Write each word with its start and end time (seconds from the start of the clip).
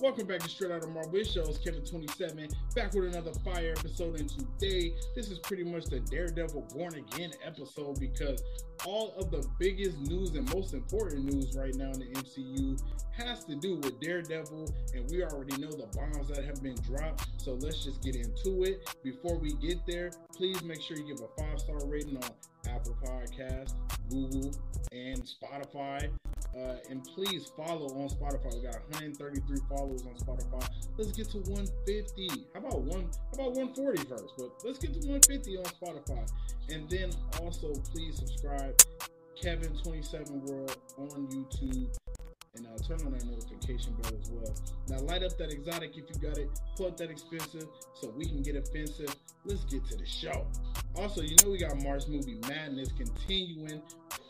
Welcome 0.00 0.26
back 0.26 0.40
to 0.40 0.48
Straight 0.48 0.72
Out 0.72 0.82
of 0.82 0.90
Marvel. 0.90 1.14
It 1.14 1.28
shows 1.28 1.58
Kevin27 1.60 2.52
back 2.74 2.92
with 2.94 3.04
another 3.04 3.32
fire 3.44 3.74
episode. 3.78 4.18
And 4.18 4.28
today, 4.28 4.92
this 5.14 5.30
is 5.30 5.38
pretty 5.38 5.62
much 5.62 5.84
the 5.84 6.00
Daredevil 6.00 6.68
Born 6.74 6.94
Again 6.94 7.30
episode 7.44 8.00
because 8.00 8.42
all 8.86 9.14
of 9.18 9.30
the 9.30 9.46
biggest 9.58 9.98
news 9.98 10.34
and 10.34 10.52
most 10.54 10.74
important 10.74 11.24
news 11.24 11.56
right 11.56 11.74
now 11.74 11.90
in 11.92 12.00
the 12.00 12.06
MCU 12.06 12.80
has 13.12 13.44
to 13.44 13.54
do 13.54 13.76
with 13.76 14.00
Daredevil. 14.00 14.74
And 14.94 15.10
we 15.10 15.22
already 15.22 15.56
know 15.56 15.70
the 15.70 15.86
bombs 15.96 16.28
that 16.28 16.44
have 16.44 16.62
been 16.62 16.76
dropped. 16.86 17.28
So 17.38 17.54
let's 17.54 17.84
just 17.84 18.02
get 18.02 18.16
into 18.16 18.64
it. 18.64 18.88
Before 19.02 19.38
we 19.38 19.54
get 19.54 19.78
there, 19.86 20.10
please 20.34 20.62
make 20.62 20.82
sure 20.82 20.96
you 20.96 21.06
give 21.06 21.20
a 21.20 21.40
five 21.40 21.60
star 21.60 21.78
rating 21.86 22.16
on 22.16 22.30
Apple 22.68 22.96
Podcasts, 23.04 23.74
Google, 24.10 24.52
and 24.92 25.22
Spotify. 25.22 26.10
Uh, 26.56 26.76
and 26.88 27.02
please 27.02 27.50
follow 27.56 27.86
on 28.00 28.08
Spotify. 28.08 28.54
We 28.54 28.62
got 28.62 28.80
133 28.90 29.58
followers 29.68 30.02
on 30.06 30.14
Spotify. 30.14 30.68
Let's 30.96 31.10
get 31.10 31.28
to 31.30 31.38
150. 31.38 32.28
How 32.54 32.60
about 32.60 32.82
one? 32.82 33.10
How 33.36 33.46
about 33.46 33.56
140 33.56 34.04
first? 34.04 34.34
But 34.38 34.52
let's 34.64 34.78
get 34.78 34.92
to 34.94 35.00
150 35.00 35.58
on 35.58 35.64
Spotify. 35.64 36.30
And 36.70 36.88
then 36.88 37.10
also 37.42 37.72
please 37.92 38.16
subscribe 38.16 38.73
Kevin27 39.42 40.30
World 40.48 40.76
on 40.98 41.28
YouTube 41.28 41.94
and 42.56 42.66
uh, 42.66 42.78
turn 42.86 43.04
on 43.06 43.12
that 43.12 43.24
notification 43.24 43.94
bell 43.94 44.12
as 44.20 44.30
well. 44.30 44.54
Now 44.88 44.98
light 45.04 45.22
up 45.22 45.36
that 45.38 45.50
exotic 45.50 45.96
if 45.96 46.04
you 46.08 46.28
got 46.28 46.38
it. 46.38 46.48
Pull 46.76 46.86
up 46.86 46.96
that 46.98 47.10
expensive 47.10 47.66
so 47.94 48.12
we 48.16 48.26
can 48.26 48.42
get 48.42 48.56
offensive. 48.56 49.14
Let's 49.44 49.64
get 49.64 49.84
to 49.88 49.96
the 49.96 50.06
show. 50.06 50.46
Also, 50.96 51.22
you 51.22 51.36
know 51.42 51.50
we 51.50 51.58
got 51.58 51.82
March 51.82 52.06
Movie 52.08 52.38
Madness 52.48 52.90
continuing. 52.92 53.82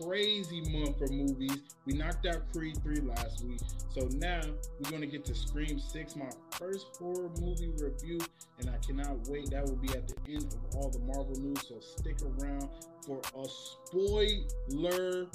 Crazy 0.03 0.61
month 0.73 0.99
for 0.99 1.07
movies. 1.09 1.59
We 1.87 1.93
knocked 1.93 2.27
out 2.27 2.51
Creed 2.53 2.79
3 2.83 2.97
last 3.03 3.45
week. 3.45 3.61
So 3.91 4.09
now 4.17 4.41
we're 4.81 4.91
going 4.91 5.03
to 5.03 5.07
get 5.07 5.25
to 5.27 5.35
Scream 5.35 5.79
6, 5.79 6.17
my 6.17 6.31
first 6.51 6.97
horror 6.99 7.31
movie 7.41 7.71
review. 7.79 8.19
And 8.59 8.71
I 8.71 8.79
cannot 8.85 9.29
wait. 9.29 9.51
That 9.51 9.65
will 9.65 9.77
be 9.77 9.91
at 9.91 10.09
the 10.09 10.33
end 10.33 10.47
of 10.53 10.77
all 10.77 10.91
the 10.91 10.99
Marvel 11.01 11.37
news. 11.39 11.69
So 11.69 11.77
stick 11.81 12.17
around 12.41 12.69
for 13.07 13.21
a 13.37 13.47
spoiler 13.47 15.29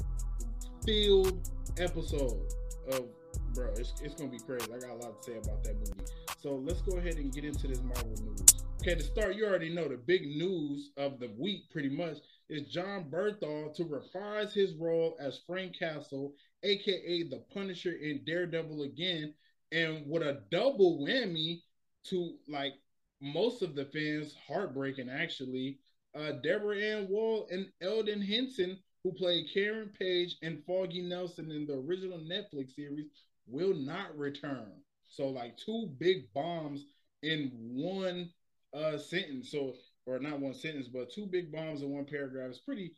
filled 0.85 1.49
episode 1.77 2.53
of 2.91 3.05
bro. 3.53 3.71
It's, 3.77 3.93
it's 4.01 4.15
gonna 4.15 4.29
be 4.29 4.39
crazy. 4.39 4.71
I 4.73 4.79
got 4.79 4.91
a 4.91 4.95
lot 4.95 5.21
to 5.21 5.31
say 5.31 5.37
about 5.37 5.63
that 5.63 5.75
movie. 5.75 6.11
So 6.37 6.55
let's 6.55 6.81
go 6.81 6.97
ahead 6.97 7.15
and 7.15 7.33
get 7.33 7.43
into 7.43 7.67
this 7.67 7.81
Marvel 7.81 8.15
news. 8.23 8.45
Okay, 8.81 8.95
to 8.95 9.03
start, 9.03 9.35
you 9.35 9.45
already 9.45 9.73
know 9.73 9.89
the 9.89 9.97
big 9.97 10.21
news 10.21 10.91
of 10.95 11.19
the 11.19 11.29
week 11.37 11.69
pretty 11.69 11.89
much 11.89 12.17
is 12.49 12.63
Jon 12.69 13.05
Bernthal 13.11 13.75
to 13.75 13.83
reprise 13.83 14.53
his 14.53 14.73
role 14.75 15.17
as 15.19 15.41
Frank 15.45 15.77
Castle, 15.77 16.33
aka 16.63 17.23
the 17.23 17.43
Punisher 17.53 17.91
in 17.91 18.21
Daredevil 18.25 18.83
again, 18.83 19.33
and 19.71 20.03
with 20.07 20.23
a 20.23 20.43
double 20.49 21.05
whammy 21.05 21.61
to 22.05 22.35
like 22.47 22.73
most 23.21 23.61
of 23.61 23.75
the 23.75 23.85
fans, 23.85 24.35
heartbreaking 24.47 25.09
actually. 25.09 25.79
Uh, 26.15 26.31
Deborah 26.41 26.77
Ann 26.77 27.07
Woll 27.07 27.47
and 27.51 27.69
Elden 27.81 28.21
Henson, 28.21 28.79
who 29.03 29.13
played 29.13 29.49
Karen 29.53 29.89
Page 29.97 30.37
and 30.41 30.63
Foggy 30.65 31.01
Nelson 31.01 31.51
in 31.51 31.65
the 31.65 31.73
original 31.75 32.19
Netflix 32.19 32.71
series, 32.75 33.07
will 33.47 33.73
not 33.73 34.17
return. 34.17 34.71
So, 35.07 35.29
like 35.29 35.57
two 35.57 35.89
big 35.99 36.31
bombs 36.33 36.85
in 37.23 37.51
one 37.73 38.29
uh 38.73 38.97
sentence. 38.97 39.51
So 39.51 39.73
or 40.05 40.19
not 40.19 40.39
one 40.39 40.53
sentence, 40.53 40.87
but 40.87 41.11
two 41.11 41.25
big 41.25 41.51
bombs 41.51 41.81
in 41.81 41.89
one 41.89 42.05
paragraph. 42.05 42.51
is 42.51 42.59
pretty 42.59 42.93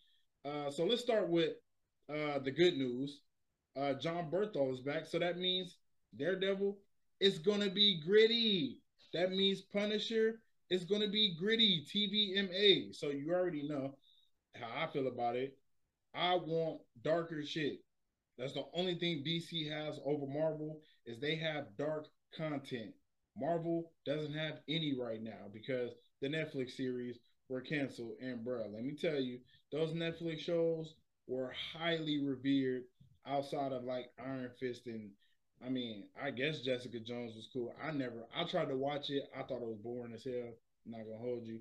uh 0.46 0.70
so 0.72 0.86
let's 0.86 1.02
start 1.02 1.30
with 1.30 1.52
uh 2.10 2.40
the 2.40 2.52
good 2.52 2.76
news. 2.78 3.22
Uh 3.76 3.94
Jon 3.94 4.30
Bernthal 4.32 4.74
is 4.74 4.82
back. 4.82 5.06
So 5.06 5.20
that 5.20 5.38
means 5.38 5.78
Daredevil 6.18 6.78
is 7.20 7.40
gonna 7.40 7.70
be 7.70 8.02
gritty. 8.06 8.80
That 9.14 9.32
means 9.32 9.62
Punisher 9.62 10.42
is 10.70 10.84
gonna 10.86 11.08
be 11.10 11.36
gritty 11.40 11.86
TVMA. 11.92 12.92
So 12.94 13.10
you 13.10 13.32
already 13.32 13.68
know 13.68 13.96
how 14.56 14.84
I 14.84 14.88
feel 14.92 15.08
about 15.08 15.36
it. 15.36 15.58
I 16.14 16.36
want 16.36 16.82
darker 17.04 17.44
shit. 17.46 17.80
That's 18.38 18.54
the 18.54 18.66
only 18.74 18.96
thing 18.96 19.24
DC 19.26 19.70
has 19.72 20.00
over 20.06 20.26
Marvel 20.26 20.82
is 21.06 21.20
they 21.20 21.36
have 21.36 21.78
dark 21.78 22.08
content. 22.36 22.94
Marvel 23.38 23.92
doesn't 24.06 24.34
have 24.34 24.60
any 24.68 24.94
right 25.00 25.22
now 25.22 25.48
because 25.54 25.92
the 26.22 26.28
Netflix 26.28 26.72
series 26.72 27.20
were 27.50 27.62
canceled. 27.62 28.16
And 28.22 28.44
bro, 28.44 28.68
let 28.74 28.84
me 28.84 28.96
tell 28.96 29.20
you, 29.20 29.40
those 29.72 29.94
Netflix 29.94 30.40
shows 30.40 30.96
were 31.28 31.54
highly 31.74 32.20
revered 32.24 32.84
outside 33.26 33.72
of 33.72 33.84
like 33.84 34.12
Iron 34.20 34.50
Fist 34.60 34.88
and 34.88 35.12
I 35.64 35.70
mean, 35.70 36.06
I 36.22 36.32
guess 36.32 36.62
Jessica 36.62 37.00
Jones 37.00 37.36
was 37.36 37.48
cool. 37.54 37.74
I 37.82 37.92
never 37.92 38.26
I 38.36 38.46
tried 38.46 38.70
to 38.70 38.76
watch 38.76 39.10
it. 39.10 39.24
I 39.38 39.44
thought 39.44 39.62
it 39.62 39.68
was 39.68 39.78
boring 39.78 40.14
as 40.14 40.24
hell. 40.24 40.56
I'm 40.86 40.92
not 40.92 41.06
gonna 41.06 41.22
hold 41.22 41.46
you. 41.46 41.60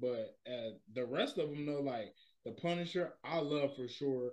But 0.00 0.36
uh, 0.46 0.76
the 0.94 1.04
rest 1.04 1.38
of 1.38 1.50
them 1.50 1.66
though, 1.66 1.82
like 1.82 2.14
the 2.44 2.52
Punisher, 2.52 3.14
I 3.24 3.38
love 3.38 3.76
for 3.76 3.88
sure. 3.88 4.32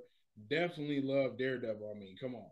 Definitely 0.50 1.02
love 1.02 1.38
Daredevil. 1.38 1.92
I 1.94 2.00
mean, 2.00 2.16
come 2.20 2.36
on. 2.36 2.50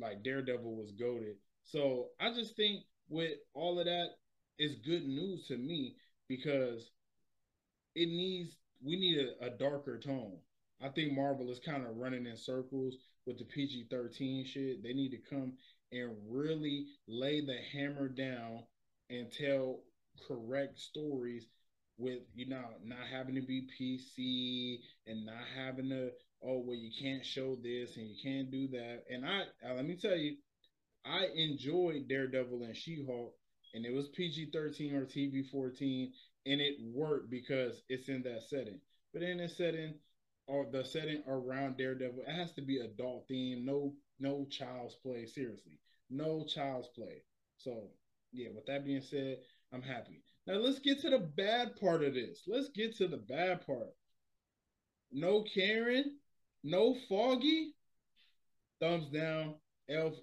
Like 0.00 0.22
Daredevil 0.22 0.76
was 0.76 0.92
goaded. 0.92 1.36
So 1.64 2.08
I 2.20 2.32
just 2.32 2.56
think 2.56 2.84
with 3.08 3.32
all 3.54 3.78
of 3.78 3.86
that 3.86 4.08
is 4.58 4.76
good 4.84 5.06
news 5.06 5.46
to 5.48 5.56
me 5.56 5.96
because 6.28 6.90
it 7.94 8.08
needs 8.08 8.56
we 8.84 8.96
need 8.96 9.18
a, 9.18 9.46
a 9.46 9.50
darker 9.50 9.98
tone. 9.98 10.38
I 10.80 10.88
think 10.88 11.12
Marvel 11.12 11.50
is 11.50 11.58
kind 11.58 11.84
of 11.84 11.96
running 11.96 12.26
in 12.26 12.36
circles 12.36 12.96
with 13.26 13.38
the 13.38 13.44
PG 13.44 13.88
13 13.90 14.44
shit. 14.46 14.82
They 14.82 14.92
need 14.92 15.10
to 15.10 15.30
come 15.30 15.54
and 15.90 16.12
really 16.28 16.86
lay 17.08 17.40
the 17.44 17.56
hammer 17.72 18.08
down 18.08 18.62
and 19.10 19.32
tell 19.32 19.80
correct 20.26 20.78
stories 20.78 21.46
with 21.98 22.20
you 22.34 22.48
know 22.48 22.64
not 22.84 23.06
having 23.12 23.34
to 23.34 23.42
be 23.42 23.68
PC 23.78 24.80
and 25.06 25.26
not 25.26 25.44
having 25.56 25.90
to 25.90 26.10
oh 26.44 26.62
well 26.64 26.76
you 26.76 26.90
can't 27.00 27.26
show 27.26 27.56
this 27.56 27.96
and 27.96 28.08
you 28.08 28.16
can't 28.22 28.50
do 28.50 28.68
that. 28.68 29.04
And 29.10 29.26
I, 29.26 29.42
I 29.68 29.74
let 29.74 29.84
me 29.86 29.96
tell 29.96 30.16
you, 30.16 30.36
I 31.04 31.26
enjoyed 31.34 32.08
Daredevil 32.08 32.62
and 32.62 32.76
She-Hulk 32.76 33.34
and 33.74 33.84
it 33.84 33.92
was 33.92 34.08
PG 34.08 34.50
13 34.52 34.94
or 34.94 35.04
TV 35.04 35.46
14, 35.50 36.12
and 36.46 36.60
it 36.60 36.76
worked 36.80 37.30
because 37.30 37.82
it's 37.88 38.08
in 38.08 38.22
that 38.22 38.42
setting. 38.48 38.80
But 39.12 39.22
in 39.22 39.38
this 39.38 39.56
setting, 39.56 39.94
or 40.46 40.66
the 40.70 40.84
setting 40.84 41.22
around 41.26 41.76
Daredevil, 41.76 42.22
it 42.26 42.32
has 42.32 42.52
to 42.54 42.62
be 42.62 42.78
adult 42.78 43.26
theme, 43.28 43.64
no 43.64 43.94
no 44.20 44.46
child's 44.50 44.94
play. 44.96 45.26
Seriously, 45.26 45.78
no 46.10 46.44
child's 46.44 46.88
play. 46.88 47.22
So 47.58 47.90
yeah, 48.32 48.48
with 48.54 48.66
that 48.66 48.84
being 48.84 49.02
said, 49.02 49.38
I'm 49.72 49.82
happy. 49.82 50.22
Now 50.48 50.54
let's 50.54 50.80
get 50.80 51.00
to 51.02 51.10
the 51.10 51.18
bad 51.18 51.76
part 51.76 52.02
of 52.02 52.14
this. 52.14 52.42
Let's 52.48 52.70
get 52.70 52.96
to 52.96 53.06
the 53.06 53.18
bad 53.18 53.64
part. 53.66 53.94
No 55.12 55.44
Karen, 55.54 56.16
no 56.64 56.96
Foggy. 57.08 57.74
Thumbs 58.80 59.08
down. 59.10 59.54
Elf. 59.90 60.14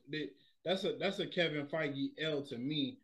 That's 0.66 0.84
a 0.84 0.94
that's 1.00 1.20
a 1.20 1.28
Kevin 1.28 1.68
Feige 1.68 2.10
L 2.22 2.42
to 2.44 2.58
me 2.58 3.00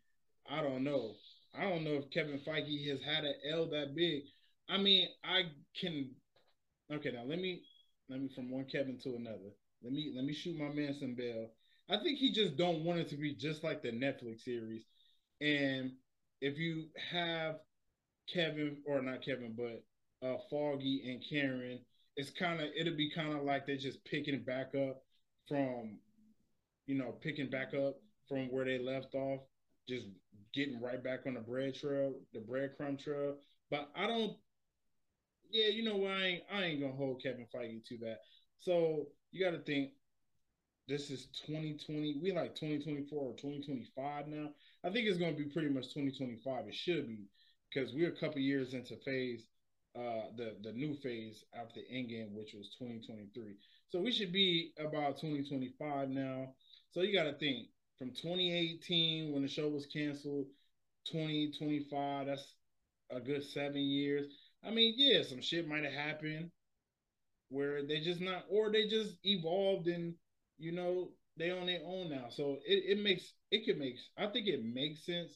I 0.50 0.62
don't 0.62 0.84
know. 0.84 1.14
I 1.54 1.68
don't 1.68 1.84
know 1.84 1.94
if 1.94 2.10
Kevin 2.10 2.40
Feige 2.40 2.88
has 2.88 3.00
had 3.02 3.24
an 3.24 3.34
L 3.50 3.66
that 3.70 3.94
big. 3.94 4.24
I 4.68 4.78
mean, 4.78 5.08
I 5.24 5.44
can. 5.78 6.10
Okay, 6.92 7.12
now 7.12 7.24
let 7.24 7.38
me 7.38 7.62
let 8.08 8.20
me 8.20 8.28
from 8.34 8.50
one 8.50 8.64
Kevin 8.64 8.98
to 9.04 9.16
another. 9.16 9.54
Let 9.82 9.92
me 9.92 10.12
let 10.14 10.24
me 10.24 10.32
shoot 10.32 10.58
my 10.58 10.68
man 10.68 10.94
some 10.98 11.14
bell. 11.14 11.50
I 11.88 12.02
think 12.02 12.18
he 12.18 12.32
just 12.32 12.56
don't 12.56 12.84
want 12.84 13.00
it 13.00 13.08
to 13.10 13.16
be 13.16 13.34
just 13.34 13.64
like 13.64 13.82
the 13.82 13.92
Netflix 13.92 14.40
series. 14.42 14.84
And 15.40 15.92
if 16.42 16.58
you 16.58 16.86
have 17.12 17.60
Kevin 18.32 18.78
or 18.84 19.00
not 19.00 19.24
Kevin, 19.24 19.56
but 19.56 19.84
uh, 20.26 20.36
Foggy 20.50 21.02
and 21.08 21.24
Karen, 21.28 21.78
it's 22.16 22.30
kind 22.30 22.60
of 22.60 22.68
it'll 22.76 22.96
be 22.96 23.10
kind 23.10 23.32
of 23.32 23.44
like 23.44 23.66
they're 23.66 23.76
just 23.76 24.04
picking 24.04 24.42
back 24.42 24.74
up 24.74 25.02
from, 25.48 25.98
you 26.86 26.96
know, 26.96 27.12
picking 27.22 27.48
back 27.48 27.74
up 27.74 27.96
from 28.28 28.50
where 28.50 28.64
they 28.64 28.78
left 28.78 29.14
off, 29.14 29.40
just 29.88 30.06
getting 30.52 30.80
right 30.80 31.02
back 31.02 31.20
on 31.26 31.34
the 31.34 31.40
bread 31.40 31.74
trail, 31.74 32.14
the 32.34 32.40
breadcrumb 32.40 33.02
trail. 33.02 33.36
But 33.70 33.88
I 33.96 34.06
don't. 34.06 34.36
Yeah, 35.50 35.68
you 35.68 35.84
know 35.84 35.96
what? 35.96 36.10
I 36.10 36.24
ain't. 36.24 36.42
I 36.52 36.64
ain't 36.64 36.80
gonna 36.80 36.92
hold 36.92 37.22
Kevin 37.22 37.46
Feige 37.54 37.84
to 37.86 37.98
that. 37.98 38.18
So 38.58 39.06
you 39.30 39.44
got 39.44 39.52
to 39.52 39.62
think. 39.62 39.90
This 40.92 41.08
is 41.10 41.28
2020. 41.46 42.18
We 42.22 42.32
like 42.32 42.54
2024 42.54 43.18
or 43.18 43.32
2025 43.32 44.28
now. 44.28 44.50
I 44.84 44.90
think 44.90 45.06
it's 45.08 45.16
gonna 45.16 45.32
be 45.32 45.46
pretty 45.46 45.70
much 45.70 45.94
2025. 45.94 46.68
It 46.68 46.74
should 46.74 47.08
be 47.08 47.30
because 47.72 47.94
we're 47.94 48.10
a 48.10 48.20
couple 48.20 48.42
years 48.42 48.74
into 48.74 48.96
phase, 48.96 49.46
uh, 49.96 50.28
the 50.36 50.54
the 50.62 50.72
new 50.72 50.94
phase 50.96 51.44
after 51.54 51.80
the 51.80 51.86
Endgame, 51.96 52.34
which 52.34 52.52
was 52.52 52.76
2023. 52.78 53.54
So 53.88 54.00
we 54.02 54.12
should 54.12 54.34
be 54.34 54.74
about 54.78 55.16
2025 55.16 56.10
now. 56.10 56.52
So 56.90 57.00
you 57.00 57.14
got 57.14 57.24
to 57.24 57.38
think 57.38 57.68
from 57.96 58.10
2018 58.10 59.32
when 59.32 59.40
the 59.40 59.48
show 59.48 59.70
was 59.70 59.86
canceled, 59.86 60.44
2025, 61.06 62.26
that's 62.26 62.54
a 63.08 63.18
good 63.18 63.42
seven 63.44 63.80
years. 63.80 64.26
I 64.62 64.70
mean, 64.70 64.92
yeah, 64.98 65.22
some 65.22 65.40
shit 65.40 65.66
might 65.66 65.84
have 65.84 65.94
happened 65.94 66.50
where 67.48 67.82
they 67.82 68.00
just 68.00 68.20
not, 68.20 68.44
or 68.50 68.70
they 68.70 68.88
just 68.88 69.14
evolved 69.24 69.86
and, 69.86 70.16
you 70.58 70.72
know, 70.72 71.10
they 71.36 71.50
on 71.50 71.66
their 71.66 71.80
own 71.84 72.10
now. 72.10 72.26
So 72.30 72.58
it, 72.66 72.98
it 72.98 73.02
makes 73.02 73.32
it 73.50 73.64
could 73.64 73.78
make 73.78 73.96
I 74.16 74.26
think 74.26 74.46
it 74.46 74.64
makes 74.64 75.04
sense. 75.04 75.32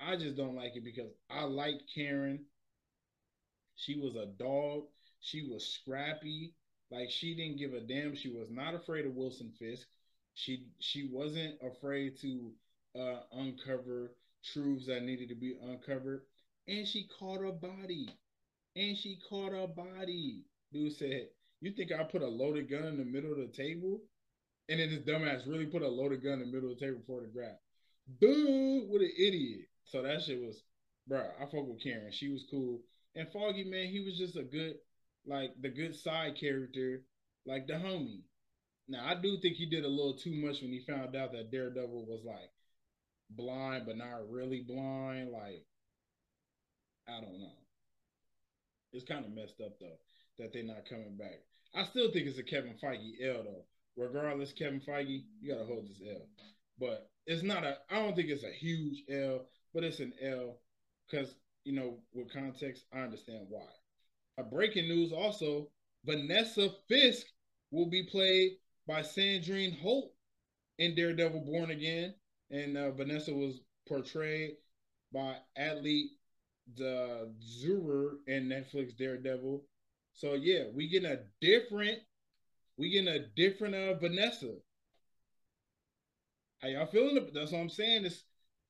I 0.00 0.16
just 0.16 0.36
don't 0.36 0.56
like 0.56 0.76
it 0.76 0.84
because 0.84 1.12
I 1.30 1.44
like 1.44 1.80
Karen. 1.94 2.46
She 3.76 3.94
was 3.98 4.14
a 4.14 4.26
dog. 4.26 4.88
She 5.20 5.42
was 5.42 5.66
scrappy. 5.66 6.54
Like 6.90 7.10
she 7.10 7.34
didn't 7.34 7.56
give 7.58 7.72
a 7.72 7.80
damn. 7.80 8.14
She 8.14 8.28
was 8.28 8.50
not 8.50 8.74
afraid 8.74 9.06
of 9.06 9.14
Wilson 9.14 9.52
Fisk. 9.58 9.88
She 10.34 10.66
she 10.80 11.08
wasn't 11.08 11.58
afraid 11.62 12.18
to 12.18 12.52
uh, 12.94 13.22
uncover 13.32 14.14
truths 14.44 14.86
that 14.86 15.02
needed 15.02 15.28
to 15.30 15.34
be 15.34 15.56
uncovered. 15.62 16.26
And 16.66 16.86
she 16.86 17.08
caught 17.18 17.42
a 17.42 17.52
body. 17.52 18.08
And 18.76 18.96
she 18.96 19.16
caught 19.28 19.52
a 19.54 19.66
body. 19.68 20.44
Dude 20.72 20.94
said, 20.94 21.30
You 21.60 21.72
think 21.72 21.92
I 21.92 22.04
put 22.04 22.22
a 22.22 22.28
loaded 22.28 22.68
gun 22.70 22.84
in 22.84 22.98
the 22.98 23.04
middle 23.04 23.32
of 23.32 23.38
the 23.38 23.48
table? 23.48 24.02
And 24.68 24.80
then 24.80 24.90
this 24.90 25.00
dumbass 25.00 25.46
really 25.46 25.66
put 25.66 25.82
a 25.82 25.88
loaded 25.88 26.22
gun 26.22 26.34
in 26.34 26.40
the 26.40 26.46
middle 26.46 26.70
of 26.70 26.78
the 26.78 26.84
table 26.84 27.00
for 27.06 27.20
the 27.22 27.26
grab. 27.26 27.56
Dude, 28.20 28.88
what 28.88 29.00
an 29.00 29.12
idiot. 29.16 29.66
So 29.84 30.02
that 30.02 30.22
shit 30.22 30.40
was, 30.40 30.62
bro. 31.06 31.20
I 31.40 31.44
fuck 31.44 31.66
with 31.66 31.82
Karen. 31.82 32.12
She 32.12 32.28
was 32.28 32.44
cool. 32.50 32.80
And 33.14 33.28
Foggy, 33.32 33.64
man, 33.64 33.88
he 33.88 34.00
was 34.00 34.18
just 34.18 34.36
a 34.36 34.42
good, 34.42 34.74
like 35.26 35.52
the 35.60 35.70
good 35.70 35.96
side 35.96 36.36
character, 36.38 37.02
like 37.46 37.66
the 37.66 37.74
homie. 37.74 38.22
Now 38.88 39.06
I 39.06 39.14
do 39.14 39.38
think 39.40 39.56
he 39.56 39.66
did 39.66 39.84
a 39.84 39.88
little 39.88 40.14
too 40.14 40.34
much 40.34 40.60
when 40.62 40.72
he 40.72 40.80
found 40.80 41.16
out 41.16 41.32
that 41.32 41.50
Daredevil 41.50 42.06
was 42.06 42.24
like 42.24 42.50
blind, 43.30 43.84
but 43.86 43.96
not 43.96 44.30
really 44.30 44.62
blind. 44.66 45.30
Like, 45.30 45.64
I 47.08 47.20
don't 47.20 47.40
know. 47.40 47.56
It's 48.92 49.04
kind 49.04 49.24
of 49.24 49.32
messed 49.32 49.60
up 49.60 49.78
though 49.80 49.98
that 50.38 50.52
they're 50.52 50.62
not 50.62 50.88
coming 50.88 51.16
back. 51.18 51.40
I 51.74 51.84
still 51.84 52.10
think 52.10 52.26
it's 52.26 52.38
a 52.38 52.42
Kevin 52.42 52.76
Feige 52.82 53.22
L 53.22 53.42
though. 53.42 53.64
Regardless, 53.98 54.52
Kevin 54.52 54.80
Feige, 54.80 55.24
you 55.40 55.52
gotta 55.52 55.66
hold 55.66 55.88
this 55.88 56.00
L. 56.08 56.26
But 56.78 57.10
it's 57.26 57.42
not 57.42 57.64
a. 57.64 57.78
I 57.90 57.96
don't 57.96 58.14
think 58.14 58.28
it's 58.28 58.44
a 58.44 58.52
huge 58.52 59.02
L, 59.10 59.46
but 59.74 59.84
it's 59.84 60.00
an 60.00 60.12
L 60.22 60.60
because 61.10 61.34
you 61.64 61.74
know 61.74 61.98
with 62.14 62.32
context, 62.32 62.84
I 62.94 63.00
understand 63.00 63.46
why. 63.48 63.66
A 64.38 64.44
breaking 64.44 64.88
news 64.88 65.12
also: 65.12 65.68
Vanessa 66.04 66.70
Fisk 66.88 67.26
will 67.70 67.90
be 67.90 68.04
played 68.04 68.52
by 68.86 69.02
Sandrine 69.02 69.78
Holt 69.80 70.12
in 70.78 70.94
Daredevil 70.94 71.44
Born 71.44 71.70
Again, 71.70 72.14
and 72.50 72.76
uh, 72.76 72.92
Vanessa 72.92 73.32
was 73.34 73.60
portrayed 73.88 74.52
by 75.12 75.36
Atlee 75.58 76.10
the 76.76 77.32
Zurer 77.40 78.16
in 78.26 78.48
Netflix 78.48 78.96
Daredevil. 78.96 79.64
So 80.12 80.34
yeah, 80.34 80.64
we 80.74 80.88
getting 80.88 81.10
a 81.10 81.20
different, 81.40 81.98
we 82.78 82.90
getting 82.90 83.08
a 83.08 83.26
different 83.36 83.74
uh, 83.74 83.94
Vanessa. 83.94 84.54
How 86.62 86.68
y'all 86.68 86.86
feeling? 86.86 87.28
That's 87.34 87.52
what 87.52 87.58
I'm 87.58 87.68
saying. 87.68 88.06
It's 88.06 88.22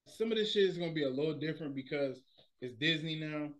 some 0.06 0.32
of 0.32 0.38
this 0.38 0.52
shit 0.52 0.64
is 0.64 0.78
gonna 0.78 0.92
be 0.92 1.04
a 1.04 1.10
little 1.10 1.38
different 1.38 1.74
because 1.74 2.18
it's 2.60 2.74
Disney 2.74 3.16
now. 3.16 3.50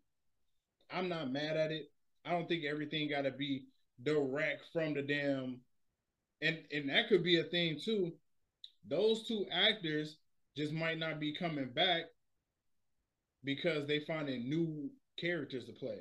I'm 0.90 1.08
not 1.08 1.30
mad 1.30 1.56
at 1.56 1.70
it. 1.70 1.90
I 2.24 2.30
don't 2.30 2.48
think 2.48 2.64
everything 2.64 3.10
got 3.10 3.22
to 3.22 3.30
be 3.30 3.66
direct 4.02 4.64
from 4.72 4.94
the 4.94 5.02
damn, 5.02 5.60
and 6.40 6.58
and 6.72 6.88
that 6.88 7.08
could 7.08 7.22
be 7.22 7.38
a 7.38 7.44
thing 7.44 7.78
too. 7.82 8.12
Those 8.88 9.28
two 9.28 9.46
actors 9.52 10.16
just 10.56 10.72
might 10.72 10.98
not 10.98 11.20
be 11.20 11.34
coming 11.34 11.68
back 11.74 12.04
because 13.44 13.86
they 13.86 14.00
finding 14.00 14.48
new 14.48 14.90
characters 15.20 15.66
to 15.66 15.72
play. 15.72 16.00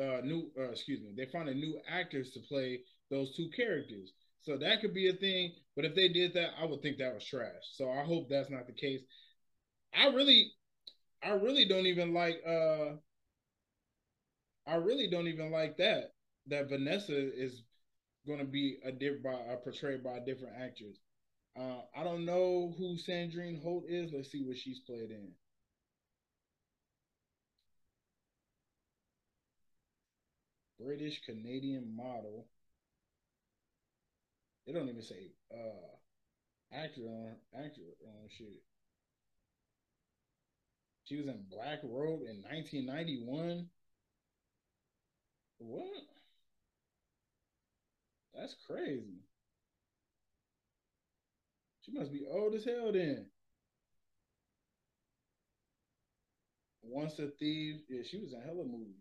Uh, 0.00 0.20
new, 0.22 0.50
uh, 0.58 0.70
excuse 0.70 1.00
me, 1.00 1.12
they 1.14 1.30
finding 1.30 1.60
new 1.60 1.78
actors 1.88 2.30
to 2.30 2.40
play 2.40 2.80
those 3.10 3.34
two 3.36 3.50
characters. 3.54 4.12
So 4.42 4.56
that 4.58 4.80
could 4.80 4.94
be 4.94 5.08
a 5.08 5.12
thing. 5.12 5.52
But 5.76 5.84
if 5.84 5.94
they 5.94 6.08
did 6.08 6.34
that, 6.34 6.50
I 6.60 6.64
would 6.64 6.82
think 6.82 6.98
that 6.98 7.14
was 7.14 7.24
trash. 7.24 7.62
So 7.74 7.90
I 7.90 8.02
hope 8.04 8.28
that's 8.28 8.50
not 8.50 8.66
the 8.66 8.72
case. 8.72 9.00
I 9.94 10.08
really, 10.08 10.52
I 11.22 11.30
really 11.30 11.66
don't 11.66 11.86
even 11.86 12.14
like. 12.14 12.42
uh 12.46 12.96
I 14.66 14.76
really 14.76 15.08
don't 15.08 15.28
even 15.28 15.50
like 15.50 15.76
that. 15.78 16.14
That 16.46 16.68
Vanessa 16.68 17.14
is 17.16 17.62
going 18.26 18.38
to 18.38 18.44
be 18.46 18.78
a 18.84 18.92
different, 18.92 19.26
uh, 19.50 19.56
portrayed 19.56 20.02
by 20.04 20.18
a 20.18 20.24
different 20.24 20.56
actress. 20.58 20.98
Uh, 21.58 21.82
I 21.96 22.04
don't 22.04 22.24
know 22.24 22.74
who 22.78 22.96
Sandrine 22.96 23.62
Holt 23.62 23.84
is. 23.88 24.12
Let's 24.12 24.30
see 24.30 24.44
what 24.44 24.56
she's 24.58 24.80
played 24.80 25.10
in. 25.10 25.32
British 30.80 31.22
Canadian 31.24 31.94
model. 31.94 32.48
They 34.70 34.78
don't 34.78 34.88
even 34.88 35.02
say 35.02 35.32
uh 35.52 35.96
actor 36.72 37.00
on 37.00 37.34
actor 37.52 37.80
on 38.06 38.28
shit. 38.28 38.62
She 41.06 41.16
was 41.16 41.26
in 41.26 41.42
Black 41.50 41.80
Robe 41.82 42.20
in 42.20 42.44
1991. 42.48 43.66
What? 45.58 45.82
That's 48.32 48.54
crazy. 48.68 49.24
She 51.80 51.90
must 51.90 52.12
be 52.12 52.24
old 52.30 52.54
as 52.54 52.64
hell 52.64 52.92
then. 52.92 53.26
Once 56.82 57.18
a 57.18 57.26
Thief. 57.40 57.80
Yeah, 57.88 58.02
she 58.08 58.20
was 58.20 58.32
in 58.34 58.40
hella 58.42 58.64
movies. 58.64 58.94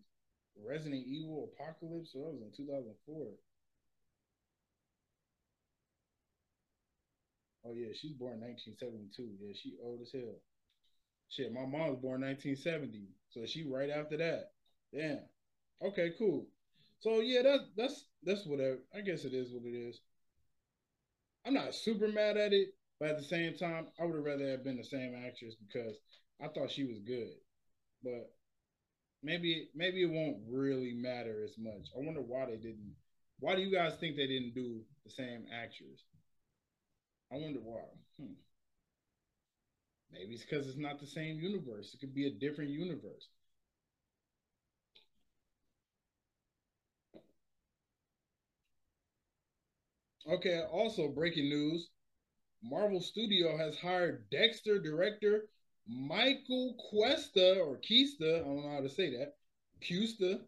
Resident 0.68 1.06
Evil 1.06 1.52
Apocalypse. 1.54 2.14
So 2.14 2.22
that 2.22 2.34
was 2.34 2.42
in 2.42 2.66
2004. 2.66 3.28
Oh 7.70 7.74
yeah, 7.76 7.94
she's 7.94 8.14
born 8.14 8.42
1972. 8.42 9.30
Yeah, 9.40 9.54
she 9.54 9.76
old 9.84 10.02
as 10.02 10.12
hell. 10.12 10.42
Shit, 11.30 11.54
my 11.54 11.62
mom 11.62 11.90
was 11.90 12.02
born 12.02 12.22
1970, 12.22 13.10
so 13.30 13.46
she 13.46 13.64
right 13.64 13.90
after 13.92 14.18
that. 14.18 14.52
Damn. 14.94 15.20
Okay, 15.82 16.12
cool. 16.18 16.48
So 17.00 17.20
yeah, 17.20 17.44
that's 17.44 17.64
that's 17.78 18.06
that's 18.24 18.46
whatever. 18.46 18.80
I 18.96 19.02
guess 19.02 19.24
it 19.24 19.34
is 19.34 19.52
what 19.54 19.64
it 19.66 19.76
is. 19.76 20.02
I'm 21.46 21.54
not 21.54 21.76
super 21.76 22.08
mad 22.08 22.38
at 22.38 22.54
it, 22.54 22.70
but 23.00 23.10
at 23.10 23.18
the 23.18 23.24
same 23.24 23.56
time, 23.56 23.88
I 24.00 24.06
would 24.06 24.16
have 24.16 24.26
rather 24.26 24.50
have 24.50 24.64
been 24.64 24.78
the 24.78 24.84
same 24.84 25.16
actress 25.16 25.56
because 25.56 25.96
I 26.42 26.48
thought 26.48 26.72
she 26.72 26.86
was 26.86 27.00
good. 27.00 27.38
But 28.04 28.34
maybe 29.22 29.70
maybe 29.76 30.02
it 30.02 30.10
won't 30.10 30.38
really 30.50 30.94
matter 30.94 31.44
as 31.44 31.56
much. 31.60 31.90
I 31.96 32.04
wonder 32.04 32.22
why 32.22 32.48
they 32.48 32.58
didn't. 32.58 32.96
Why 33.40 33.56
do 33.56 33.62
you 33.62 33.72
guys 33.72 33.94
think 34.00 34.16
they 34.16 34.28
didn't 34.28 34.56
do 34.56 34.82
the 35.06 35.12
same 35.12 35.46
actress? 35.54 36.04
I 37.32 37.36
wonder 37.36 37.60
why. 37.60 37.82
Hmm. 38.20 38.34
Maybe 40.12 40.34
it's 40.34 40.44
because 40.44 40.68
it's 40.68 40.78
not 40.78 41.00
the 41.00 41.08
same 41.08 41.40
universe. 41.40 41.94
It 41.94 42.00
could 42.00 42.16
be 42.16 42.28
a 42.28 42.32
different 42.32 42.72
universe. 42.72 43.28
Okay, 50.28 50.62
also 50.72 51.08
breaking 51.08 51.50
news 51.50 51.90
Marvel 52.62 53.02
Studio 53.02 53.58
has 53.58 53.78
hired 53.78 54.30
Dexter 54.30 54.80
director 54.80 55.48
Michael 55.88 56.76
Cuesta 56.92 57.60
or 57.60 57.78
Kista, 57.78 58.36
I 58.36 58.44
don't 58.44 58.62
know 58.64 58.70
how 58.70 58.82
to 58.82 58.90
say 58.90 59.10
that, 59.18 59.38
Cuesta, 59.82 60.42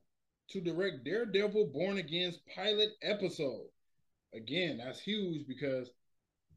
to 0.50 0.62
direct 0.62 1.04
Daredevil 1.04 1.68
Born 1.68 1.98
Again's 1.98 2.38
pilot 2.54 2.90
episode. 3.02 3.68
Again, 4.34 4.78
that's 4.78 5.00
huge 5.00 5.48
because 5.48 5.90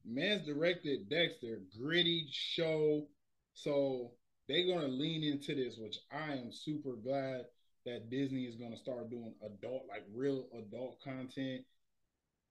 man's 0.05 0.47
directed 0.47 1.09
Dexter, 1.09 1.63
gritty 1.79 2.29
show. 2.31 3.09
So 3.55 4.13
they're 4.49 4.67
gonna 4.67 4.89
lean 4.89 5.23
into 5.23 5.55
this, 5.55 5.77
which 5.79 5.99
I 6.11 6.33
am 6.35 6.53
super 6.53 6.97
glad 6.97 7.47
that 7.87 8.11
Disney 8.11 8.45
is 8.45 8.57
gonna 8.57 8.77
start 8.77 9.11
doing 9.11 9.35
adult, 9.45 9.87
like 9.89 10.05
real 10.15 10.47
adult 10.57 11.01
content. 11.03 11.65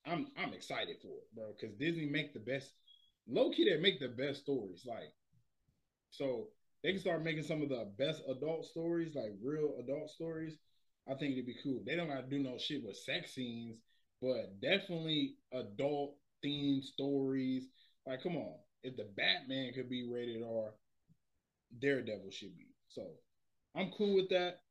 I'm 0.05 0.27
I'm 0.37 0.53
excited 0.53 0.97
for 1.01 1.17
it, 1.19 1.35
bro, 1.35 1.53
because 1.59 1.75
Disney 1.77 2.07
make 2.07 2.33
the 2.33 2.39
best 2.39 2.71
low 3.27 3.51
key 3.51 3.69
they 3.69 3.79
make 3.79 3.99
the 3.99 4.09
best 4.09 4.41
stories. 4.41 4.85
Like 4.85 5.13
so 6.09 6.49
they 6.83 6.91
can 6.91 7.01
start 7.01 7.23
making 7.23 7.43
some 7.43 7.61
of 7.61 7.69
the 7.69 7.91
best 7.97 8.21
adult 8.27 8.65
stories, 8.65 9.15
like 9.15 9.33
real 9.41 9.75
adult 9.79 10.09
stories. 10.09 10.57
I 11.07 11.15
think 11.15 11.33
it'd 11.33 11.45
be 11.45 11.57
cool. 11.63 11.81
They 11.85 11.95
don't 11.95 12.07
gotta 12.07 12.27
do 12.27 12.39
no 12.39 12.57
shit 12.57 12.83
with 12.83 12.97
sex 12.97 13.33
scenes, 13.33 13.77
but 14.21 14.59
definitely 14.61 15.35
adult 15.51 16.15
themed 16.43 16.83
stories. 16.83 17.67
Like, 18.05 18.23
come 18.23 18.37
on. 18.37 18.55
If 18.83 18.97
the 18.97 19.05
Batman 19.15 19.73
could 19.73 19.89
be 19.89 20.03
rated 20.09 20.43
R, 20.43 20.73
Daredevil 21.79 22.31
should 22.31 22.57
be. 22.57 22.67
So 22.89 23.05
I'm 23.75 23.91
cool 23.91 24.15
with 24.15 24.29
that. 24.29 24.61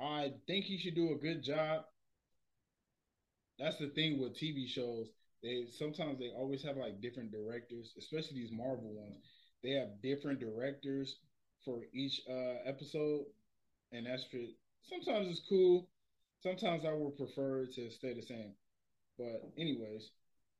I 0.00 0.34
think 0.46 0.64
he 0.66 0.78
should 0.78 0.94
do 0.94 1.12
a 1.12 1.16
good 1.18 1.42
job. 1.42 1.84
That's 3.58 3.76
the 3.78 3.88
thing 3.88 4.18
with 4.18 4.36
TV 4.36 4.66
shows. 4.66 5.08
They 5.42 5.66
sometimes 5.70 6.18
they 6.18 6.30
always 6.30 6.62
have 6.62 6.76
like 6.76 7.00
different 7.00 7.30
directors, 7.30 7.92
especially 7.98 8.38
these 8.40 8.52
Marvel 8.52 8.92
ones. 8.92 9.18
They 9.62 9.70
have 9.70 10.00
different 10.02 10.40
directors 10.40 11.16
for 11.64 11.82
each 11.92 12.22
uh 12.28 12.56
episode, 12.64 13.26
and 13.92 14.06
that's 14.06 14.24
for 14.24 14.38
sometimes 14.82 15.28
it's 15.28 15.46
cool. 15.48 15.88
Sometimes 16.42 16.84
I 16.84 16.92
would 16.92 17.16
prefer 17.16 17.66
to 17.66 17.90
stay 17.90 18.14
the 18.14 18.22
same. 18.22 18.54
But 19.18 19.42
anyways, 19.58 20.10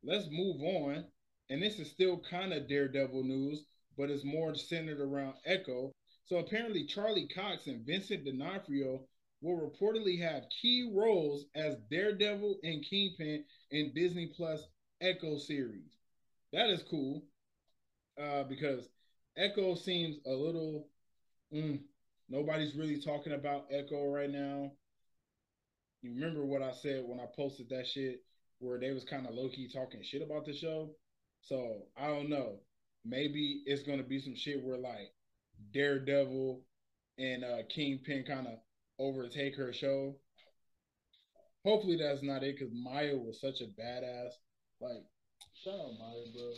let's 0.02 0.26
move 0.30 0.60
on 0.62 1.04
and 1.50 1.62
this 1.62 1.78
is 1.78 1.90
still 1.90 2.20
kind 2.30 2.52
of 2.52 2.68
Daredevil 2.68 3.24
news, 3.24 3.64
but 3.96 4.10
it's 4.10 4.24
more 4.24 4.54
centered 4.54 5.00
around 5.00 5.34
Echo. 5.46 5.92
So 6.26 6.38
apparently, 6.38 6.84
Charlie 6.84 7.28
Cox 7.34 7.66
and 7.66 7.86
Vincent 7.86 8.24
D'Onofrio 8.24 9.06
will 9.40 9.56
reportedly 9.56 10.20
have 10.20 10.42
key 10.60 10.92
roles 10.94 11.46
as 11.54 11.76
Daredevil 11.90 12.58
and 12.62 12.84
Kingpin 12.84 13.44
in 13.70 13.92
Disney 13.94 14.26
Plus 14.36 14.66
Echo 15.00 15.38
series. 15.38 15.96
That 16.52 16.68
is 16.68 16.82
cool 16.82 17.22
uh, 18.20 18.44
because 18.44 18.88
Echo 19.36 19.74
seems 19.74 20.16
a 20.26 20.32
little. 20.32 20.88
Mm, 21.54 21.80
nobody's 22.28 22.76
really 22.76 23.00
talking 23.00 23.32
about 23.32 23.66
Echo 23.70 24.12
right 24.12 24.30
now. 24.30 24.72
You 26.02 26.14
remember 26.14 26.44
what 26.44 26.62
I 26.62 26.72
said 26.72 27.04
when 27.06 27.20
I 27.20 27.26
posted 27.34 27.70
that 27.70 27.86
shit 27.86 28.22
where 28.60 28.78
they 28.78 28.92
was 28.92 29.04
kind 29.04 29.26
of 29.26 29.34
low 29.34 29.48
key 29.48 29.68
talking 29.72 30.02
shit 30.02 30.22
about 30.22 30.44
the 30.44 30.54
show? 30.54 30.90
So 31.42 31.86
I 31.96 32.08
don't 32.08 32.28
know. 32.28 32.60
Maybe 33.04 33.62
it's 33.66 33.82
gonna 33.82 34.02
be 34.02 34.20
some 34.20 34.34
shit 34.34 34.62
where 34.62 34.78
like 34.78 35.12
Daredevil 35.72 36.62
and 37.18 37.44
uh 37.44 37.62
Kingpin 37.68 38.24
kind 38.24 38.46
of 38.46 38.54
overtake 38.98 39.56
her 39.56 39.72
show. 39.72 40.16
Hopefully 41.64 41.96
that's 41.96 42.22
not 42.22 42.42
it 42.42 42.56
because 42.58 42.72
Maya 42.74 43.16
was 43.16 43.40
such 43.40 43.60
a 43.60 43.80
badass. 43.80 44.30
Like, 44.80 45.04
shout 45.54 45.74
out 45.74 45.92
Maya, 45.98 46.24
bro. 46.34 46.52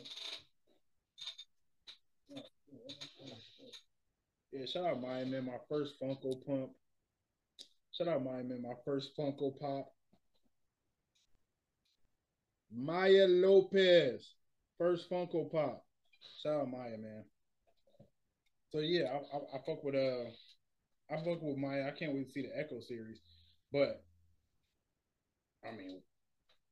Yeah, 4.52 4.66
shout 4.66 4.84
out 4.84 5.00
Maya, 5.00 5.24
man. 5.26 5.46
My 5.46 5.58
first 5.68 5.94
Funko 6.00 6.44
Pump. 6.46 6.70
Shout 7.92 8.08
out 8.08 8.24
Maya, 8.24 8.42
man. 8.42 8.62
My 8.62 8.74
first 8.84 9.10
Funko 9.18 9.58
Pop. 9.58 9.92
Maya 12.72 13.26
Lopez. 13.28 14.34
First 14.78 15.10
Funko 15.10 15.50
Pop. 15.50 15.84
Shout 16.42 16.62
out 16.62 16.70
Maya, 16.70 16.96
man. 16.96 17.24
So 18.70 18.78
yeah, 18.78 19.04
I, 19.12 19.36
I, 19.36 19.40
I 19.56 19.58
fuck 19.66 19.82
with 19.84 19.94
uh 19.94 20.30
I 21.12 21.16
fuck 21.24 21.42
with 21.42 21.56
Maya. 21.56 21.86
I 21.88 21.90
can't 21.90 22.14
wait 22.14 22.28
to 22.28 22.32
see 22.32 22.42
the 22.42 22.58
Echo 22.58 22.80
series. 22.80 23.20
But 23.72 24.02
I 25.66 25.76
mean, 25.76 26.00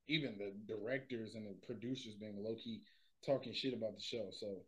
even 0.08 0.38
the 0.38 0.52
directors 0.72 1.34
and 1.34 1.46
the 1.46 1.66
producers 1.66 2.14
being 2.14 2.42
low 2.42 2.54
key 2.54 2.82
talking 3.26 3.52
shit 3.52 3.74
about 3.74 3.94
the 3.94 4.00
show. 4.00 4.30
So 4.32 4.62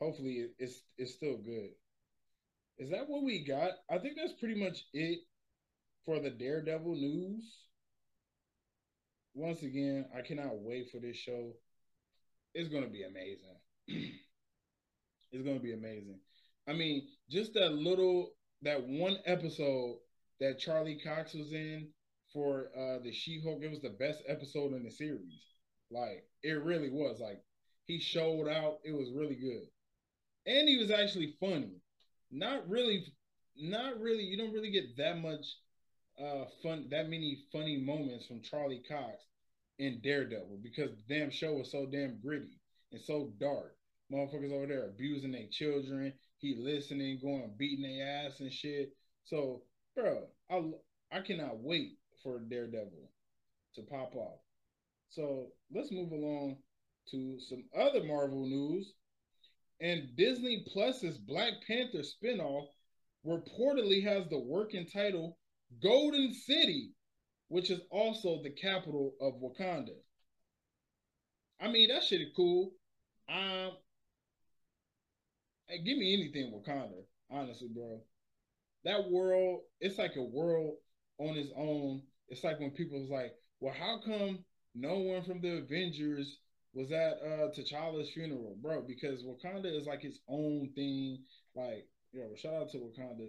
hopefully 0.00 0.48
it's 0.58 0.82
it's 0.98 1.14
still 1.14 1.36
good. 1.38 1.70
Is 2.78 2.90
that 2.90 3.08
what 3.08 3.22
we 3.22 3.44
got? 3.44 3.72
I 3.90 3.98
think 3.98 4.16
that's 4.16 4.32
pretty 4.40 4.58
much 4.58 4.86
it 4.92 5.20
for 6.04 6.18
the 6.18 6.30
Daredevil 6.30 6.96
news. 6.96 7.44
Once 9.34 9.62
again, 9.62 10.06
I 10.16 10.20
cannot 10.20 10.58
wait 10.60 10.90
for 10.90 10.98
this 10.98 11.16
show. 11.16 11.54
It's 12.54 12.68
gonna 12.68 12.88
be 12.88 13.04
amazing. 13.04 13.56
it's 15.32 15.42
gonna 15.44 15.58
be 15.58 15.72
amazing. 15.72 16.18
I 16.68 16.74
mean, 16.74 17.08
just 17.30 17.54
that 17.54 17.72
little 17.72 18.32
that 18.62 18.82
one 18.86 19.16
episode 19.24 19.96
that 20.40 20.58
Charlie 20.58 21.00
Cox 21.02 21.34
was 21.34 21.52
in 21.52 21.88
for 22.32 22.68
uh 22.76 22.98
the 23.02 23.12
She-Hulk, 23.12 23.62
it 23.62 23.70
was 23.70 23.80
the 23.80 23.96
best 23.98 24.22
episode 24.26 24.74
in 24.74 24.82
the 24.84 24.90
series. 24.90 25.42
Like 25.90 26.24
it 26.42 26.62
really 26.62 26.90
was. 26.90 27.18
Like 27.20 27.42
he 27.86 27.98
showed 27.98 28.48
out. 28.48 28.78
It 28.84 28.92
was 28.92 29.10
really 29.12 29.36
good. 29.36 29.66
And 30.46 30.68
he 30.68 30.76
was 30.76 30.90
actually 30.90 31.36
funny. 31.40 31.80
Not 32.30 32.68
really 32.68 33.06
not 33.56 33.98
really 34.00 34.24
you 34.24 34.36
don't 34.36 34.52
really 34.52 34.70
get 34.70 34.96
that 34.98 35.18
much 35.18 35.46
uh 36.20 36.44
fun 36.62 36.86
that 36.90 37.08
many 37.08 37.44
funny 37.52 37.78
moments 37.78 38.26
from 38.26 38.42
Charlie 38.42 38.82
Cox 38.88 39.22
in 39.78 40.00
Daredevil 40.02 40.58
because 40.62 40.90
the 40.90 41.14
damn 41.14 41.30
show 41.30 41.54
was 41.54 41.70
so 41.70 41.86
damn 41.86 42.20
gritty 42.20 42.60
and 42.92 43.00
so 43.00 43.32
dark. 43.40 43.76
Motherfuckers 44.12 44.52
over 44.52 44.66
there 44.66 44.88
abusing 44.88 45.32
their 45.32 45.46
children, 45.50 46.12
he 46.38 46.56
listening, 46.58 47.18
going 47.22 47.50
beating 47.56 47.82
their 47.82 48.26
ass 48.26 48.40
and 48.40 48.52
shit. 48.52 48.92
So, 49.24 49.62
bro, 49.96 50.24
I 50.50 50.62
I 51.10 51.20
cannot 51.20 51.58
wait 51.58 51.98
for 52.22 52.40
Daredevil 52.40 53.10
to 53.74 53.82
pop 53.82 54.14
off. 54.14 54.40
So 55.08 55.48
let's 55.74 55.92
move 55.92 56.12
along 56.12 56.58
to 57.10 57.38
some 57.40 57.64
other 57.76 58.04
Marvel 58.04 58.46
news. 58.46 58.92
And 59.80 60.14
Disney 60.16 60.64
Plus's 60.72 61.18
Black 61.18 61.54
Panther 61.66 62.02
spinoff 62.02 62.66
reportedly 63.26 64.02
has 64.04 64.28
the 64.28 64.38
working 64.38 64.86
title 64.86 65.38
Golden 65.80 66.32
City, 66.34 66.92
which 67.48 67.70
is 67.70 67.80
also 67.90 68.42
the 68.42 68.50
capital 68.50 69.14
of 69.20 69.34
Wakanda. 69.40 69.96
I 71.60 71.68
mean, 71.68 71.88
that 71.88 72.02
shit 72.02 72.20
is 72.20 72.32
cool. 72.34 72.72
Um, 73.28 73.72
give 75.84 75.98
me 75.98 76.14
anything 76.14 76.52
Wakanda, 76.52 77.04
honestly, 77.30 77.68
bro. 77.72 78.00
That 78.84 79.10
world, 79.10 79.60
it's 79.80 79.98
like 79.98 80.16
a 80.16 80.22
world 80.22 80.74
on 81.18 81.36
its 81.36 81.50
own. 81.56 82.02
It's 82.28 82.42
like 82.42 82.58
when 82.58 82.70
people 82.70 83.00
was 83.00 83.10
like, 83.10 83.34
well, 83.60 83.74
how 83.78 84.00
come 84.04 84.44
no 84.74 84.98
one 84.98 85.22
from 85.22 85.40
the 85.40 85.58
Avengers 85.58 86.38
was 86.74 86.90
at 86.90 87.18
uh 87.22 87.48
T'Challa's 87.50 88.10
funeral, 88.10 88.56
bro? 88.60 88.82
Because 88.82 89.22
Wakanda 89.22 89.66
is 89.66 89.86
like 89.86 90.04
its 90.04 90.18
own 90.28 90.70
thing. 90.74 91.18
Like, 91.54 91.86
yo, 92.12 92.34
shout 92.36 92.54
out 92.54 92.70
to 92.70 92.78
Wakanda. 92.78 93.28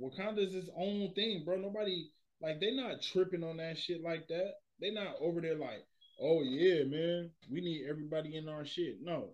Wakanda 0.00 0.38
is 0.38 0.54
its 0.54 0.70
own 0.76 1.12
thing, 1.14 1.42
bro. 1.44 1.56
Nobody 1.56 2.10
like 2.40 2.60
they 2.60 2.72
not 2.72 3.02
tripping 3.02 3.44
on 3.44 3.58
that 3.58 3.78
shit 3.78 4.02
like 4.02 4.28
that. 4.28 4.54
They 4.80 4.90
not 4.90 5.16
over 5.20 5.40
there 5.40 5.56
like, 5.56 5.86
oh 6.20 6.42
yeah, 6.42 6.84
man, 6.84 7.30
we 7.50 7.60
need 7.60 7.86
everybody 7.88 8.36
in 8.36 8.48
our 8.48 8.64
shit. 8.64 8.98
No. 9.02 9.30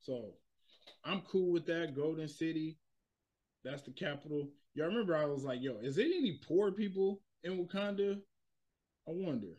So 0.00 0.34
I'm 1.04 1.22
cool 1.22 1.52
with 1.52 1.66
that. 1.66 1.94
Golden 1.96 2.28
City, 2.28 2.78
that's 3.64 3.82
the 3.82 3.90
capital. 3.90 4.48
Y'all 4.74 4.86
remember 4.86 5.16
I 5.16 5.24
was 5.24 5.44
like, 5.44 5.60
yo, 5.60 5.78
is 5.82 5.96
there 5.96 6.04
any 6.04 6.38
poor 6.46 6.70
people 6.70 7.20
in 7.42 7.64
Wakanda? 7.64 8.20
I 9.08 9.12
wonder. 9.12 9.54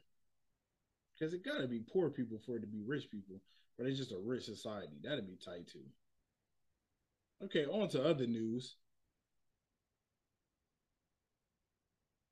Because 1.18 1.34
it 1.34 1.44
gotta 1.44 1.68
be 1.68 1.84
poor 1.92 2.10
people 2.10 2.40
for 2.46 2.58
it 2.58 2.62
to 2.62 2.68
be 2.68 2.84
rich 2.86 3.10
people. 3.12 3.42
But 3.78 3.88
it's 3.88 3.98
just 3.98 4.12
a 4.12 4.18
rich 4.18 4.46
society. 4.46 4.98
That'd 5.04 5.28
be 5.28 5.38
tight 5.44 5.68
too. 5.68 5.86
Okay, 7.44 7.66
on 7.66 7.90
to 7.90 8.04
other 8.04 8.26
news. 8.26 8.76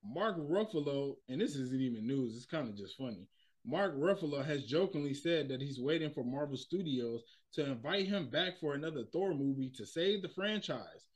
Mark 0.06 0.38
Ruffalo, 0.38 1.16
and 1.30 1.42
this 1.42 1.56
isn't 1.56 1.82
even 1.82 2.06
news, 2.08 2.36
it's 2.36 2.46
kind 2.46 2.70
of 2.70 2.76
just 2.76 2.98
funny. 2.98 3.28
Mark 3.66 3.96
Ruffalo 3.96 4.46
has 4.46 4.66
jokingly 4.66 5.14
said 5.14 5.50
that 5.50 5.62
he's 5.62 5.80
waiting 5.80 6.12
for 6.12 6.24
Marvel 6.24 6.58
Studios 6.58 7.24
to 7.54 7.66
invite 7.66 8.06
him 8.06 8.30
back 8.30 8.60
for 8.60 8.76
another 8.76 9.04
Thor 9.12 9.34
movie 9.34 9.72
to 9.76 9.86
save 9.86 10.22
the 10.22 10.30
franchise. 10.30 11.08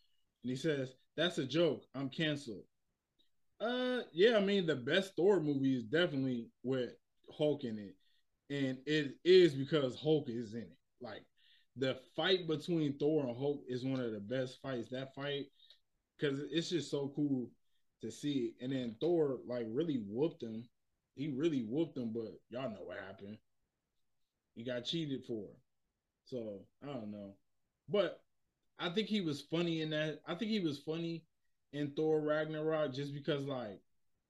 And 0.43 0.49
he 0.49 0.55
says, 0.55 0.93
That's 1.15 1.37
a 1.37 1.45
joke. 1.45 1.83
I'm 1.93 2.09
canceled. 2.09 2.63
Uh 3.59 3.99
yeah, 4.13 4.37
I 4.37 4.39
mean 4.39 4.65
the 4.65 4.75
best 4.75 5.15
Thor 5.15 5.39
movie 5.41 5.75
is 5.75 5.83
definitely 5.83 6.49
with 6.63 6.91
Hulk 7.37 7.65
in 7.65 7.77
it. 7.77 7.95
And 8.49 8.77
it 8.85 9.15
is 9.23 9.53
because 9.53 9.99
Hulk 9.99 10.29
is 10.29 10.53
in 10.53 10.61
it. 10.61 10.77
Like 11.01 11.25
the 11.75 11.97
fight 12.15 12.47
between 12.47 12.97
Thor 12.97 13.27
and 13.27 13.37
Hulk 13.37 13.61
is 13.67 13.83
one 13.83 13.99
of 13.99 14.11
the 14.11 14.19
best 14.19 14.59
fights. 14.61 14.89
That 14.89 15.13
fight, 15.13 15.47
because 16.17 16.39
it's 16.51 16.69
just 16.69 16.89
so 16.89 17.11
cool 17.15 17.49
to 18.01 18.11
see 18.11 18.53
it. 18.59 18.63
And 18.63 18.71
then 18.71 18.95
Thor 18.99 19.39
like 19.47 19.65
really 19.69 20.03
whooped 20.07 20.43
him 20.43 20.65
he 21.19 21.27
really 21.27 21.63
whooped 21.63 21.97
him, 21.97 22.13
but 22.13 22.39
y'all 22.49 22.69
know 22.69 22.85
what 22.85 22.97
happened. 22.97 23.37
He 24.55 24.63
got 24.63 24.85
cheated 24.85 25.25
for. 25.25 25.49
So 26.23 26.61
I 26.81 26.87
don't 26.87 27.11
know. 27.11 27.33
But 27.89 28.21
I 28.79 28.89
think 28.89 29.09
he 29.09 29.19
was 29.19 29.41
funny 29.41 29.81
in 29.81 29.89
that. 29.89 30.21
I 30.25 30.35
think 30.35 30.49
he 30.49 30.61
was 30.61 30.79
funny 30.79 31.25
in 31.73 31.91
Thor 31.91 32.21
Ragnarok 32.21 32.93
just 32.93 33.13
because 33.13 33.43
like 33.43 33.81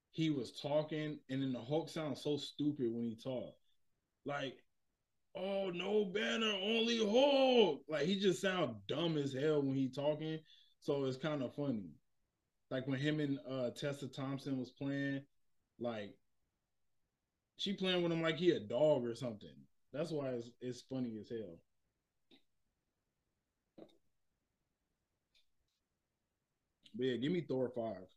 he 0.10 0.32
was 0.32 0.60
talking 0.60 1.20
and 1.30 1.44
then 1.44 1.54
the 1.54 1.62
Hulk 1.62 1.90
sounds 1.90 2.24
so 2.24 2.38
stupid 2.38 2.92
when 2.92 3.06
he 3.06 3.16
talked. 3.16 3.60
Like, 4.26 4.58
oh 5.36 5.70
no 5.70 6.06
banner, 6.06 6.52
only 6.64 6.98
Hulk. 6.98 7.84
Like 7.88 8.08
he 8.08 8.20
just 8.20 8.42
sounds 8.42 8.78
dumb 8.88 9.16
as 9.16 9.32
hell 9.32 9.62
when 9.62 9.76
he 9.76 9.90
talking. 9.90 10.40
So 10.82 11.06
it's 11.06 11.18
kind 11.18 11.44
of 11.44 11.54
funny. 11.54 11.92
Like 12.72 12.88
when 12.88 13.00
him 13.00 13.20
and 13.20 13.40
uh 13.50 13.72
Tessa 13.72 14.08
Thompson 14.08 14.60
was 14.60 14.70
playing, 14.70 15.22
like 15.80 16.14
she 17.58 17.74
playing 17.74 18.04
with 18.04 18.12
him 18.12 18.22
like 18.22 18.38
he 18.38 18.52
a 18.52 18.60
dog 18.60 19.06
or 19.06 19.16
something. 19.16 19.50
That's 19.92 20.12
why 20.12 20.30
it's, 20.30 20.50
it's 20.62 20.82
funny 20.82 21.18
as 21.20 21.30
hell. 21.30 21.58
But 26.96 27.06
yeah, 27.06 27.18
give 27.18 27.32
me 27.32 27.42
Thor 27.42 27.72
five, 27.76 28.08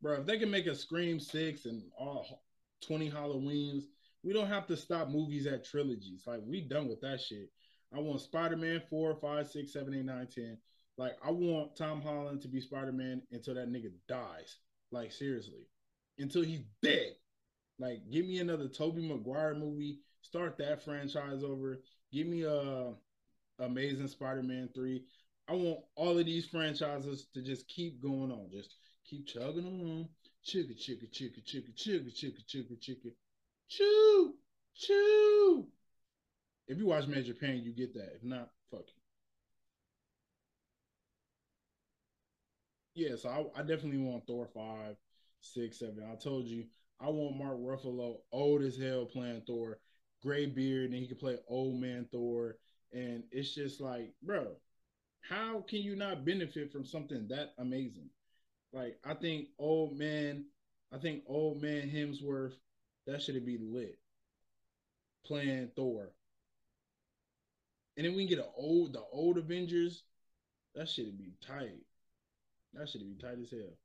bro. 0.00 0.20
If 0.20 0.26
they 0.26 0.38
can 0.38 0.50
make 0.50 0.66
a 0.66 0.74
Scream 0.74 1.20
six 1.20 1.66
and 1.66 1.82
all 1.98 2.42
twenty 2.86 3.10
Halloweens, 3.10 3.84
we 4.22 4.32
don't 4.32 4.48
have 4.48 4.66
to 4.68 4.76
stop 4.76 5.08
movies 5.08 5.46
at 5.46 5.64
trilogies. 5.64 6.22
Like 6.26 6.40
we 6.46 6.62
done 6.62 6.88
with 6.88 7.00
that 7.02 7.20
shit. 7.20 7.50
I 7.94 7.98
want 7.98 8.20
Spider 8.20 8.56
Man 8.56 8.82
four, 8.88 9.16
five, 9.16 9.48
six, 9.48 9.72
seven, 9.72 9.94
eight, 9.94 10.04
nine, 10.04 10.28
ten. 10.32 10.58
Like 11.00 11.16
I 11.24 11.30
want 11.30 11.76
Tom 11.76 12.02
Holland 12.02 12.42
to 12.42 12.48
be 12.48 12.60
Spider 12.60 12.92
Man 12.92 13.22
until 13.32 13.54
that 13.54 13.72
nigga 13.72 13.90
dies. 14.06 14.58
Like 14.92 15.12
seriously, 15.12 15.66
until 16.18 16.42
he's 16.42 16.60
dead. 16.82 17.14
Like 17.78 18.02
give 18.10 18.26
me 18.26 18.38
another 18.38 18.68
Tobey 18.68 19.08
Maguire 19.08 19.54
movie. 19.54 20.00
Start 20.20 20.58
that 20.58 20.84
franchise 20.84 21.42
over. 21.42 21.80
Give 22.12 22.26
me 22.26 22.42
a 22.42 22.92
Amazing 23.58 24.08
Spider 24.08 24.42
Man 24.42 24.68
three. 24.74 25.04
I 25.48 25.54
want 25.54 25.78
all 25.96 26.18
of 26.18 26.26
these 26.26 26.44
franchises 26.44 27.28
to 27.32 27.40
just 27.40 27.66
keep 27.66 28.02
going 28.02 28.30
on. 28.30 28.50
Just 28.52 28.74
keep 29.08 29.26
chugging 29.26 29.64
along. 29.64 30.06
Chicka 30.46 30.76
chicka 30.76 31.10
chicka 31.10 31.42
chicka 31.42 31.74
chicka 31.74 32.14
chicka 32.14 32.44
chicka 32.46 32.78
chicka. 32.78 33.10
Choo 33.70 34.34
choo. 34.76 35.66
If 36.68 36.76
you 36.76 36.86
watch 36.86 37.06
Major 37.06 37.32
Payne, 37.32 37.64
you 37.64 37.72
get 37.72 37.94
that. 37.94 38.16
If 38.16 38.22
not, 38.22 38.50
Yeah, 43.00 43.16
so 43.16 43.30
I, 43.30 43.60
I 43.60 43.62
definitely 43.62 43.96
want 43.96 44.26
Thor 44.26 44.46
five, 44.54 44.94
six, 45.40 45.78
seven. 45.78 46.06
I 46.12 46.16
told 46.16 46.44
you 46.44 46.66
I 47.00 47.08
want 47.08 47.38
Mark 47.38 47.56
Ruffalo 47.56 48.18
old 48.30 48.60
as 48.60 48.76
hell 48.76 49.06
playing 49.06 49.42
Thor, 49.46 49.78
gray 50.22 50.44
beard, 50.44 50.90
and 50.90 51.00
he 51.00 51.08
can 51.08 51.16
play 51.16 51.38
old 51.48 51.80
man 51.80 52.06
Thor. 52.12 52.58
And 52.92 53.22
it's 53.32 53.54
just 53.54 53.80
like, 53.80 54.12
bro, 54.22 54.48
how 55.22 55.64
can 55.66 55.78
you 55.78 55.96
not 55.96 56.26
benefit 56.26 56.70
from 56.70 56.84
something 56.84 57.26
that 57.28 57.54
amazing? 57.56 58.10
Like, 58.70 58.98
I 59.02 59.14
think 59.14 59.48
old 59.58 59.96
man, 59.96 60.44
I 60.92 60.98
think 60.98 61.22
old 61.26 61.62
man 61.62 61.88
Hemsworth, 61.88 62.52
that 63.06 63.22
should 63.22 63.46
be 63.46 63.56
lit. 63.56 63.98
Playing 65.24 65.70
Thor. 65.74 66.12
And 67.96 68.04
then 68.04 68.14
we 68.14 68.26
can 68.26 68.36
get 68.36 68.44
an 68.44 68.52
old 68.54 68.92
the 68.92 69.00
old 69.10 69.38
Avengers. 69.38 70.02
That 70.74 70.86
should 70.86 71.16
be 71.16 71.32
tight. 71.40 71.80
That 72.74 72.88
should 72.88 73.00
be 73.00 73.16
tight 73.20 73.38
as 73.42 73.50
hell. 73.50 73.76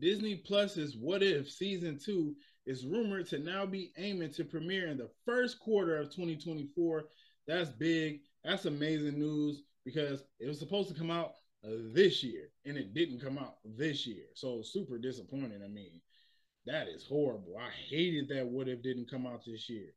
Disney 0.00 0.36
Plus's 0.36 0.96
What 0.96 1.22
If 1.22 1.50
season 1.50 1.98
two 2.02 2.34
is 2.66 2.86
rumored 2.86 3.26
to 3.28 3.38
now 3.38 3.66
be 3.66 3.92
aiming 3.98 4.32
to 4.32 4.44
premiere 4.44 4.88
in 4.88 4.96
the 4.96 5.10
first 5.26 5.60
quarter 5.60 5.96
of 5.96 6.06
2024. 6.06 7.04
That's 7.46 7.70
big. 7.70 8.20
That's 8.44 8.64
amazing 8.64 9.18
news 9.18 9.62
because 9.84 10.22
it 10.38 10.46
was 10.46 10.58
supposed 10.58 10.88
to 10.88 10.94
come 10.94 11.10
out 11.10 11.32
uh, 11.64 11.70
this 11.92 12.22
year 12.22 12.48
and 12.64 12.76
it 12.76 12.94
didn't 12.94 13.20
come 13.20 13.38
out 13.38 13.56
this 13.64 14.06
year. 14.06 14.24
So 14.34 14.62
super 14.62 14.98
disappointing. 14.98 15.62
I 15.64 15.68
mean, 15.68 16.00
that 16.66 16.88
is 16.88 17.04
horrible. 17.04 17.56
I 17.58 17.70
hated 17.88 18.28
that 18.28 18.46
What 18.46 18.68
If 18.68 18.82
didn't 18.82 19.10
come 19.10 19.26
out 19.26 19.44
this 19.44 19.68
year. 19.68 19.88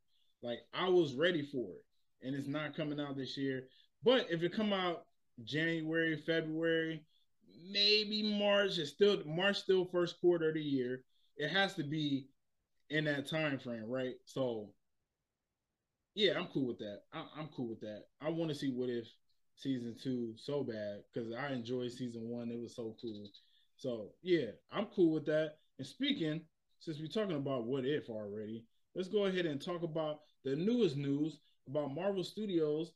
Like 0.42 0.60
I 0.74 0.90
was 0.90 1.14
ready 1.14 1.44
for 1.44 1.76
it 1.76 2.28
and 2.28 2.36
it's 2.36 2.48
not 2.48 2.76
coming 2.76 3.00
out 3.00 3.16
this 3.16 3.38
year. 3.38 3.68
But 4.04 4.28
if 4.30 4.44
it 4.44 4.54
come 4.54 4.74
out 4.74 5.06
January, 5.44 6.18
February, 6.26 7.04
maybe 7.72 8.38
March. 8.38 8.78
It's 8.78 8.92
still 8.92 9.22
March, 9.26 9.58
still 9.58 9.86
first 9.86 10.20
quarter 10.20 10.50
of 10.50 10.56
the 10.56 10.62
year. 10.62 11.04
It 11.38 11.50
has 11.50 11.74
to 11.76 11.84
be 11.84 12.28
in 12.90 13.06
that 13.06 13.30
time 13.30 13.58
frame, 13.60 13.90
right? 13.90 14.16
So, 14.26 14.70
yeah, 16.16 16.38
I'm 16.38 16.48
cool 16.48 16.68
with 16.68 16.80
that. 16.80 17.02
I, 17.12 17.26
am 17.40 17.50
cool 17.56 17.70
with 17.70 17.82
that. 17.82 18.04
I 18.22 18.30
want 18.30 18.50
to 18.50 18.56
see 18.56 18.70
what 18.70 18.90
if 18.90 19.08
season 19.56 19.96
two 20.02 20.34
so 20.38 20.64
bad 20.64 21.04
because 21.12 21.34
I 21.34 21.52
enjoyed 21.52 21.92
season 21.92 22.30
one. 22.30 22.52
It 22.52 22.60
was 22.60 22.76
so 22.76 22.96
cool. 23.02 23.28
So 23.78 24.12
yeah, 24.22 24.52
I'm 24.72 24.86
cool 24.88 25.12
with 25.12 25.26
that. 25.26 25.56
And 25.78 25.88
speaking, 25.88 26.42
since 26.80 27.00
we're 27.00 27.08
talking 27.08 27.38
about 27.38 27.66
what 27.66 27.86
if 27.86 28.10
already, 28.10 28.66
let's 28.96 29.08
go 29.08 29.26
ahead 29.26 29.46
and 29.46 29.62
talk 29.62 29.84
about 29.84 30.20
the 30.44 30.56
newest 30.56 30.98
news 30.98 31.40
about 31.68 31.96
Marvel 31.96 32.24
Studios 32.24 32.92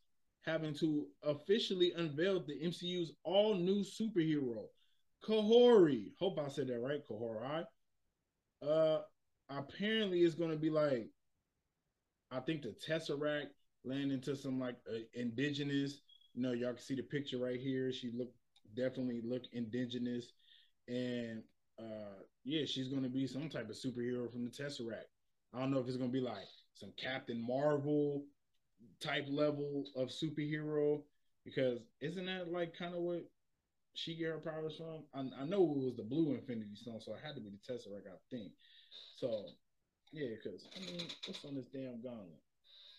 having 0.46 0.74
to 0.76 1.08
officially 1.24 1.94
unveil 1.96 2.40
the 2.46 2.60
MCU's 2.64 3.12
all 3.24 3.56
new 3.56 3.84
superhero, 3.84 4.66
Kahori. 5.24 6.12
Hope 6.20 6.40
I 6.40 6.48
said 6.48 6.68
that 6.68 6.80
right, 6.80 7.02
Kahori. 7.10 7.66
Uh, 8.66 9.00
apparently 9.50 10.22
it's 10.22 10.36
gonna 10.36 10.56
be 10.56 10.70
like, 10.70 11.10
I 12.32 12.40
think 12.40 12.62
the 12.62 12.76
Tesseract 12.88 13.48
land 13.84 14.12
into 14.12 14.36
some 14.36 14.60
like 14.60 14.76
uh, 14.90 15.00
indigenous. 15.14 16.02
You 16.34 16.42
know, 16.44 16.52
y'all 16.54 16.74
can 16.74 16.82
see 16.82 16.96
the 16.96 17.04
picture 17.04 17.38
right 17.38 17.60
here. 17.60 17.92
She 17.92 18.12
look 18.16 18.30
definitely 18.76 19.22
look 19.24 19.44
indigenous, 19.54 20.34
and 20.88 21.44
uh, 21.80 22.22
yeah, 22.44 22.66
she's 22.66 22.90
gonna 22.90 23.10
be 23.10 23.28
some 23.28 23.50
type 23.50 23.70
of 23.70 23.76
superhero 23.76 24.32
from 24.32 24.46
the 24.46 24.52
Tesseract. 24.52 25.10
I 25.54 25.60
don't 25.60 25.72
know 25.72 25.80
if 25.80 25.88
it's 25.88 25.98
gonna 25.98 26.10
be 26.10 26.22
like 26.22 26.48
some 26.74 26.94
Captain 26.98 27.46
Marvel 27.46 28.24
type 29.02 29.26
level 29.30 29.86
of 29.96 30.10
superhero 30.10 31.02
because 31.46 31.80
isn't 32.02 32.26
that 32.26 32.52
like 32.52 32.78
kind 32.78 32.94
of 32.94 33.02
what 33.02 33.24
she 33.94 34.16
get 34.16 34.28
her 34.28 34.38
powers 34.38 34.76
from? 34.78 35.04
I, 35.14 35.42
I, 35.42 35.46
know 35.46 35.64
it 35.64 35.86
was 35.86 35.96
the 35.98 36.04
blue 36.04 36.34
Infinity 36.34 36.76
Stone, 36.76 37.02
so 37.02 37.14
it 37.14 37.20
had 37.24 37.36
to 37.36 37.42
be 37.42 37.50
the 37.50 37.74
Tesseract, 37.74 38.08
I 38.08 38.18
think. 38.30 38.52
So 39.16 39.46
yeah, 40.12 40.28
because 40.36 40.68
I 40.76 40.80
mean, 40.86 41.08
what's 41.26 41.44
on 41.46 41.56
this 41.56 41.68
damn 41.74 42.02
gauntlet? 42.02 42.42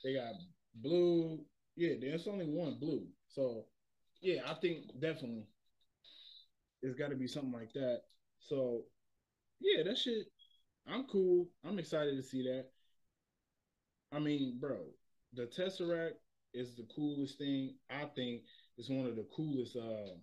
They 0.02 0.14
got 0.14 0.34
blue. 0.74 1.40
Yeah, 1.76 1.94
there's 2.00 2.26
only 2.26 2.46
one 2.46 2.78
blue. 2.80 3.06
So 3.28 3.66
yeah, 4.20 4.42
I 4.46 4.54
think 4.54 4.86
definitely 5.00 5.46
it's 6.82 6.98
got 6.98 7.10
to 7.10 7.16
be 7.16 7.28
something 7.28 7.52
like 7.52 7.72
that. 7.74 8.02
So 8.40 8.84
yeah, 9.60 9.82
that 9.84 9.98
shit. 9.98 10.26
I'm 10.86 11.04
cool. 11.04 11.48
I'm 11.64 11.78
excited 11.78 12.16
to 12.16 12.22
see 12.22 12.42
that. 12.44 12.66
I 14.10 14.18
mean, 14.18 14.56
bro, 14.58 14.78
the 15.34 15.46
Tesseract 15.46 16.14
is 16.54 16.74
the 16.74 16.86
coolest 16.94 17.38
thing. 17.38 17.74
I 17.90 18.06
think 18.14 18.42
it's 18.76 18.88
one 18.88 19.06
of 19.06 19.16
the 19.16 19.26
coolest. 19.34 19.76
Uh, 19.76 20.14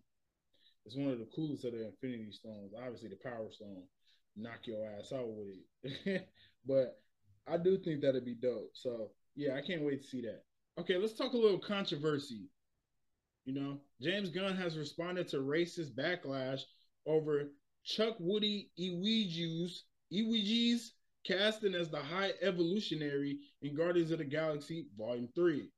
it's 0.86 0.96
one 0.96 1.12
of 1.12 1.20
the 1.20 1.30
coolest 1.36 1.65
of 1.65 1.74
the 1.74 1.88
Infinity 1.88 2.32
Stones. 2.32 2.74
Obviously, 2.78 3.10
the 3.10 3.18
Power 3.24 3.50
Stone, 3.52 3.84
knock 4.36 4.60
your 4.65 4.86
ass 4.86 5.12
out 5.13 5.28
with 5.28 5.48
it. 5.84 6.28
but 6.68 7.00
I 7.48 7.58
do 7.58 7.78
think 7.78 8.02
that'd 8.02 8.26
be 8.26 8.36
dope. 8.36 8.72
So 8.74 9.12
yeah, 9.36 9.56
I 9.56 9.62
can't 9.62 9.84
wait 9.84 10.02
to 10.02 10.08
see 10.08 10.22
that. 10.22 10.44
Okay, 10.80 10.98
let's 10.98 11.13
talk 11.13 11.34
a 11.34 11.38
little 11.38 11.60
controversy. 11.60 12.50
You 13.46 13.54
know, 13.54 13.80
James 14.02 14.30
Gunn 14.30 14.58
has 14.58 14.78
responded 14.78 15.28
to 15.30 15.38
racist 15.38 15.94
backlash 15.96 16.62
over 17.06 17.52
Chukwudi 17.86 18.70
Iweju's 18.80 19.84
Iweji's 20.12 20.94
casting 21.25 21.73
as 21.75 21.89
the 21.89 21.99
High 21.99 22.33
Evolutionary 22.41 23.39
in 23.61 23.75
Guardians 23.75 24.11
of 24.11 24.19
the 24.19 24.25
Galaxy 24.25 24.88
Volume 24.97 25.29
3. 25.35 25.69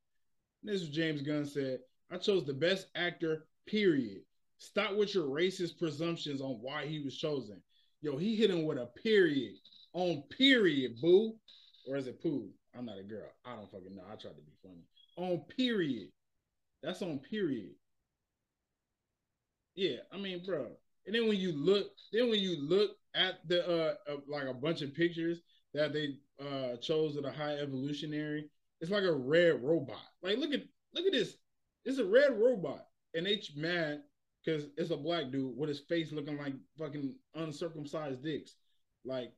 This 0.63 0.81
is 0.81 0.89
James 0.89 1.21
Gunn 1.21 1.45
said, 1.45 1.79
I 2.11 2.17
chose 2.17 2.45
the 2.45 2.53
best 2.53 2.87
actor, 2.95 3.45
period. 3.65 4.21
Stop 4.57 4.95
with 4.95 5.13
your 5.13 5.27
racist 5.27 5.77
presumptions 5.77 6.41
on 6.41 6.59
why 6.61 6.85
he 6.85 6.99
was 6.99 7.17
chosen. 7.17 7.61
Yo, 8.01 8.17
he 8.17 8.35
hit 8.35 8.49
him 8.49 8.65
with 8.65 8.77
a 8.77 8.89
period 9.01 9.53
on 9.93 10.23
period, 10.37 10.99
boo. 11.01 11.33
Or 11.87 11.95
is 11.95 12.07
it 12.07 12.21
poo? 12.21 12.49
I'm 12.77 12.85
not 12.85 12.99
a 12.99 13.03
girl. 13.03 13.29
I 13.45 13.55
don't 13.55 13.71
fucking 13.71 13.95
know. 13.95 14.03
I 14.05 14.15
tried 14.15 14.35
to 14.35 14.41
be 14.41 14.51
funny. 14.61 14.83
On 15.15 15.41
period. 15.55 16.09
That's 16.83 17.01
on 17.01 17.19
period. 17.19 17.71
Yeah, 19.75 19.97
I 20.11 20.17
mean, 20.17 20.43
bro. 20.45 20.67
And 21.05 21.15
then 21.15 21.27
when 21.27 21.37
you 21.37 21.53
look, 21.53 21.87
then 22.11 22.29
when 22.29 22.39
you 22.39 22.57
look 22.61 22.97
at 23.17 23.47
the 23.47 23.67
uh, 23.67 23.93
like 24.27 24.47
a 24.47 24.53
bunch 24.53 24.81
of 24.81 24.93
pictures 24.93 25.39
that 25.73 25.91
they 25.91 26.17
uh 26.39 26.77
chose 26.77 27.17
of 27.17 27.23
the 27.23 27.31
high 27.31 27.55
evolutionary, 27.55 28.49
it's 28.79 28.91
like 28.91 29.03
a 29.03 29.11
red 29.11 29.63
robot. 29.63 29.97
Like 30.21 30.37
look 30.37 30.53
at 30.53 30.63
look 30.93 31.05
at 31.05 31.11
this. 31.11 31.35
It's 31.85 31.99
a 31.99 32.05
red 32.05 32.37
robot, 32.37 32.85
and 33.13 33.25
they 33.25 33.41
mad 33.55 34.01
because 34.43 34.65
it's 34.77 34.91
a 34.91 34.97
black 34.97 35.31
dude 35.31 35.57
with 35.57 35.69
his 35.69 35.81
face 35.81 36.11
looking 36.11 36.37
like 36.37 36.53
fucking 36.77 37.13
uncircumcised 37.35 38.23
dicks. 38.23 38.55
Like, 39.03 39.33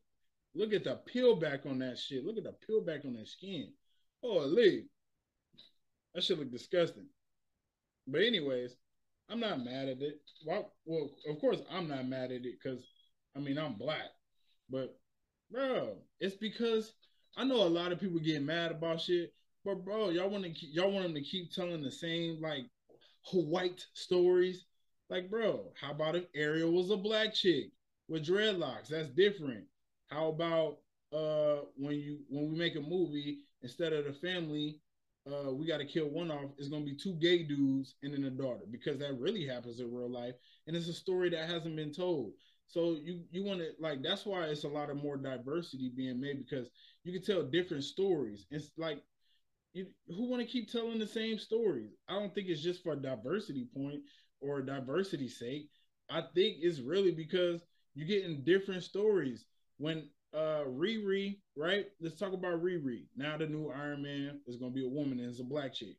look 0.54 0.74
at 0.74 0.84
the 0.84 1.00
peel 1.06 1.36
back 1.36 1.66
on 1.66 1.80
that 1.80 1.98
shit. 1.98 2.26
Look 2.26 2.38
at 2.38 2.44
the 2.44 2.56
peel 2.66 2.82
back 2.82 3.06
on 3.06 3.14
that 3.14 3.28
skin. 3.28 3.72
Holy, 4.24 4.86
that 6.14 6.24
shit 6.24 6.38
look 6.38 6.52
disgusting. 6.52 7.08
But 8.08 8.22
anyways, 8.22 8.76
I'm 9.30 9.40
not 9.40 9.64
mad 9.64 9.90
at 9.90 10.02
it. 10.02 10.20
Well, 10.46 10.74
well, 10.86 11.10
of 11.28 11.40
course 11.40 11.62
I'm 11.72 11.88
not 11.88 12.08
mad 12.08 12.26
at 12.26 12.46
it 12.46 12.60
because 12.62 12.84
I 13.40 13.42
mean 13.42 13.58
I'm 13.58 13.74
black, 13.76 14.12
but 14.70 15.00
bro, 15.50 15.96
it's 16.20 16.36
because 16.36 16.92
I 17.38 17.46
know 17.46 17.64
a 17.64 17.70
lot 17.70 17.94
of 17.94 18.00
people 18.00 18.20
get 18.20 18.42
mad 18.44 18.72
about 18.72 19.00
shit, 19.00 19.34
but 19.64 19.86
bro, 19.86 20.10
y'all 20.10 20.30
want 20.30 20.44
to 20.44 20.66
y'all 20.68 20.92
want 20.92 21.06
them 21.06 21.14
to 21.14 21.22
keep 21.22 21.54
telling 21.54 21.82
the 21.82 21.92
same 21.92 22.42
like 22.42 22.66
white 23.32 23.86
stories. 23.94 24.66
Like, 25.10 25.30
bro, 25.30 25.72
how 25.80 25.92
about 25.92 26.18
if 26.18 26.26
Ariel 26.36 26.74
was 26.74 26.92
a 26.92 26.98
black 26.98 27.34
chick 27.34 27.72
with 28.10 28.28
dreadlocks? 28.28 28.90
That's 28.90 29.10
different. 29.10 29.64
How 30.08 30.28
about 30.28 30.80
uh 31.14 31.64
when 31.78 31.96
you 31.96 32.20
when 32.28 32.52
we 32.52 32.58
make 32.58 32.76
a 32.76 32.82
movie 32.82 33.40
instead 33.62 33.94
of 33.94 34.04
the 34.04 34.14
family 34.14 34.80
uh, 35.28 35.52
we 35.52 35.68
got 35.68 35.78
to 35.78 35.86
kill 35.86 36.08
one 36.08 36.32
off 36.32 36.52
It's 36.58 36.70
going 36.70 36.86
to 36.86 36.92
be 36.92 36.98
two 36.98 37.14
gay 37.16 37.44
dudes 37.44 37.96
and 38.04 38.14
then 38.14 38.24
a 38.26 38.30
daughter 38.30 38.66
because 38.70 39.00
that 39.00 39.20
really 39.20 39.46
happens 39.46 39.80
in 39.80 39.94
real 39.94 40.10
life 40.10 40.36
and 40.68 40.76
it's 40.76 40.88
a 40.88 40.94
story 40.94 41.30
that 41.32 41.50
hasn't 41.50 41.76
been 41.76 41.92
told 41.92 42.34
so 42.70 42.98
you 43.04 43.22
you 43.32 43.44
want 43.44 43.60
to 43.60 43.72
like 43.82 44.04
that's 44.04 44.26
why 44.26 44.46
it's 44.46 44.66
a 44.66 44.70
lot 44.70 44.92
of 44.92 45.04
more 45.04 45.18
diversity 45.18 45.92
being 45.98 46.22
made 46.22 46.40
because 46.40 46.70
you 47.04 47.14
can 47.14 47.24
tell 47.24 47.44
different 47.44 47.84
stories 47.84 48.48
it's 48.52 48.72
like 48.78 49.04
you, 49.74 49.88
who 50.08 50.30
want 50.30 50.42
to 50.42 50.48
keep 50.48 50.72
telling 50.72 51.00
the 51.00 51.08
same 51.08 51.38
stories 51.38 51.92
i 52.08 52.14
don't 52.14 52.34
think 52.34 52.48
it's 52.48 52.62
just 52.64 52.84
for 52.84 52.96
diversity 52.96 53.68
point 53.76 54.02
or 54.42 54.62
diversity 54.62 55.28
sake 55.30 55.70
i 56.10 56.22
think 56.36 56.58
it's 56.62 56.80
really 56.80 57.12
because 57.12 57.62
you're 57.96 58.08
getting 58.08 58.44
different 58.44 58.84
stories 58.84 59.46
when 59.78 60.10
uh 60.34 60.64
Riri, 60.68 61.40
right? 61.58 61.88
Let's 62.00 62.20
talk 62.20 62.34
about 62.34 62.62
Riri. 62.64 63.08
Now 63.18 63.38
the 63.38 63.48
new 63.48 63.70
Iron 63.72 64.04
Man 64.04 64.42
is 64.48 64.58
gonna 64.58 64.72
be 64.72 64.86
a 64.86 64.90
woman 64.90 65.20
and 65.20 65.30
it's 65.30 65.40
a 65.40 65.44
black 65.44 65.74
chick. 65.74 65.98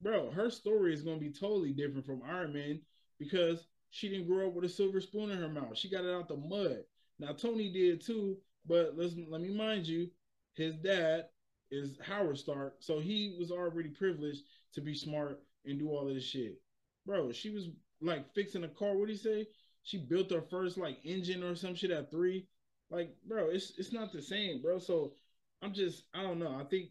Bro, 0.00 0.30
her 0.32 0.50
story 0.50 0.92
is 0.94 1.02
gonna 1.02 1.18
be 1.18 1.32
totally 1.32 1.72
different 1.72 2.06
from 2.06 2.22
Iron 2.24 2.52
Man 2.52 2.80
because 3.18 3.66
she 3.90 4.08
didn't 4.08 4.26
grow 4.28 4.48
up 4.48 4.54
with 4.54 4.64
a 4.64 4.68
silver 4.68 5.00
spoon 5.00 5.30
in 5.30 5.38
her 5.38 5.48
mouth. 5.48 5.76
She 5.76 5.90
got 5.90 6.04
it 6.04 6.14
out 6.14 6.28
the 6.28 6.36
mud. 6.36 6.84
Now 7.18 7.32
Tony 7.32 7.72
did 7.72 8.04
too, 8.04 8.36
but 8.66 8.96
listen, 8.96 9.26
let 9.28 9.40
me 9.40 9.50
mind 9.50 9.86
you, 9.86 10.08
his 10.54 10.74
dad 10.76 11.26
is 11.70 11.98
Howard 12.02 12.38
Stark, 12.38 12.76
so 12.80 12.98
he 12.98 13.36
was 13.38 13.50
already 13.50 13.90
privileged 13.90 14.42
to 14.74 14.80
be 14.80 14.94
smart 14.94 15.42
and 15.64 15.78
do 15.78 15.88
all 15.90 16.08
of 16.08 16.14
this 16.14 16.24
shit. 16.24 16.60
Bro, 17.06 17.32
she 17.32 17.50
was 17.50 17.68
like 18.00 18.32
fixing 18.34 18.64
a 18.64 18.68
car. 18.68 18.96
What 18.96 19.06
do 19.06 19.12
you 19.12 19.18
say? 19.18 19.46
She 19.82 19.98
built 19.98 20.30
her 20.30 20.42
first 20.42 20.78
like 20.78 20.98
engine 21.04 21.42
or 21.42 21.54
some 21.54 21.74
shit 21.74 21.90
at 21.90 22.10
three. 22.10 22.46
Like, 22.90 23.14
bro, 23.26 23.48
it's 23.50 23.72
it's 23.78 23.92
not 23.92 24.12
the 24.12 24.22
same, 24.22 24.62
bro. 24.62 24.78
So 24.78 25.12
I'm 25.62 25.72
just 25.72 26.04
I 26.14 26.22
don't 26.22 26.38
know. 26.38 26.56
I 26.58 26.64
think 26.64 26.90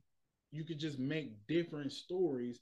you 0.52 0.64
could 0.64 0.80
just 0.80 1.00
make 1.00 1.48
different 1.48 1.92
stories 1.92 2.60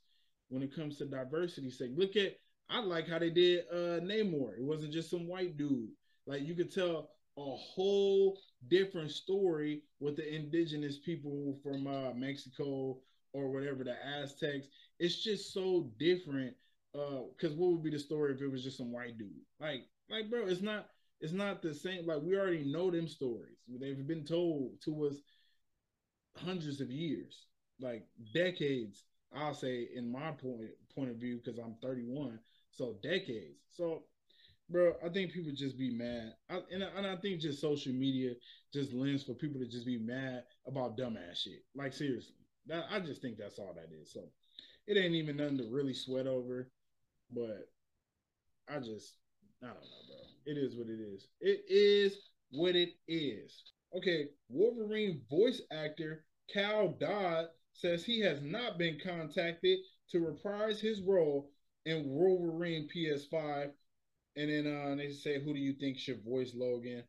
when 0.50 0.62
it 0.62 0.76
comes 0.76 0.98
to 0.98 1.06
diversity. 1.06 1.70
Say, 1.70 1.90
look 1.96 2.16
at 2.16 2.36
I 2.70 2.80
like 2.80 3.08
how 3.08 3.20
they 3.20 3.30
did 3.30 3.66
uh 3.72 4.00
Namor. 4.02 4.58
It 4.58 4.64
wasn't 4.64 4.94
just 4.94 5.10
some 5.10 5.28
white 5.28 5.58
dude. 5.58 5.90
Like 6.26 6.42
you 6.44 6.56
could 6.56 6.72
tell 6.74 7.10
a 7.38 7.42
whole 7.56 8.40
different 8.68 9.12
story 9.12 9.84
with 10.00 10.16
the 10.16 10.36
indigenous 10.36 10.98
people 11.00 11.60
from 11.64 11.88
uh 11.88 12.14
Mexico 12.14 13.00
or 13.34 13.52
whatever, 13.52 13.84
the 13.84 13.96
Aztecs. 14.06 14.68
It's 15.00 15.24
just 15.24 15.54
so 15.54 15.92
different. 16.00 16.56
Uh, 16.98 17.24
because 17.38 17.54
what 17.58 17.72
would 17.72 17.84
be 17.84 17.90
the 17.90 18.00
story 18.00 18.34
if 18.34 18.42
it 18.42 18.48
was 18.48 18.64
just 18.64 18.78
some 18.78 18.94
white 18.94 19.18
dude? 19.18 19.28
Like, 19.60 19.82
like, 20.10 20.30
bro, 20.30 20.48
it's 20.48 20.62
not 20.62 20.88
it's 21.20 21.34
not 21.34 21.62
the 21.62 21.74
same. 21.74 22.06
Like 22.06 22.22
we 22.22 22.38
already 22.38 22.64
know 22.64 22.90
them 22.90 23.08
stories. 23.08 23.58
They've 23.68 24.08
been 24.08 24.24
told 24.26 24.82
to 24.86 25.08
us 25.08 25.16
hundreds 26.38 26.82
of 26.82 26.92
years, 26.92 27.46
like 27.80 28.08
decades. 28.34 29.04
I'll 29.34 29.54
say 29.54 29.90
in 29.94 30.12
my 30.12 30.32
point 30.32 30.62
point 30.96 31.10
of 31.10 31.18
view 31.18 31.40
because 31.44 31.60
I'm 31.60 31.76
31, 31.82 32.40
so 32.76 32.96
decades. 33.02 33.60
So, 33.72 34.04
bro, 34.70 34.94
I 35.04 35.10
think 35.10 35.32
people 35.32 35.52
just 35.56 35.78
be 35.78 35.92
mad, 35.92 36.34
I, 36.50 36.60
and 36.72 36.84
I, 36.84 36.88
and 36.98 37.08
I 37.08 37.16
think 37.18 37.42
just 37.42 37.62
social 37.62 37.94
media 37.94 38.34
just 38.74 38.94
lends 38.94 39.24
for 39.24 39.34
people 39.34 39.60
to 39.60 39.68
just 39.68 39.86
be 39.86 39.98
mad 39.98 40.44
about 40.68 40.98
dumbass 40.98 41.38
shit. 41.38 41.64
Like 41.76 41.94
seriously, 41.94 42.36
that 42.68 42.86
I 42.92 43.00
just 43.00 43.22
think 43.22 43.38
that's 43.38 43.60
all 43.60 43.74
that 43.76 43.96
is. 44.02 44.12
So, 44.14 44.22
it 44.88 44.98
ain't 44.98 45.16
even 45.16 45.38
nothing 45.38 45.58
to 45.58 45.70
really 45.72 45.94
sweat 45.94 46.28
over, 46.28 46.70
but 47.32 47.70
I 48.70 48.80
just 48.80 49.16
I 49.64 49.68
don't 49.68 49.76
know, 49.76 50.06
bro. 50.08 50.18
It 50.46 50.58
is 50.58 50.76
what 50.76 50.88
it 50.88 51.00
is. 51.00 51.28
It 51.42 51.64
is 51.68 52.18
what 52.52 52.76
it 52.76 52.90
is. 53.08 53.64
Okay, 53.96 54.28
Wolverine 54.50 55.22
voice 55.30 55.62
actor 55.72 56.26
Cal 56.54 56.90
Dodd 57.00 57.48
says 57.74 58.04
he 58.04 58.20
has 58.22 58.42
not 58.42 58.78
been 58.78 59.00
contacted 59.04 59.80
to 60.12 60.20
reprise 60.20 60.80
his 60.80 61.02
role 61.02 61.50
in 61.86 62.04
Wolverine 62.08 62.88
PS5. 62.92 63.72
And 64.38 64.50
then 64.50 64.68
uh, 64.68 64.96
they 64.96 65.12
say, 65.12 65.42
"Who 65.42 65.54
do 65.54 65.60
you 65.60 65.74
think 65.74 65.98
should 65.98 66.24
voice 66.24 66.54
Logan?" 66.54 67.04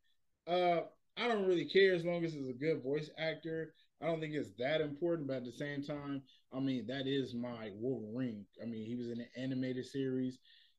Uh, 0.46 0.82
I 1.16 1.26
don't 1.28 1.46
really 1.46 1.64
care 1.64 1.94
as 1.94 2.04
long 2.04 2.24
as 2.24 2.34
it's 2.34 2.48
a 2.48 2.52
good 2.52 2.82
voice 2.82 3.10
actor. 3.18 3.74
I 4.00 4.06
don't 4.06 4.20
think 4.20 4.34
it's 4.34 4.52
that 4.58 4.80
important, 4.80 5.26
but 5.26 5.38
at 5.38 5.44
the 5.44 5.52
same 5.52 5.82
time, 5.82 6.22
I 6.52 6.60
mean, 6.60 6.86
that 6.86 7.06
is 7.06 7.34
my 7.34 7.70
Wolverine. 7.74 8.44
I 8.62 8.66
mean, 8.66 8.86
he 8.86 8.94
was 8.94 9.08
in 9.08 9.20
an 9.20 9.28
animated 9.36 9.86
series 9.86 10.38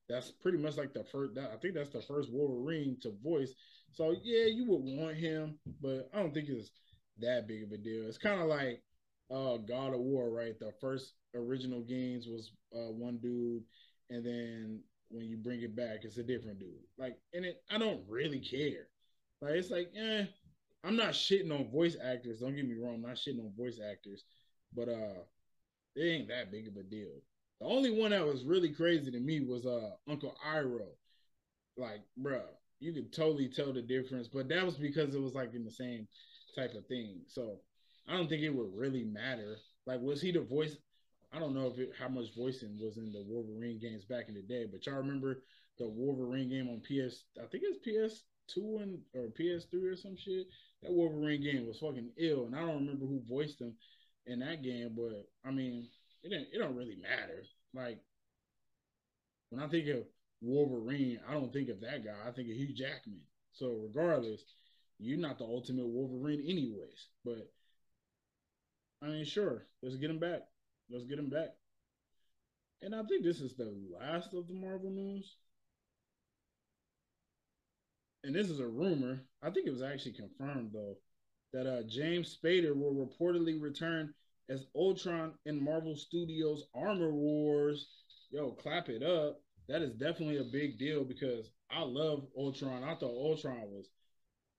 that's 0.10 0.32
pretty 0.32 0.58
much 0.58 0.78
like 0.78 0.94
the 0.94 1.04
first. 1.04 1.36
That, 1.36 1.52
I 1.54 1.58
think 1.58 1.74
that's 1.76 1.90
the 1.90 2.02
first 2.02 2.32
Wolverine 2.32 2.98
to 3.02 3.14
voice. 3.24 3.54
So 3.92 4.16
yeah, 4.24 4.46
you 4.46 4.66
would 4.70 4.82
want 4.82 5.18
him, 5.18 5.60
but 5.82 6.10
I 6.14 6.20
don't 6.20 6.34
think 6.34 6.50
it's 6.50 6.72
that 7.20 7.48
big 7.48 7.64
of 7.64 7.72
a 7.72 7.78
deal. 7.78 8.08
It's 8.08 8.18
kind 8.18 8.42
of 8.42 8.48
like 8.48 8.82
uh, 9.32 9.58
God 9.58 9.94
of 9.94 10.00
War, 10.00 10.30
right? 10.30 10.58
The 10.60 10.72
first 10.80 11.14
original 11.36 11.82
games 11.82 12.28
was 12.28 12.52
uh, 12.74 12.92
one 12.92 13.18
dude, 13.18 13.64
and 14.10 14.26
then 14.26 14.82
when 15.10 15.26
you 15.26 15.38
bring 15.38 15.62
it 15.62 15.76
back, 15.76 16.00
it's 16.04 16.18
a 16.18 16.24
different 16.24 16.60
dude. 16.60 16.70
Like, 16.98 17.18
and 17.34 17.46
it, 17.46 17.62
I 17.72 17.78
don't 17.78 18.02
really 18.08 18.40
care. 18.40 18.88
Like, 19.42 19.54
it's 19.54 19.72
like, 19.72 19.92
eh, 19.98 20.26
I'm 20.84 20.96
not 20.96 21.10
shitting 21.10 21.52
on 21.52 21.72
voice 21.72 21.96
actors. 22.04 22.40
Don't 22.40 22.56
get 22.56 22.68
me 22.68 22.76
wrong, 22.76 22.96
I'm 22.96 23.02
not 23.02 23.16
shitting 23.16 23.40
on 23.40 23.54
voice 23.58 23.80
actors, 23.80 24.24
but 24.76 24.90
uh, 24.90 25.22
it 25.96 26.04
ain't 26.04 26.28
that 26.30 26.52
big 26.52 26.68
of 26.68 26.76
a 26.78 26.84
deal. 26.84 27.22
The 27.60 27.68
only 27.68 27.92
one 27.92 28.12
that 28.12 28.26
was 28.26 28.44
really 28.44 28.70
crazy 28.70 29.10
to 29.10 29.20
me 29.20 29.42
was 29.42 29.66
uh 29.66 29.92
Uncle 30.08 30.36
Iroh. 30.48 30.92
Like, 31.76 32.02
bruh, 32.22 32.42
you 32.80 32.94
could 32.94 33.12
totally 33.12 33.50
tell 33.50 33.74
the 33.74 33.82
difference, 33.82 34.28
but 34.28 34.48
that 34.50 34.66
was 34.66 34.76
because 34.76 35.16
it 35.16 35.22
was 35.22 35.34
like 35.34 35.54
in 35.54 35.64
the 35.64 35.72
same 35.72 36.08
type 36.56 36.74
of 36.76 36.86
thing. 36.88 37.22
So 37.28 37.60
I 38.08 38.16
don't 38.16 38.30
think 38.30 38.44
it 38.44 38.54
would 38.54 38.76
really 38.76 39.04
matter. 39.04 39.58
Like, 39.86 40.02
was 40.02 40.22
he 40.22 40.32
the 40.32 40.42
voice? 40.42 40.78
I 41.34 41.40
don't 41.40 41.54
know 41.54 41.68
if 41.68 41.78
it, 41.78 41.92
how 42.00 42.08
much 42.08 42.36
voicing 42.36 42.78
was 42.80 42.98
in 42.98 43.12
the 43.12 43.24
Wolverine 43.28 43.80
games 43.80 44.06
back 44.06 44.30
in 44.30 44.36
the 44.36 44.42
day, 44.42 44.66
but 44.72 44.86
y'all 44.86 44.96
remember 44.96 45.44
the 45.78 45.88
Wolverine 45.88 46.50
game 46.50 46.70
on 46.70 46.80
PS? 46.80 47.24
I 47.42 47.46
think 47.48 47.64
it's 47.66 47.80
PS 47.80 48.24
two 48.48 48.80
and 48.82 49.00
or 49.14 49.30
PS3 49.30 49.92
or 49.92 49.96
some 49.96 50.16
shit. 50.16 50.48
That 50.82 50.94
Wolverine 50.94 51.42
game 51.42 51.68
was 51.68 51.80
fucking 51.80 52.12
ill, 52.18 52.46
and 52.46 52.56
I 52.56 52.60
don't 52.60 52.86
remember 52.86 53.06
who 53.06 53.22
voiced 53.28 53.60
him 53.60 53.74
in 54.26 54.40
that 54.40 54.64
game, 54.64 54.92
but 54.96 55.28
I 55.46 55.52
mean, 55.52 55.88
it 56.24 56.30
didn't 56.30 56.48
it 56.54 56.60
don't 56.60 56.76
really 56.76 56.98
matter. 57.02 57.44
Like 57.74 58.00
when 59.50 59.62
I 59.62 59.68
think 59.68 59.88
of 59.90 60.04
Wolverine, 60.42 61.20
I 61.28 61.34
don't 61.34 61.52
think 61.52 61.70
of 61.70 61.82
that 61.82 62.06
guy. 62.06 62.28
I 62.28 62.32
think 62.32 62.50
of 62.50 62.56
Hugh 62.56 62.74
Jackman. 62.74 63.22
So 63.54 63.80
regardless, 63.84 64.42
you're 65.00 65.18
not 65.18 65.40
the 65.40 65.46
ultimate 65.46 65.88
Wolverine 65.88 66.42
anyways. 66.42 67.08
But 67.26 67.52
I 69.02 69.08
mean, 69.08 69.26
sure, 69.26 69.64
let's 69.82 69.96
get 69.96 70.10
him 70.10 70.20
back. 70.20 70.42
Let's 70.90 71.06
get 71.06 71.20
him 71.20 71.30
back. 71.30 71.50
And 72.82 72.94
I 72.96 73.04
think 73.04 73.24
this 73.24 73.42
is 73.42 73.56
the 73.56 73.74
last 74.00 74.34
of 74.34 74.48
the 74.48 74.54
Marvel 74.54 74.92
news. 74.92 75.36
And 78.24 78.36
this 78.36 78.50
is 78.50 78.60
a 78.60 78.68
rumor. 78.68 79.22
I 79.42 79.50
think 79.50 79.68
it 79.68 79.72
was 79.72 79.82
actually 79.82 80.14
confirmed 80.14 80.72
though 80.74 80.98
that 81.54 81.68
uh, 81.68 81.84
James 81.88 82.38
Spader 82.38 82.76
will 82.76 82.94
reportedly 82.94 83.62
return 83.62 84.14
as 84.50 84.66
Ultron 84.76 85.34
in 85.46 85.64
Marvel 85.64 85.96
Studios 85.96 86.66
Armor 86.76 87.12
Wars. 87.12 87.88
Yo, 88.32 88.52
clap 88.52 88.90
it 88.90 89.04
up. 89.04 89.42
That 89.70 89.82
is 89.82 89.94
definitely 89.94 90.38
a 90.38 90.44
big 90.44 90.78
deal 90.78 91.04
because 91.04 91.50
I 91.70 91.82
love 91.82 92.26
Ultron. 92.38 92.84
I 92.84 92.96
thought 92.96 93.12
Ultron 93.12 93.62
was 93.72 93.90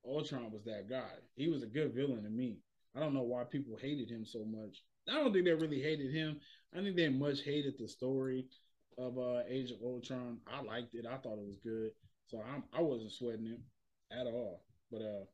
Ultron 0.07 0.51
was 0.51 0.64
that 0.64 0.88
guy. 0.88 1.11
He 1.37 1.49
was 1.49 1.62
a 1.62 1.67
good 1.67 1.95
villain 1.95 2.25
to 2.25 2.31
me. 2.31 2.59
I 2.97 3.01
don't 3.01 3.14
know 3.14 3.23
why 3.23 3.45
people 3.45 3.77
hated 3.81 4.11
him 4.11 4.25
so 4.25 4.45
much. 4.45 4.83
I 5.09 5.14
don't 5.14 5.33
think 5.33 5.44
they 5.44 5.53
really 5.53 5.81
hated 5.81 6.12
him. 6.12 6.40
I 6.77 6.83
think 6.83 6.97
they 6.97 7.09
much 7.09 7.42
hated 7.42 7.75
the 7.79 7.88
story 7.88 8.47
of 8.99 9.18
uh, 9.18 9.40
Age 9.49 9.71
of 9.71 9.79
Ultron. 9.83 10.38
I 10.47 10.62
liked 10.62 10.94
it. 10.94 11.07
I 11.07 11.16
thought 11.16 11.38
it 11.38 11.47
was 11.47 11.59
good. 11.62 11.90
So 12.27 12.42
I'm, 12.53 12.64
I 12.77 12.83
wasn't 12.83 13.12
sweating 13.12 13.47
him 13.47 13.62
at 14.12 14.27
all. 14.27 14.64
But 14.90 15.03
uh, 15.03 15.25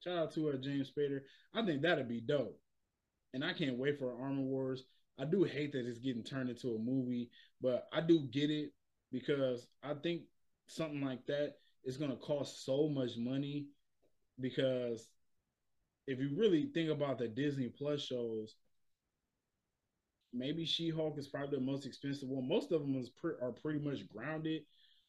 shout 0.00 0.18
out 0.18 0.34
to 0.34 0.50
uh, 0.50 0.56
James 0.56 0.90
Spader. 0.90 1.20
I 1.54 1.64
think 1.64 1.82
that'd 1.82 2.08
be 2.08 2.20
dope 2.20 2.60
and 3.34 3.44
I 3.44 3.52
can't 3.52 3.78
wait 3.78 3.98
for 3.98 4.20
Armor 4.20 4.42
Wars. 4.42 4.84
I 5.18 5.24
do 5.24 5.44
hate 5.44 5.72
that 5.72 5.86
it's 5.86 5.98
getting 5.98 6.22
turned 6.24 6.50
into 6.50 6.74
a 6.74 6.78
movie, 6.78 7.30
but 7.60 7.88
I 7.92 8.00
do 8.00 8.20
get 8.32 8.50
it 8.50 8.72
because 9.12 9.66
I 9.82 9.94
think 9.94 10.22
something 10.66 11.00
like 11.00 11.26
that 11.26 11.54
is 11.84 11.96
going 11.96 12.10
to 12.10 12.16
cost 12.16 12.64
so 12.64 12.88
much 12.88 13.10
money 13.16 13.66
because 14.40 15.08
if 16.06 16.18
you 16.18 16.30
really 16.36 16.70
think 16.72 16.90
about 16.90 17.18
the 17.18 17.28
Disney 17.28 17.68
Plus 17.68 18.00
shows, 18.00 18.54
maybe 20.32 20.64
She-Hulk 20.64 21.18
is 21.18 21.28
probably 21.28 21.58
the 21.58 21.64
most 21.64 21.86
expensive 21.86 22.28
one. 22.28 22.48
Most 22.48 22.72
of 22.72 22.80
them 22.80 23.02
pre- 23.20 23.34
are 23.42 23.52
pretty 23.52 23.80
much 23.80 24.08
grounded. 24.08 24.62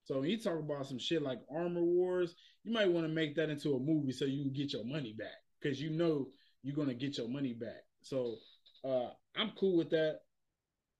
So 0.03 0.19
when 0.19 0.29
you 0.29 0.39
talk 0.39 0.59
about 0.59 0.87
some 0.87 0.99
shit 0.99 1.21
like 1.21 1.39
Armor 1.53 1.83
Wars, 1.83 2.35
you 2.63 2.73
might 2.73 2.91
want 2.91 3.05
to 3.05 3.13
make 3.13 3.35
that 3.35 3.49
into 3.49 3.75
a 3.75 3.79
movie 3.79 4.11
so 4.11 4.25
you 4.25 4.43
can 4.43 4.53
get 4.53 4.73
your 4.73 4.85
money 4.85 5.13
back 5.17 5.27
because 5.61 5.79
you 5.81 5.91
know 5.91 6.27
you're 6.63 6.75
gonna 6.75 6.93
get 6.93 7.17
your 7.17 7.27
money 7.27 7.53
back. 7.53 7.83
So 8.01 8.35
uh, 8.83 9.09
I'm 9.35 9.51
cool 9.59 9.77
with 9.77 9.89
that. 9.91 10.21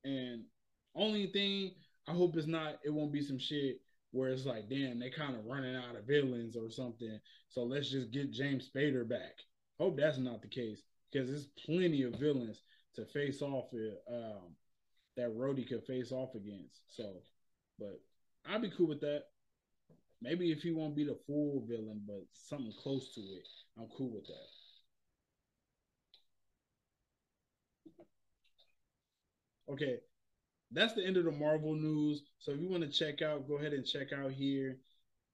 And 0.04 0.44
only 0.96 1.28
thing 1.28 1.72
I 2.08 2.12
hope 2.14 2.36
it's 2.36 2.48
not, 2.48 2.80
it 2.84 2.94
won't 2.94 3.14
be 3.14 3.22
some 3.22 3.40
shit 3.40 3.82
where 4.12 4.30
it's 4.30 4.46
like, 4.46 4.70
damn, 4.70 5.00
they 5.00 5.10
kind 5.10 5.36
of 5.36 5.46
running 5.46 5.76
out 5.76 5.96
of 5.96 6.08
villains 6.08 6.56
or 6.56 6.70
something. 6.70 7.20
So 7.50 7.64
let's 7.64 7.90
just 7.90 8.12
get 8.12 8.32
James 8.32 8.70
Spader 8.70 9.08
back. 9.08 9.38
Hope 9.80 9.98
that's 9.98 10.18
not 10.18 10.42
the 10.42 10.48
case 10.48 10.82
because 11.12 11.30
there's 11.30 11.48
plenty 11.66 12.04
of 12.04 12.20
villains 12.20 12.62
to 12.96 13.06
face 13.06 13.42
off 13.42 13.70
um, 14.12 14.56
that 15.18 15.36
Rhodey 15.36 15.68
could 15.68 15.86
face 15.86 16.12
off 16.12 16.36
against. 16.36 16.82
So, 16.96 17.22
but 17.78 18.00
I'd 18.48 18.62
be 18.62 18.72
cool 18.76 18.88
with 18.88 19.02
that. 19.02 19.24
Maybe 20.22 20.52
if 20.52 20.62
he 20.62 20.72
won't 20.72 20.96
be 20.96 21.06
the 21.06 21.18
full 21.28 21.66
villain, 21.68 22.02
but 22.06 22.24
something 22.34 22.74
close 22.82 23.14
to 23.16 23.22
it, 23.22 23.48
I'm 23.78 23.88
cool 23.98 24.12
with 24.12 24.28
that. 24.28 24.48
Okay, 29.74 29.98
that's 30.72 30.94
the 30.94 31.06
end 31.06 31.18
of 31.18 31.26
the 31.26 31.32
Marvel 31.32 31.76
news. 31.76 32.24
So 32.40 32.52
if 32.52 32.60
you 32.60 32.70
want 32.70 32.84
to 32.84 32.90
check 32.90 33.22
out, 33.22 33.48
go 33.48 33.58
ahead 33.58 33.74
and 33.74 33.86
check 33.86 34.12
out 34.12 34.32
here. 34.32 34.78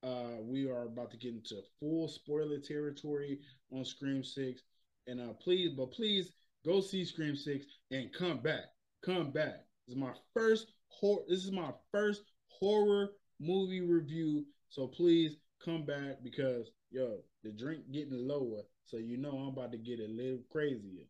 Uh, 0.03 0.41
we 0.41 0.69
are 0.69 0.83
about 0.83 1.09
to 1.11 1.17
get 1.17 1.33
into 1.33 1.61
full 1.79 2.07
spoiler 2.07 2.59
territory 2.59 3.39
on 3.71 3.83
Scream 3.85 4.23
Six, 4.23 4.61
and 5.07 5.19
uh, 5.19 5.33
please, 5.41 5.71
but 5.75 5.91
please 5.91 6.31
go 6.65 6.81
see 6.81 7.05
Scream 7.05 7.35
Six 7.35 7.65
and 7.91 8.11
come 8.13 8.39
back. 8.39 8.65
Come 9.03 9.31
back. 9.31 9.65
This 9.87 9.95
is 9.95 10.01
my 10.01 10.13
first 10.33 10.71
horror. 10.87 11.23
This 11.29 11.45
is 11.45 11.51
my 11.51 11.71
first 11.91 12.23
horror 12.47 13.11
movie 13.39 13.81
review. 13.81 14.45
So 14.69 14.87
please 14.87 15.37
come 15.63 15.85
back 15.85 16.23
because 16.23 16.71
yo, 16.91 17.19
the 17.43 17.51
drink 17.51 17.91
getting 17.91 18.27
lower, 18.27 18.61
so 18.85 18.97
you 18.97 19.17
know 19.17 19.31
I'm 19.31 19.49
about 19.49 19.71
to 19.73 19.77
get 19.77 19.99
a 19.99 20.07
little 20.07 20.39
crazier. 20.51 21.05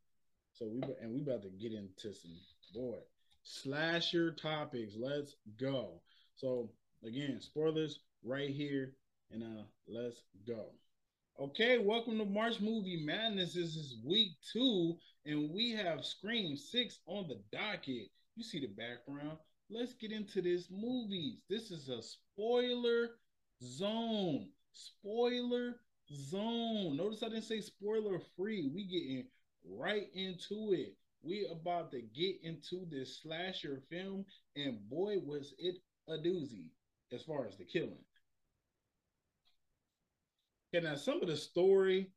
So 0.53 0.67
we 0.67 0.81
and 1.01 1.13
we 1.13 1.21
about 1.21 1.43
to 1.43 1.49
get 1.49 1.73
into 1.73 2.13
some 2.13 2.37
boy 2.73 2.99
slasher 3.45 4.31
topics. 4.31 4.93
Let's 4.97 5.35
go. 5.59 6.01
So 6.35 6.71
again, 7.05 7.39
spoilers 7.39 7.99
right 8.23 8.49
here, 8.49 8.93
and 9.31 9.43
uh, 9.43 9.63
let's 9.87 10.23
go. 10.45 10.71
Okay, 11.37 11.79
welcome 11.79 12.17
to 12.17 12.23
March 12.23 12.61
Movie 12.61 13.03
Madness. 13.05 13.55
This 13.55 13.75
is 13.75 13.97
week 14.05 14.37
two, 14.53 14.95
and 15.25 15.51
we 15.53 15.71
have 15.71 16.05
Scream 16.05 16.55
Six 16.55 16.99
on 17.07 17.27
the 17.27 17.41
docket. 17.51 18.07
You 18.37 18.43
see 18.43 18.61
the 18.61 18.67
background. 18.67 19.37
Let's 19.69 19.95
get 19.95 20.13
into 20.13 20.41
this 20.41 20.69
movies. 20.71 21.41
This 21.49 21.71
is 21.71 21.89
a 21.89 22.01
spoiler 22.01 23.09
zone. 23.61 24.47
Spoiler 24.71 25.75
zone. 26.09 26.95
Notice 26.95 27.21
I 27.21 27.27
didn't 27.27 27.43
say 27.43 27.59
spoiler 27.59 28.21
free. 28.37 28.71
We 28.73 28.85
getting 28.85 29.25
right 29.69 30.07
into 30.13 30.71
it. 30.71 30.95
We 31.21 31.49
about 31.51 31.91
to 31.91 32.01
get 32.01 32.37
into 32.43 32.85
this 32.89 33.19
slasher 33.21 33.81
film, 33.89 34.23
and 34.55 34.79
boy, 34.89 35.17
was 35.19 35.53
it 35.59 35.75
a 36.07 36.13
doozy 36.13 36.69
as 37.11 37.23
far 37.23 37.45
as 37.45 37.57
the 37.57 37.65
killing. 37.65 38.05
Okay, 40.75 40.85
now 40.85 40.95
some 40.95 41.21
of 41.21 41.29
the 41.29 41.37
story, 41.37 42.09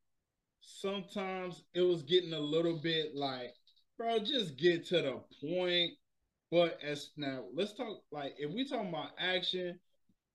sometimes 0.60 1.62
it 1.74 1.82
was 1.82 2.02
getting 2.02 2.32
a 2.32 2.40
little 2.40 2.76
bit 2.76 3.14
like, 3.14 3.54
bro, 3.96 4.18
just 4.18 4.56
get 4.56 4.84
to 4.86 5.00
the 5.00 5.20
point. 5.48 5.92
But 6.50 6.80
as 6.82 7.10
now, 7.16 7.44
let's 7.54 7.74
talk 7.74 8.02
like 8.10 8.34
if 8.36 8.52
we 8.52 8.66
talking 8.66 8.88
about 8.88 9.10
action, 9.16 9.78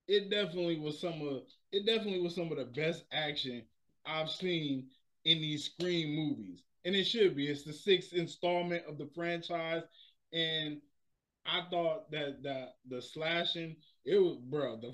it 0.08 0.30
definitely 0.30 0.80
was 0.80 1.02
some 1.02 1.22
of 1.22 1.42
it 1.74 1.86
definitely 1.86 2.22
was 2.22 2.36
some 2.36 2.50
of 2.50 2.58
the 2.58 2.66
best 2.66 3.04
action 3.12 3.64
I've 4.06 4.30
seen 4.30 4.88
in 5.26 5.42
these 5.42 5.66
Scream 5.66 6.16
movies. 6.16 6.64
And 6.86 6.96
it 6.96 7.06
should 7.06 7.36
be. 7.36 7.48
It's 7.48 7.64
the 7.64 7.74
sixth 7.74 8.14
installment 8.14 8.86
of 8.88 8.98
the 8.98 9.10
franchise. 9.14 9.84
And 10.32 10.80
I 11.46 11.64
thought 11.70 12.10
that 12.12 12.42
that 12.44 12.76
the 12.88 13.02
slashing, 13.02 13.76
it 14.06 14.18
was 14.18 14.38
bro, 14.38 14.80
the, 14.80 14.94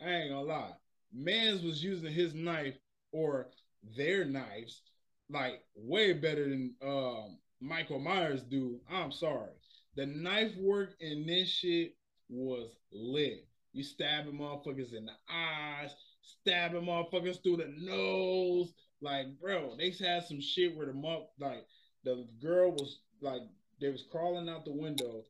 I 0.06 0.10
ain't 0.10 0.30
gonna 0.30 0.42
lie. 0.42 0.72
Mans 1.12 1.62
was 1.62 1.82
using 1.82 2.12
his 2.12 2.34
knife 2.34 2.76
or 3.12 3.48
their 3.96 4.24
knives 4.24 4.82
like 5.30 5.62
way 5.74 6.12
better 6.12 6.48
than 6.48 6.74
um, 6.82 7.38
Michael 7.60 8.00
Myers 8.00 8.42
do. 8.42 8.80
I'm 8.90 9.12
sorry. 9.12 9.50
The 9.96 10.06
knife 10.06 10.56
work 10.56 10.94
in 11.00 11.26
this 11.26 11.48
shit 11.48 11.96
was 12.28 12.70
lit. 12.92 13.46
You 13.72 13.84
stabbing 13.84 14.38
motherfuckers 14.38 14.94
in 14.94 15.06
the 15.06 15.12
eyes, 15.28 15.90
stabbing 16.22 16.82
motherfuckers 16.82 17.42
through 17.42 17.58
the 17.58 17.72
nose. 17.78 18.72
Like, 19.00 19.26
bro, 19.40 19.76
they 19.76 19.90
had 19.90 20.24
some 20.24 20.40
shit 20.40 20.76
where 20.76 20.86
the 20.86 20.92
month 20.92 21.24
like 21.38 21.66
the 22.04 22.26
girl 22.42 22.72
was 22.72 23.00
like 23.20 23.42
they 23.80 23.88
was 23.88 24.04
crawling 24.10 24.48
out 24.48 24.64
the 24.64 24.72
window 24.72 25.24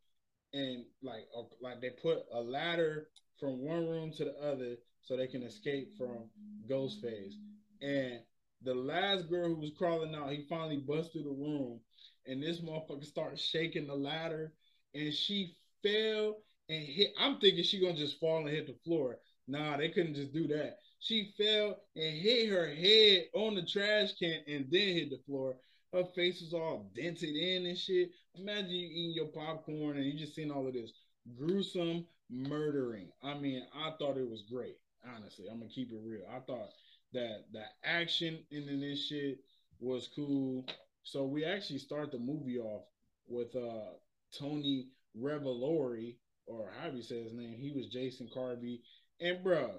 and 0.52 0.84
like 1.02 1.26
uh, 1.36 1.42
like 1.60 1.80
they 1.80 1.90
put 1.90 2.24
a 2.32 2.40
ladder 2.40 3.08
from 3.38 3.60
one 3.60 3.86
room 3.86 4.12
to 4.12 4.24
the 4.24 4.36
other 4.42 4.76
so 5.02 5.16
they 5.16 5.26
can 5.26 5.42
escape 5.42 5.96
from 5.96 6.28
Ghostface. 6.68 7.34
And 7.82 8.20
the 8.62 8.74
last 8.74 9.28
girl 9.28 9.48
who 9.48 9.56
was 9.56 9.72
crawling 9.76 10.14
out, 10.14 10.30
he 10.30 10.46
finally 10.48 10.76
busted 10.78 11.24
the 11.24 11.30
room, 11.30 11.80
and 12.26 12.42
this 12.42 12.60
motherfucker 12.60 13.04
started 13.04 13.38
shaking 13.38 13.86
the 13.86 13.94
ladder, 13.94 14.52
and 14.94 15.12
she 15.12 15.56
fell 15.82 16.36
and 16.68 16.84
hit. 16.84 17.12
I'm 17.18 17.38
thinking 17.38 17.64
she 17.64 17.80
gonna 17.80 17.94
just 17.94 18.20
fall 18.20 18.38
and 18.38 18.48
hit 18.48 18.66
the 18.66 18.76
floor. 18.84 19.18
Nah, 19.48 19.76
they 19.76 19.88
couldn't 19.88 20.14
just 20.14 20.32
do 20.32 20.46
that. 20.48 20.78
She 21.00 21.32
fell 21.36 21.80
and 21.96 22.18
hit 22.18 22.50
her 22.50 22.72
head 22.72 23.28
on 23.34 23.54
the 23.54 23.62
trash 23.62 24.12
can 24.18 24.42
and 24.46 24.66
then 24.70 24.94
hit 24.94 25.10
the 25.10 25.18
floor. 25.26 25.56
Her 25.92 26.04
face 26.14 26.40
was 26.40 26.54
all 26.54 26.90
dented 26.94 27.34
in 27.34 27.66
and 27.66 27.76
shit. 27.76 28.10
Imagine 28.36 28.70
you 28.70 28.86
eating 28.86 29.14
your 29.14 29.26
popcorn 29.26 29.96
and 29.96 30.04
you 30.04 30.12
just 30.12 30.34
seen 30.34 30.50
all 30.50 30.68
of 30.68 30.74
this 30.74 30.92
gruesome 31.36 32.06
murdering. 32.30 33.08
I 33.24 33.34
mean, 33.34 33.66
I 33.74 33.92
thought 33.98 34.18
it 34.18 34.28
was 34.28 34.42
great. 34.42 34.76
Honestly, 35.04 35.46
I'm 35.50 35.58
gonna 35.58 35.70
keep 35.70 35.92
it 35.92 36.00
real. 36.04 36.22
I 36.30 36.40
thought 36.40 36.70
that 37.12 37.46
the 37.52 37.64
action 37.84 38.38
in 38.50 38.80
this 38.80 39.06
shit 39.06 39.38
was 39.80 40.08
cool. 40.14 40.66
So 41.02 41.24
we 41.24 41.44
actually 41.44 41.78
start 41.78 42.12
the 42.12 42.18
movie 42.18 42.58
off 42.58 42.84
with 43.26 43.54
uh 43.56 43.92
Tony 44.38 44.88
Revolori, 45.18 46.16
or 46.46 46.70
however 46.78 46.96
you 46.96 47.02
say 47.02 47.22
his 47.22 47.32
name. 47.32 47.56
He 47.58 47.72
was 47.72 47.88
Jason 47.88 48.28
Carvey. 48.34 48.80
And 49.20 49.44
bruh, 49.44 49.70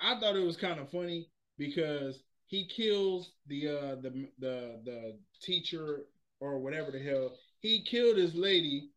I 0.00 0.18
thought 0.18 0.36
it 0.36 0.46
was 0.46 0.56
kind 0.56 0.80
of 0.80 0.90
funny 0.90 1.30
because 1.58 2.22
he 2.46 2.66
kills 2.66 3.32
the 3.46 3.68
uh 3.68 3.94
the 3.96 4.28
the 4.38 4.80
the 4.84 5.18
teacher 5.42 6.06
or 6.40 6.58
whatever 6.58 6.90
the 6.90 6.98
hell. 6.98 7.36
He 7.60 7.84
killed 7.84 8.16
his 8.16 8.34
lady, 8.34 8.90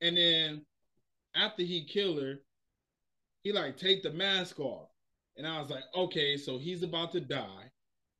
and 0.00 0.16
then 0.16 0.64
after 1.34 1.62
he 1.62 1.84
killed 1.84 2.22
her, 2.22 2.36
he 3.42 3.52
like 3.52 3.76
take 3.76 4.02
the 4.02 4.12
mask 4.12 4.58
off. 4.60 4.88
And 5.36 5.46
I 5.46 5.60
was 5.60 5.70
like, 5.70 5.84
okay, 5.96 6.36
so 6.36 6.58
he's 6.58 6.82
about 6.82 7.12
to 7.12 7.20
die. 7.20 7.70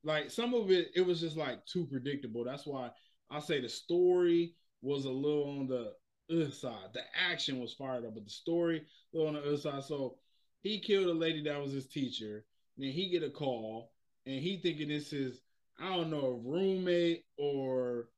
Like 0.04 0.30
some 0.30 0.54
of 0.54 0.70
it, 0.70 0.88
it 0.94 1.06
was 1.06 1.20
just 1.20 1.36
like 1.36 1.64
too 1.66 1.86
predictable. 1.86 2.44
That's 2.44 2.66
why 2.66 2.90
I 3.30 3.40
say 3.40 3.60
the 3.60 3.68
story 3.68 4.54
was 4.80 5.04
a 5.04 5.10
little 5.10 5.58
on 5.58 5.68
the 5.68 5.92
other 6.30 6.50
side. 6.50 6.90
The 6.92 7.02
action 7.14 7.60
was 7.60 7.74
fired 7.74 8.04
up, 8.04 8.14
but 8.14 8.24
the 8.24 8.30
story 8.30 8.78
a 8.78 9.16
little 9.16 9.28
on 9.28 9.34
the 9.34 9.46
other 9.48 9.56
side. 9.56 9.84
So 9.84 10.16
he 10.60 10.80
killed 10.80 11.08
a 11.08 11.12
lady 11.18 11.42
that 11.44 11.60
was 11.60 11.72
his 11.72 11.86
teacher. 11.86 12.44
Then 12.78 12.90
he 12.90 13.10
get 13.10 13.22
a 13.22 13.30
call, 13.30 13.92
and 14.26 14.40
he 14.40 14.56
thinking 14.56 14.88
this 14.88 15.12
is 15.12 15.40
I 15.78 15.96
don't 15.96 16.10
know 16.10 16.26
a 16.26 16.50
roommate 16.50 17.24
or 17.38 18.08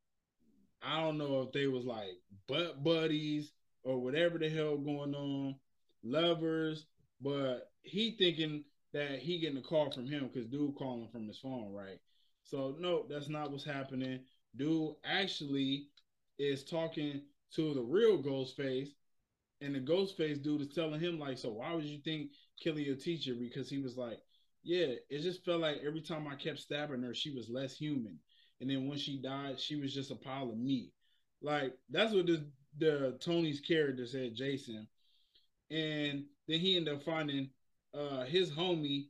I 0.83 1.01
don't 1.01 1.19
know 1.19 1.43
if 1.43 1.53
they 1.53 1.67
was 1.67 1.85
like 1.85 2.11
butt 2.47 2.85
buddies 2.85 3.53
or 3.83 4.01
whatever 4.01 4.39
the 4.39 4.49
hell 4.49 4.77
going 4.77 5.15
on, 5.15 5.57
lovers. 6.03 6.87
But 7.25 7.71
he 7.83 8.13
thinking 8.13 8.65
that 8.93 9.21
he 9.21 9.41
getting 9.41 9.59
a 9.59 9.63
call 9.63 9.91
from 9.91 10.07
him 10.07 10.31
because 10.33 10.49
dude 10.49 10.77
calling 10.77 11.09
from 11.11 11.27
his 11.29 11.39
phone, 11.39 11.73
right? 11.73 11.99
So 12.45 12.77
no, 12.79 13.07
that's 13.11 13.31
not 13.31 13.51
what's 13.51 13.65
happening. 13.65 14.21
Dude 14.57 14.95
actually 15.05 15.89
is 16.39 16.65
talking 16.65 17.23
to 17.55 17.75
the 17.75 17.83
real 17.83 18.23
Ghostface, 18.23 18.91
and 19.63 19.75
the 19.75 19.81
Ghostface 19.81 20.43
dude 20.43 20.63
is 20.63 20.75
telling 20.75 21.01
him 21.01 21.19
like, 21.19 21.39
so 21.39 21.53
why 21.53 21.75
would 21.75 21.85
you 21.85 22.01
think 22.05 22.33
killing 22.63 22.85
your 22.85 22.97
teacher? 22.97 23.35
Because 23.35 23.71
he 23.71 23.79
was 23.79 23.97
like, 23.97 24.21
yeah, 24.65 24.95
it 25.11 25.23
just 25.23 25.45
felt 25.45 25.63
like 25.63 25.79
every 25.87 26.03
time 26.03 26.29
I 26.29 26.37
kept 26.37 26.61
stabbing 26.61 27.03
her, 27.03 27.15
she 27.15 27.31
was 27.35 27.51
less 27.51 27.77
human, 27.77 28.19
and 28.61 28.71
then 28.71 28.89
when 28.89 28.99
she 28.99 29.19
died, 29.23 29.61
she 29.61 29.77
was 29.77 29.95
just 29.95 30.13
a 30.13 30.17
pile 30.17 30.51
of 30.51 30.59
meat. 30.59 30.93
Like 31.43 31.75
that's 31.91 32.13
what 32.15 32.27
the 32.27 32.47
the 32.79 33.19
Tony's 33.21 33.61
character 33.61 34.07
said, 34.07 34.37
Jason, 34.37 34.89
and 35.71 36.25
then 36.49 36.61
he 36.61 36.77
ended 36.77 36.95
up 36.95 37.03
finding 37.03 37.51
uh 37.95 38.25
his 38.25 38.51
homie 38.51 39.07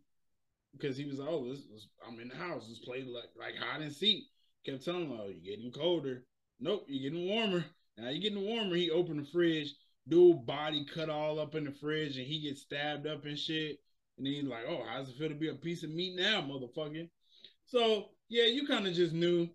because 0.72 0.96
he 0.96 1.04
was 1.04 1.18
like, 1.18 1.28
oh, 1.28 1.48
this, 1.48 1.64
this, 1.72 1.88
I'm 2.06 2.18
in 2.20 2.28
the 2.28 2.36
house. 2.36 2.64
Let's 2.68 2.80
play 2.80 3.02
like 3.02 3.30
like 3.38 3.54
hide 3.56 3.82
and 3.82 3.92
seek. 3.92 4.24
Kept 4.66 4.84
telling 4.84 5.10
him, 5.10 5.18
oh, 5.20 5.28
you're 5.28 5.56
getting 5.56 5.70
colder. 5.70 6.24
Nope, 6.60 6.86
you're 6.88 7.10
getting 7.10 7.28
warmer. 7.28 7.64
Now 7.96 8.08
you're 8.08 8.22
getting 8.22 8.44
warmer. 8.44 8.74
He 8.74 8.90
opened 8.90 9.20
the 9.20 9.30
fridge. 9.30 9.74
Dude, 10.08 10.44
body 10.44 10.86
cut 10.92 11.08
all 11.08 11.40
up 11.40 11.54
in 11.54 11.64
the 11.64 11.72
fridge, 11.72 12.18
and 12.18 12.26
he 12.26 12.42
gets 12.42 12.62
stabbed 12.62 13.06
up 13.06 13.24
and 13.24 13.38
shit. 13.38 13.78
And 14.18 14.26
then 14.26 14.34
he's 14.34 14.44
like, 14.44 14.64
oh, 14.68 14.84
how's 14.88 15.08
it 15.08 15.16
feel 15.16 15.28
to 15.28 15.34
be 15.34 15.48
a 15.48 15.54
piece 15.54 15.82
of 15.82 15.90
meat 15.90 16.14
now, 16.16 16.42
motherfucker? 16.42 17.08
So 17.66 18.10
yeah, 18.28 18.44
you 18.44 18.66
kind 18.66 18.86
of 18.86 18.94
just 18.94 19.12
knew. 19.12 19.48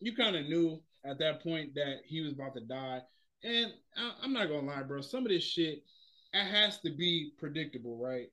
You 0.00 0.14
kind 0.14 0.36
of 0.36 0.46
knew 0.46 0.80
at 1.04 1.18
that 1.18 1.42
point 1.42 1.74
that 1.74 2.02
he 2.06 2.20
was 2.20 2.32
about 2.32 2.54
to 2.54 2.60
die. 2.60 3.00
And 3.42 3.72
I, 3.96 4.12
I'm 4.22 4.32
not 4.32 4.48
gonna 4.48 4.66
lie, 4.66 4.82
bro. 4.82 5.00
Some 5.00 5.24
of 5.24 5.30
this 5.30 5.44
shit 5.44 5.82
it 6.32 6.44
has 6.44 6.78
to 6.80 6.90
be 6.90 7.32
predictable, 7.38 7.98
right? 7.98 8.28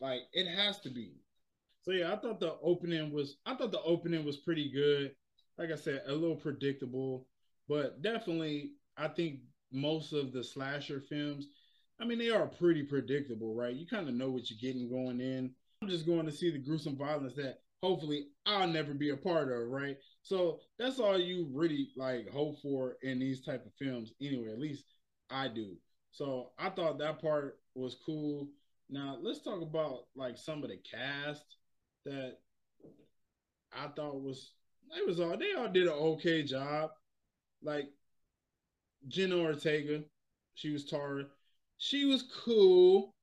Like 0.00 0.22
it 0.32 0.46
has 0.46 0.80
to 0.80 0.90
be. 0.90 1.12
So 1.82 1.92
yeah, 1.92 2.12
I 2.12 2.16
thought 2.16 2.40
the 2.40 2.56
opening 2.62 3.12
was 3.12 3.36
I 3.46 3.54
thought 3.54 3.72
the 3.72 3.82
opening 3.82 4.24
was 4.24 4.36
pretty 4.36 4.70
good. 4.70 5.14
Like 5.56 5.70
I 5.70 5.76
said, 5.76 6.02
a 6.06 6.12
little 6.12 6.36
predictable, 6.36 7.26
but 7.68 8.02
definitely 8.02 8.72
I 8.96 9.08
think 9.08 9.40
most 9.72 10.12
of 10.12 10.32
the 10.32 10.42
slasher 10.42 11.00
films, 11.00 11.48
I 12.00 12.04
mean, 12.04 12.18
they 12.18 12.30
are 12.30 12.46
pretty 12.46 12.82
predictable, 12.84 13.54
right? 13.54 13.74
You 13.74 13.86
kind 13.86 14.08
of 14.08 14.14
know 14.14 14.30
what 14.30 14.50
you're 14.50 14.58
getting 14.60 14.88
going 14.88 15.20
in. 15.20 15.50
I'm 15.82 15.88
just 15.88 16.06
going 16.06 16.26
to 16.26 16.32
see 16.32 16.50
the 16.50 16.58
gruesome 16.58 16.96
violence 16.96 17.34
that 17.36 17.60
hopefully 17.82 18.28
I'll 18.46 18.68
never 18.68 18.94
be 18.94 19.10
a 19.10 19.16
part 19.16 19.50
of, 19.52 19.68
right? 19.68 19.96
So 20.22 20.60
that's 20.78 20.98
all 20.98 21.18
you 21.18 21.48
really 21.52 21.90
like 21.96 22.28
hope 22.28 22.60
for 22.60 22.96
in 23.02 23.18
these 23.18 23.44
type 23.44 23.64
of 23.64 23.72
films 23.78 24.12
anyway, 24.20 24.52
at 24.52 24.58
least 24.60 24.84
I 25.30 25.48
do. 25.48 25.76
So 26.12 26.50
I 26.58 26.70
thought 26.70 26.98
that 26.98 27.20
part 27.20 27.58
was 27.74 27.96
cool. 28.04 28.48
Now 28.90 29.18
let's 29.20 29.40
talk 29.40 29.62
about 29.62 30.06
like 30.16 30.36
some 30.36 30.62
of 30.62 30.70
the 30.70 30.78
cast 30.78 31.44
that 32.04 32.38
I 33.72 33.88
thought 33.88 34.22
was 34.22 34.52
they 34.94 35.02
was 35.02 35.20
all 35.20 35.36
they 35.36 35.52
all 35.54 35.68
did 35.68 35.86
an 35.86 35.92
okay 35.92 36.42
job. 36.42 36.90
Like 37.62 37.88
Jenna 39.06 39.38
Ortega, 39.38 40.02
she 40.54 40.70
was 40.70 40.84
Tara. 40.84 41.26
She 41.78 42.04
was 42.04 42.22
cool. 42.44 43.14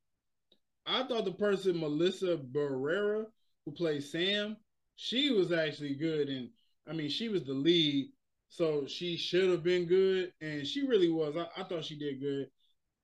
I 0.86 1.04
thought 1.04 1.26
the 1.26 1.32
person 1.32 1.80
Melissa 1.80 2.38
Barrera, 2.38 3.26
who 3.65 3.71
plays 3.71 4.12
Sam, 4.12 4.58
she 4.95 5.32
was 5.32 5.52
actually 5.52 5.95
good, 5.95 6.30
and 6.30 6.50
I 6.88 6.93
mean 6.93 7.10
she 7.10 7.30
was 7.30 7.43
the 7.43 7.54
lead, 7.54 8.12
so 8.50 8.86
she 8.88 9.17
should 9.17 9.50
have 9.50 9.63
been 9.63 9.86
good, 9.86 10.32
and 10.41 10.65
she 10.65 10.86
really 10.86 11.10
was. 11.10 11.36
I, 11.36 11.62
I 11.62 11.63
thought 11.65 11.86
she 11.86 11.98
did 11.98 12.21
good, 12.21 12.50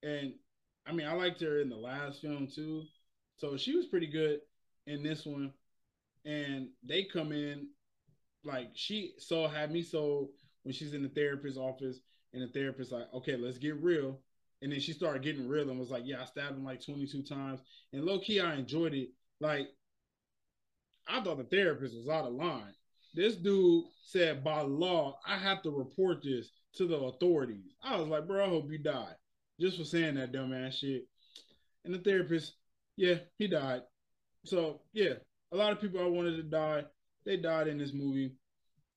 and 0.03 0.33
I 0.85 0.91
mean 0.91 1.07
I 1.07 1.13
liked 1.13 1.41
her 1.41 1.61
in 1.61 1.69
the 1.69 1.77
last 1.77 2.21
film 2.21 2.47
too, 2.53 2.83
so 3.37 3.57
she 3.57 3.75
was 3.75 3.87
pretty 3.87 4.07
good 4.07 4.39
in 4.87 5.03
this 5.03 5.25
one, 5.25 5.53
and 6.25 6.69
they 6.83 7.03
come 7.03 7.31
in 7.31 7.67
like 8.43 8.69
she 8.73 9.13
so 9.19 9.47
had 9.47 9.71
me 9.71 9.81
so 9.83 10.29
when 10.63 10.73
she's 10.73 10.93
in 10.93 11.03
the 11.03 11.09
therapist's 11.09 11.57
office 11.57 11.99
and 12.33 12.41
the 12.41 12.47
therapist 12.47 12.91
like, 12.91 13.07
okay, 13.13 13.35
let's 13.35 13.57
get 13.57 13.81
real. 13.81 14.19
And 14.61 14.71
then 14.71 14.79
she 14.79 14.93
started 14.93 15.23
getting 15.23 15.47
real 15.47 15.69
and 15.69 15.79
was 15.79 15.89
like, 15.89 16.03
yeah, 16.05 16.21
I 16.21 16.25
stabbed 16.25 16.55
him 16.55 16.63
like 16.63 16.85
22 16.85 17.23
times. 17.23 17.61
And 17.93 18.03
low 18.03 18.19
key, 18.19 18.39
I 18.39 18.55
enjoyed 18.55 18.93
it. 18.93 19.09
Like, 19.39 19.67
I 21.07 21.21
thought 21.21 21.37
the 21.37 21.43
therapist 21.43 21.95
was 21.95 22.07
out 22.07 22.25
of 22.27 22.33
line. 22.33 22.73
This 23.15 23.35
dude 23.35 23.85
said, 24.03 24.43
by 24.43 24.61
law, 24.61 25.19
I 25.27 25.37
have 25.37 25.63
to 25.63 25.71
report 25.71 26.21
this 26.23 26.51
to 26.75 26.87
the 26.87 26.95
authorities. 26.95 27.73
I 27.83 27.97
was 27.97 28.07
like, 28.07 28.27
bro, 28.27 28.45
I 28.45 28.49
hope 28.49 28.71
you 28.71 28.77
die. 28.77 29.13
Just 29.61 29.77
for 29.77 29.85
saying 29.85 30.15
that 30.15 30.33
dumbass 30.33 30.73
shit. 30.73 31.03
And 31.85 31.93
the 31.93 31.99
therapist, 31.99 32.55
yeah, 32.97 33.15
he 33.37 33.47
died. 33.47 33.81
So, 34.43 34.81
yeah, 34.91 35.13
a 35.51 35.55
lot 35.55 35.71
of 35.71 35.79
people 35.79 36.01
I 36.01 36.07
wanted 36.07 36.37
to 36.37 36.43
die, 36.43 36.83
they 37.25 37.37
died 37.37 37.67
in 37.67 37.77
this 37.77 37.93
movie. 37.93 38.33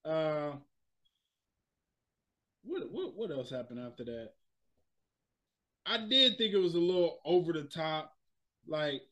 Uh, 0.05 0.53
what 2.63 2.91
what 2.91 3.15
what 3.15 3.31
else 3.31 3.51
happened 3.51 3.81
after 3.81 4.05
that? 4.05 4.31
I 5.87 5.99
did 5.99 6.39
think 6.39 6.55
it 6.55 6.59
was 6.59 6.75
a 6.75 6.81
little 6.81 7.21
over 7.25 7.53
the 7.53 7.65
top. 7.65 8.13
Like 8.67 9.03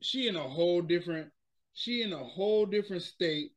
she 0.00 0.28
in 0.28 0.36
a 0.36 0.40
whole 0.40 0.80
different 0.80 1.30
she 1.74 2.02
in 2.02 2.12
a 2.12 2.18
whole 2.18 2.66
different 2.66 3.02
state. 3.02 3.52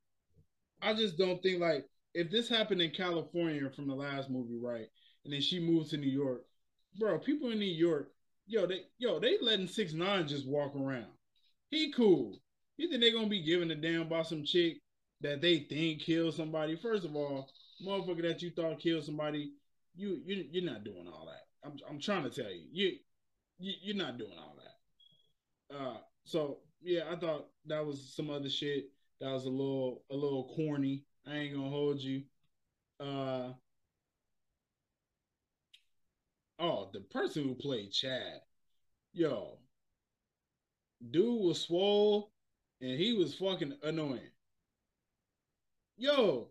I 0.82 0.94
just 0.94 1.18
don't 1.18 1.42
think 1.42 1.60
like 1.60 1.86
if 2.14 2.30
this 2.30 2.50
happened 2.50 2.82
in 2.82 2.92
California 2.92 3.70
from 3.70 3.88
the 3.88 3.96
last 3.96 4.30
movie, 4.30 4.60
right? 4.62 4.88
And 5.24 5.34
then 5.34 5.42
she 5.42 5.60
moves 5.60 5.92
to 5.92 5.98
New 5.98 6.10
York, 6.10 6.44
bro. 6.98 7.20
People 7.20 7.52
in 7.52 7.60
New 7.60 7.66
York, 7.66 8.12
yo, 8.48 8.66
they 8.66 8.84
yo, 8.98 9.20
they 9.20 9.38
letting 9.42 9.68
six 9.68 9.94
nine 9.94 10.28
just 10.28 10.48
walk 10.48 10.76
around. 10.76 11.12
He 11.70 11.92
cool. 11.92 12.40
You 12.78 12.90
think 12.90 13.02
they 13.02 13.12
gonna 13.12 13.28
be 13.28 13.44
giving 13.44 13.72
a 13.72 13.76
damn 13.76 14.02
about 14.02 14.28
some 14.28 14.44
chick 14.44 14.78
that 15.22 15.42
they 15.42 15.60
think 15.60 16.02
killed 16.02 16.36
somebody? 16.36 16.76
First 16.76 17.06
of 17.06 17.16
all, 17.16 17.50
motherfucker 17.86 18.24
that 18.24 18.42
you 18.42 18.52
thought 18.52 18.80
killed 18.80 19.04
somebody, 19.04 19.54
you 19.96 20.22
you 20.26 20.46
you're 20.52 20.72
not 20.72 20.84
doing 20.84 21.08
all 21.08 21.28
that. 21.28 21.68
I'm 21.68 21.78
I'm 21.90 22.00
trying 22.00 22.24
to 22.24 22.30
tell 22.30 22.52
you, 22.52 22.66
you, 22.72 22.92
you 23.60 23.74
you're 23.82 23.96
not 23.96 24.18
doing 24.18 24.38
all 24.38 24.56
that. 24.58 25.76
Uh, 25.76 25.98
so 26.26 26.60
yeah, 26.82 27.04
I 27.12 27.16
thought 27.16 27.48
that 27.68 27.86
was 27.86 28.14
some 28.16 28.30
other 28.30 28.50
shit 28.50 28.86
that 29.20 29.32
was 29.32 29.46
a 29.46 29.50
little 29.50 30.04
a 30.12 30.16
little 30.16 30.52
corny. 30.56 31.04
I 31.28 31.38
ain't 31.38 31.56
gonna 31.56 31.70
hold 31.70 32.02
you. 32.02 32.24
Uh, 33.00 33.50
oh, 36.62 36.90
the 36.94 37.02
person 37.02 37.44
who 37.44 37.56
played 37.56 37.92
Chad, 37.92 38.42
yo, 39.14 39.58
dude 41.10 41.42
was 41.42 41.62
swole, 41.62 42.32
and 42.80 42.98
he 43.00 43.14
was 43.14 43.36
fucking 43.36 43.74
annoying. 43.84 44.32
Yo, 45.98 46.50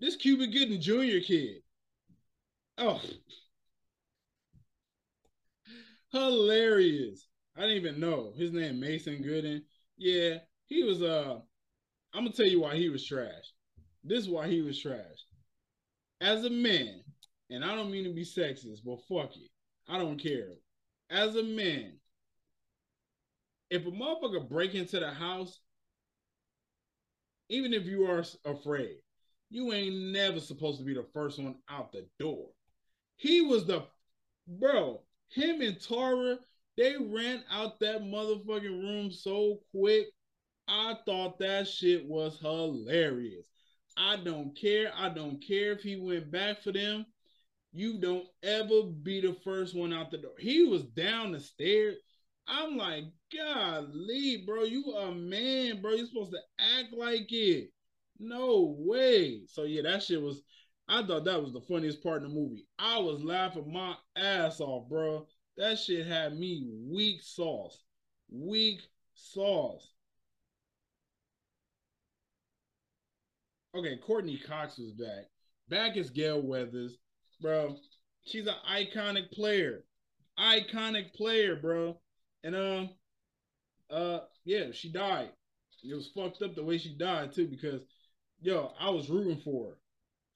this 0.00 0.16
Cuba 0.16 0.46
Gooding 0.46 0.80
Jr. 0.80 1.24
kid. 1.24 1.62
Oh. 2.78 3.00
Hilarious. 6.12 7.26
I 7.56 7.62
didn't 7.62 7.76
even 7.76 8.00
know. 8.00 8.32
His 8.36 8.52
name 8.52 8.80
Mason 8.80 9.22
Gooding. 9.22 9.62
Yeah, 9.96 10.38
he 10.66 10.82
was 10.82 11.02
uh 11.02 11.38
I'm 12.12 12.24
gonna 12.24 12.32
tell 12.32 12.46
you 12.46 12.60
why 12.60 12.76
he 12.76 12.88
was 12.88 13.06
trash. 13.06 13.52
This 14.02 14.20
is 14.20 14.28
why 14.28 14.48
he 14.48 14.62
was 14.62 14.80
trash. 14.80 15.26
As 16.20 16.44
a 16.44 16.50
man, 16.50 16.99
and 17.50 17.64
I 17.64 17.74
don't 17.74 17.90
mean 17.90 18.04
to 18.04 18.12
be 18.12 18.24
sexist, 18.24 18.80
but 18.84 19.02
fuck 19.08 19.36
it. 19.36 19.50
I 19.88 19.98
don't 19.98 20.22
care. 20.22 20.54
As 21.10 21.34
a 21.34 21.42
man, 21.42 21.94
if 23.70 23.86
a 23.86 23.90
motherfucker 23.90 24.48
break 24.48 24.74
into 24.74 25.00
the 25.00 25.10
house, 25.10 25.60
even 27.48 27.72
if 27.72 27.84
you 27.86 28.06
are 28.06 28.24
afraid, 28.44 28.96
you 29.50 29.72
ain't 29.72 30.12
never 30.12 30.38
supposed 30.38 30.78
to 30.78 30.84
be 30.84 30.94
the 30.94 31.06
first 31.12 31.38
one 31.40 31.56
out 31.68 31.92
the 31.92 32.06
door. 32.20 32.46
He 33.16 33.40
was 33.40 33.66
the 33.66 33.84
bro. 34.46 35.02
Him 35.30 35.60
and 35.60 35.80
Tara, 35.80 36.38
they 36.76 36.96
ran 36.96 37.42
out 37.50 37.80
that 37.80 38.02
motherfucking 38.02 38.82
room 38.82 39.10
so 39.10 39.60
quick. 39.72 40.06
I 40.68 40.96
thought 41.04 41.40
that 41.40 41.66
shit 41.66 42.06
was 42.06 42.38
hilarious. 42.38 43.46
I 43.96 44.16
don't 44.16 44.56
care. 44.56 44.92
I 44.96 45.08
don't 45.08 45.44
care 45.44 45.72
if 45.72 45.82
he 45.82 45.96
went 45.96 46.30
back 46.30 46.62
for 46.62 46.70
them. 46.72 47.06
You 47.72 47.98
don't 47.98 48.26
ever 48.42 48.82
be 48.82 49.20
the 49.20 49.36
first 49.44 49.76
one 49.76 49.92
out 49.92 50.10
the 50.10 50.18
door. 50.18 50.32
He 50.38 50.64
was 50.64 50.82
down 50.84 51.32
the 51.32 51.40
stairs. 51.40 51.96
I'm 52.48 52.76
like, 52.76 53.04
golly, 53.32 54.42
bro, 54.44 54.64
you 54.64 54.84
a 54.94 55.14
man, 55.14 55.80
bro. 55.80 55.92
You're 55.92 56.06
supposed 56.06 56.32
to 56.32 56.40
act 56.58 56.92
like 56.92 57.30
it. 57.30 57.70
No 58.18 58.74
way. 58.78 59.42
So 59.46 59.62
yeah, 59.62 59.82
that 59.82 60.02
shit 60.02 60.20
was. 60.20 60.42
I 60.88 61.06
thought 61.06 61.24
that 61.26 61.40
was 61.40 61.52
the 61.52 61.60
funniest 61.60 62.02
part 62.02 62.22
in 62.22 62.28
the 62.28 62.34
movie. 62.34 62.66
I 62.76 62.98
was 62.98 63.22
laughing 63.22 63.72
my 63.72 63.94
ass 64.16 64.60
off, 64.60 64.88
bro. 64.88 65.26
That 65.56 65.78
shit 65.78 66.06
had 66.06 66.36
me 66.36 66.66
weak 66.90 67.22
sauce. 67.22 67.84
Weak 68.28 68.80
sauce. 69.14 69.92
Okay, 73.76 73.96
Courteney 73.98 74.38
Cox 74.38 74.78
was 74.78 74.92
back. 74.92 75.26
Back 75.68 75.96
as 75.96 76.10
Gale 76.10 76.42
Weathers, 76.42 76.98
bro. 77.40 77.76
She's 78.24 78.46
an 78.46 78.54
iconic 78.70 79.30
player. 79.32 79.84
Iconic 80.38 81.14
player, 81.14 81.56
bro. 81.56 81.98
And 82.44 82.54
um, 82.54 82.90
uh, 83.90 84.20
yeah, 84.44 84.72
she 84.72 84.90
died. 84.90 85.30
It 85.82 85.94
was 85.94 86.10
fucked 86.14 86.42
up 86.42 86.54
the 86.54 86.64
way 86.64 86.78
she 86.78 86.94
died 86.94 87.32
too, 87.32 87.46
because 87.46 87.80
yo, 88.40 88.72
I 88.78 88.90
was 88.90 89.08
rooting 89.08 89.40
for 89.42 89.70
her. 89.70 89.76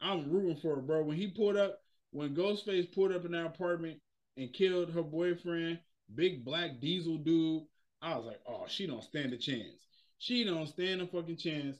I'm 0.00 0.30
rooting 0.30 0.56
for 0.56 0.76
her, 0.76 0.82
bro. 0.82 1.02
When 1.02 1.16
he 1.16 1.28
pulled 1.28 1.56
up, 1.56 1.80
when 2.10 2.34
Ghostface 2.34 2.92
pulled 2.94 3.12
up 3.12 3.24
in 3.24 3.32
that 3.32 3.46
apartment 3.46 4.00
and 4.36 4.52
killed 4.52 4.90
her 4.92 5.02
boyfriend, 5.02 5.78
big 6.14 6.44
black 6.44 6.80
diesel 6.80 7.18
dude, 7.18 7.62
I 8.02 8.16
was 8.16 8.26
like, 8.26 8.40
oh, 8.46 8.64
she 8.68 8.86
don't 8.86 9.02
stand 9.02 9.32
a 9.32 9.38
chance. 9.38 9.86
She 10.18 10.44
don't 10.44 10.68
stand 10.68 11.00
a 11.00 11.06
fucking 11.06 11.38
chance. 11.38 11.78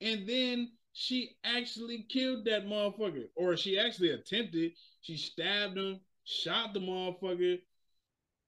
And 0.00 0.26
then 0.28 0.72
she 0.94 1.36
actually 1.44 2.06
killed 2.08 2.44
that 2.46 2.66
motherfucker, 2.66 3.28
or 3.34 3.56
she 3.56 3.78
actually 3.78 4.10
attempted. 4.10 4.72
She 5.02 5.16
stabbed 5.16 5.76
him, 5.76 6.00
shot 6.24 6.72
the 6.72 6.80
motherfucker. 6.80 7.58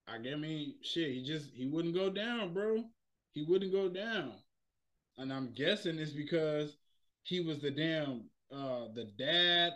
I 0.08 0.18
mean, 0.18 0.76
shit, 0.82 1.10
he 1.10 1.24
just 1.24 1.50
he 1.52 1.66
wouldn't 1.66 1.94
go 1.94 2.08
down, 2.08 2.54
bro. 2.54 2.84
He 3.32 3.42
wouldn't 3.42 3.72
go 3.72 3.88
down, 3.88 4.32
and 5.18 5.32
I'm 5.32 5.52
guessing 5.52 5.98
it's 5.98 6.12
because 6.12 6.76
he 7.24 7.40
was 7.40 7.60
the 7.60 7.72
damn 7.72 8.30
uh 8.52 8.86
the 8.94 9.10
dad. 9.18 9.72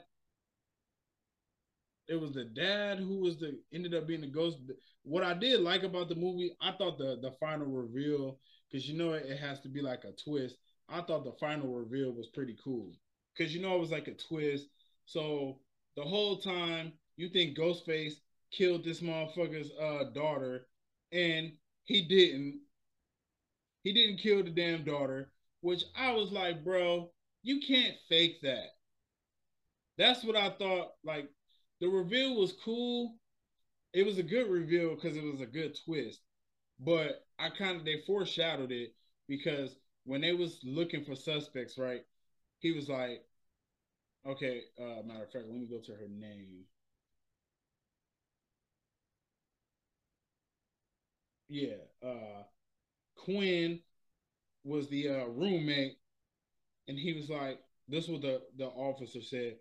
It 2.09 2.21
was 2.21 2.33
the 2.33 2.45
dad 2.45 2.99
who 2.99 3.19
was 3.19 3.39
the 3.39 3.59
ended 3.73 3.95
up 3.95 4.07
being 4.07 4.21
the 4.21 4.29
ghost. 4.29 4.59
What 5.03 5.25
I 5.25 5.35
did 5.35 5.61
like 5.61 5.83
about 5.83 6.09
the 6.09 6.15
movie, 6.15 6.57
I 6.61 6.73
thought 6.73 6.99
the 6.99 7.19
the 7.21 7.33
final 7.41 7.67
reveal, 7.67 8.39
because 8.71 8.89
you 8.89 8.97
know 8.97 9.13
it, 9.15 9.27
it 9.27 9.39
has 9.41 9.61
to 9.61 9.69
be 9.69 9.83
like 9.83 10.05
a 10.05 10.13
twist. 10.13 10.57
I 10.91 11.03
thought 11.03 11.25
the 11.25 11.33
final 11.33 11.73
reveal 11.75 12.13
was 12.13 12.29
pretty 12.29 12.57
cool. 12.63 12.93
Cause 13.39 13.53
you 13.55 13.61
know 13.63 13.77
it 13.77 13.81
was 13.81 13.91
like 13.93 14.09
a 14.09 14.15
twist. 14.15 14.67
So 15.07 15.61
the 15.97 16.03
whole 16.03 16.37
time 16.39 16.93
you 17.17 17.29
think 17.31 17.57
Ghostface 17.57 18.15
killed 18.51 18.85
this 18.85 19.01
motherfucker's 19.01 19.71
uh 19.81 20.11
daughter, 20.13 20.67
and 21.13 21.53
he 21.85 22.03
didn't. 22.03 22.61
He 23.83 23.93
didn't 23.93 24.17
kill 24.23 24.43
the 24.43 24.49
damn 24.49 24.85
daughter, 24.85 25.35
which 25.61 25.85
I 25.95 26.13
was 26.13 26.33
like, 26.33 26.65
bro, 26.65 27.13
you 27.43 27.61
can't 27.61 27.99
fake 28.09 28.41
that. 28.41 28.71
That's 29.99 30.25
what 30.25 30.37
I 30.37 30.51
thought. 30.51 30.93
Like 31.05 31.29
the 31.81 31.89
reveal 31.89 32.37
was 32.37 32.53
cool. 32.53 33.17
It 33.93 34.07
was 34.07 34.19
a 34.19 34.23
good 34.23 34.49
reveal 34.51 34.95
because 34.95 35.17
it 35.17 35.25
was 35.25 35.41
a 35.41 35.47
good 35.47 35.79
twist. 35.85 36.21
But 36.81 37.27
I 37.39 37.51
kind 37.51 37.77
of 37.79 37.85
they 37.85 38.03
foreshadowed 38.07 38.73
it 38.73 38.95
because 39.29 39.77
when 40.05 40.21
they 40.23 40.33
was 40.33 40.61
looking 40.65 41.05
for 41.05 41.15
suspects, 41.15 41.79
right? 41.79 42.05
He 42.61 42.73
was 42.73 42.89
like, 42.89 43.25
okay, 44.27 44.63
uh, 44.79 45.03
matter 45.05 45.25
of 45.25 45.33
fact, 45.33 45.47
let 45.49 45.59
me 45.59 45.67
go 45.67 45.79
to 45.81 45.93
her 45.93 46.09
name. 46.09 46.65
yeah, 51.49 51.75
uh, 52.05 52.43
Quinn 53.17 53.81
was 54.65 54.89
the 54.89 55.09
uh, 55.11 55.27
roommate, 55.27 55.99
and 56.89 56.99
he 56.99 57.15
was 57.15 57.31
like, 57.31 57.61
"This 57.89 58.09
was 58.09 58.21
the 58.23 58.43
the 58.57 58.67
officer 58.67 59.23
said." 59.23 59.59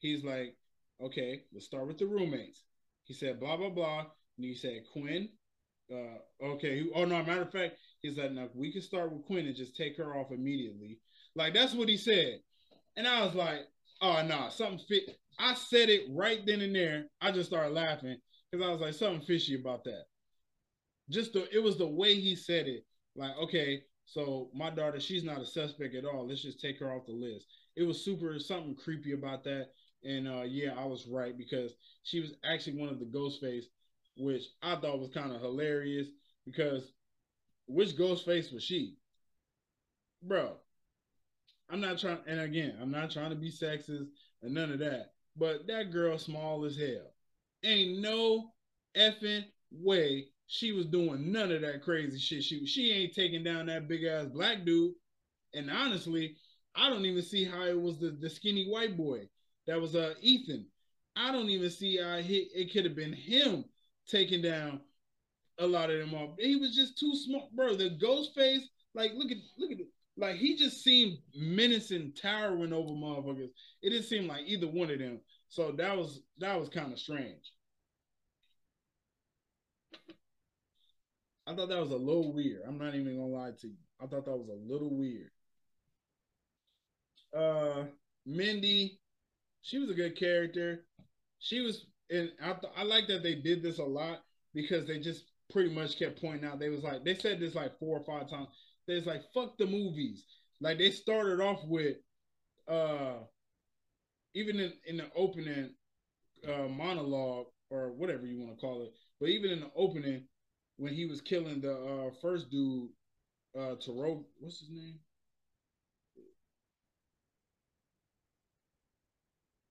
He's 0.00 0.24
like, 0.24 0.56
"Okay, 1.02 1.44
let's 1.52 1.66
start 1.66 1.86
with 1.88 1.98
the 1.98 2.06
roommates." 2.06 2.64
He 3.04 3.14
said, 3.14 3.40
"Blah 3.40 3.56
blah 3.58 3.70
blah," 3.70 4.00
and 4.36 4.46
he 4.46 4.54
said, 4.54 4.84
"Quinn." 4.92 5.30
Uh, 5.92 6.18
okay. 6.42 6.86
Oh 6.94 7.04
no, 7.04 7.22
matter 7.24 7.42
of 7.42 7.52
fact, 7.52 7.78
he 8.02 8.14
said, 8.14 8.34
"Now 8.34 8.48
we 8.54 8.72
can 8.72 8.82
start 8.82 9.12
with 9.12 9.24
Quinn 9.26 9.46
and 9.46 9.56
just 9.56 9.76
take 9.76 9.96
her 9.96 10.16
off 10.16 10.32
immediately." 10.32 10.98
Like 11.34 11.54
that's 11.54 11.74
what 11.74 11.88
he 11.88 11.96
said, 11.96 12.40
and 12.96 13.06
I 13.06 13.24
was 13.24 13.34
like, 13.34 13.60
"Oh 14.02 14.22
no, 14.22 14.28
nah, 14.28 14.48
something 14.48 14.84
fit." 14.88 15.16
I 15.38 15.54
said 15.54 15.88
it 15.88 16.06
right 16.10 16.44
then 16.44 16.60
and 16.60 16.74
there. 16.74 17.06
I 17.20 17.32
just 17.32 17.48
started 17.48 17.72
laughing 17.72 18.18
because 18.50 18.66
I 18.66 18.70
was 18.70 18.80
like, 18.80 18.94
something 18.94 19.24
fishy 19.24 19.58
about 19.58 19.84
that. 19.84 20.04
Just 21.08 21.32
the 21.32 21.48
it 21.54 21.62
was 21.62 21.78
the 21.78 21.88
way 21.88 22.14
he 22.14 22.36
said 22.36 22.68
it. 22.68 22.84
Like, 23.16 23.36
okay, 23.38 23.82
so 24.04 24.50
my 24.54 24.70
daughter, 24.70 25.00
she's 25.00 25.24
not 25.24 25.40
a 25.40 25.46
suspect 25.46 25.94
at 25.94 26.04
all. 26.04 26.26
Let's 26.26 26.42
just 26.42 26.60
take 26.60 26.78
her 26.80 26.92
off 26.92 27.06
the 27.06 27.12
list. 27.12 27.46
It 27.76 27.84
was 27.84 28.04
super 28.04 28.38
something 28.38 28.76
creepy 28.76 29.12
about 29.12 29.44
that. 29.44 29.68
And 30.04 30.28
uh 30.28 30.42
yeah, 30.42 30.74
I 30.76 30.84
was 30.84 31.06
right 31.06 31.36
because 31.36 31.74
she 32.02 32.20
was 32.20 32.34
actually 32.44 32.78
one 32.78 32.90
of 32.90 32.98
the 33.00 33.06
Ghostface, 33.06 33.64
which 34.16 34.44
I 34.62 34.76
thought 34.76 35.00
was 35.00 35.10
kind 35.12 35.32
of 35.32 35.40
hilarious 35.40 36.08
because 36.44 36.92
which 37.70 37.96
Ghostface 37.96 38.52
was 38.52 38.62
she? 38.62 38.96
Bro, 40.22 40.56
I'm 41.70 41.80
not 41.80 41.98
trying, 41.98 42.18
and 42.26 42.40
again, 42.40 42.76
I'm 42.80 42.90
not 42.90 43.10
trying 43.10 43.30
to 43.30 43.36
be 43.36 43.50
sexist 43.50 44.08
and 44.42 44.54
none 44.54 44.72
of 44.72 44.80
that. 44.80 45.12
But 45.36 45.66
that 45.68 45.92
girl 45.92 46.18
small 46.18 46.64
as 46.64 46.76
hell. 46.76 47.14
Ain't 47.62 48.00
no 48.00 48.52
effing 48.96 49.44
way 49.70 50.28
she 50.46 50.72
was 50.72 50.86
doing 50.86 51.30
none 51.30 51.52
of 51.52 51.62
that 51.62 51.82
crazy 51.82 52.18
shit. 52.18 52.42
She 52.42 52.66
she 52.66 52.92
ain't 52.92 53.14
taking 53.14 53.44
down 53.44 53.66
that 53.66 53.88
big 53.88 54.04
ass 54.04 54.26
black 54.26 54.64
dude. 54.64 54.94
And 55.54 55.70
honestly, 55.70 56.36
I 56.74 56.90
don't 56.90 57.04
even 57.04 57.22
see 57.22 57.44
how 57.44 57.64
it 57.64 57.80
was 57.80 57.98
the, 57.98 58.10
the 58.10 58.28
skinny 58.28 58.68
white 58.68 58.96
boy 58.96 59.28
that 59.66 59.80
was 59.80 59.94
uh 59.94 60.14
Ethan. 60.20 60.66
I 61.16 61.32
don't 61.32 61.50
even 61.50 61.70
see 61.70 61.98
how 61.98 62.18
he, 62.18 62.48
it 62.54 62.72
could 62.72 62.84
have 62.84 62.96
been 62.96 63.12
him 63.12 63.64
taking 64.08 64.42
down 64.42 64.80
a 65.60 65.66
lot 65.66 65.90
of 65.90 65.98
them 65.98 66.14
off. 66.14 66.30
He 66.38 66.56
was 66.56 66.74
just 66.74 66.98
too 66.98 67.14
smart, 67.14 67.44
bro. 67.54 67.76
The 67.76 67.90
ghost 67.90 68.34
face, 68.34 68.66
like 68.94 69.12
look 69.14 69.30
at 69.30 69.36
look 69.58 69.70
at 69.70 69.80
it. 69.80 69.88
Like 70.16 70.36
he 70.36 70.56
just 70.56 70.82
seemed 70.82 71.18
menacing, 71.34 72.14
towering 72.20 72.72
over 72.72 72.90
motherfuckers. 72.90 73.50
It 73.82 73.90
didn't 73.90 74.06
seem 74.06 74.26
like 74.26 74.42
either 74.46 74.66
one 74.66 74.90
of 74.90 74.98
them. 74.98 75.20
So 75.48 75.72
that 75.72 75.96
was 75.96 76.22
that 76.38 76.58
was 76.58 76.68
kind 76.68 76.92
of 76.92 76.98
strange. 76.98 77.52
I 81.46 81.54
thought 81.54 81.68
that 81.68 81.80
was 81.80 81.90
a 81.90 81.96
little 81.96 82.32
weird. 82.32 82.62
I'm 82.66 82.78
not 82.78 82.94
even 82.94 83.16
gonna 83.16 83.26
lie 83.26 83.52
to 83.60 83.66
you. 83.68 83.76
I 84.00 84.06
thought 84.06 84.24
that 84.24 84.36
was 84.36 84.48
a 84.48 84.72
little 84.72 84.96
weird. 84.96 85.30
Uh, 87.36 87.84
Mindy, 88.26 89.00
she 89.62 89.78
was 89.78 89.90
a 89.90 89.94
good 89.94 90.16
character. 90.16 90.84
She 91.38 91.60
was, 91.60 91.86
and 92.10 92.30
I 92.42 92.52
th- 92.52 92.72
I 92.76 92.82
like 92.82 93.08
that 93.08 93.22
they 93.22 93.34
did 93.36 93.62
this 93.62 93.78
a 93.78 93.84
lot 93.84 94.22
because 94.54 94.86
they 94.86 94.98
just 94.98 95.29
pretty 95.50 95.70
much 95.74 95.98
kept 95.98 96.20
pointing 96.20 96.48
out. 96.48 96.58
They 96.58 96.68
was 96.68 96.82
like 96.82 97.04
they 97.04 97.14
said 97.14 97.40
this 97.40 97.54
like 97.54 97.78
four 97.78 97.98
or 97.98 98.04
five 98.04 98.30
times. 98.30 98.48
There's 98.86 99.06
like 99.06 99.22
fuck 99.34 99.58
the 99.58 99.66
movies. 99.66 100.24
Like 100.60 100.78
they 100.78 100.90
started 100.90 101.40
off 101.40 101.60
with, 101.64 101.96
uh, 102.68 103.14
even 104.34 104.60
in, 104.60 104.72
in 104.86 104.96
the 104.98 105.06
opening 105.16 105.70
uh, 106.48 106.68
monologue 106.68 107.46
or 107.70 107.92
whatever 107.92 108.26
you 108.26 108.38
want 108.40 108.52
to 108.58 108.60
call 108.60 108.82
it, 108.82 108.92
but 109.20 109.28
even 109.30 109.50
in 109.50 109.60
the 109.60 109.70
opening 109.76 110.24
when 110.78 110.94
he 110.94 111.06
was 111.06 111.20
killing 111.22 111.60
the 111.60 111.74
uh, 111.74 112.10
first 112.22 112.50
dude, 112.50 112.90
uh, 113.58 113.76
Taro, 113.76 114.26
what's 114.40 114.60
his 114.60 114.70
name? 114.70 114.98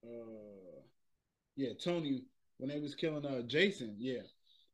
Uh, 0.04 0.82
yeah, 1.56 1.72
Tony. 1.82 2.24
When 2.58 2.70
they 2.70 2.80
was 2.80 2.94
killing 2.94 3.26
uh 3.26 3.42
Jason, 3.42 3.96
yeah, 3.98 4.20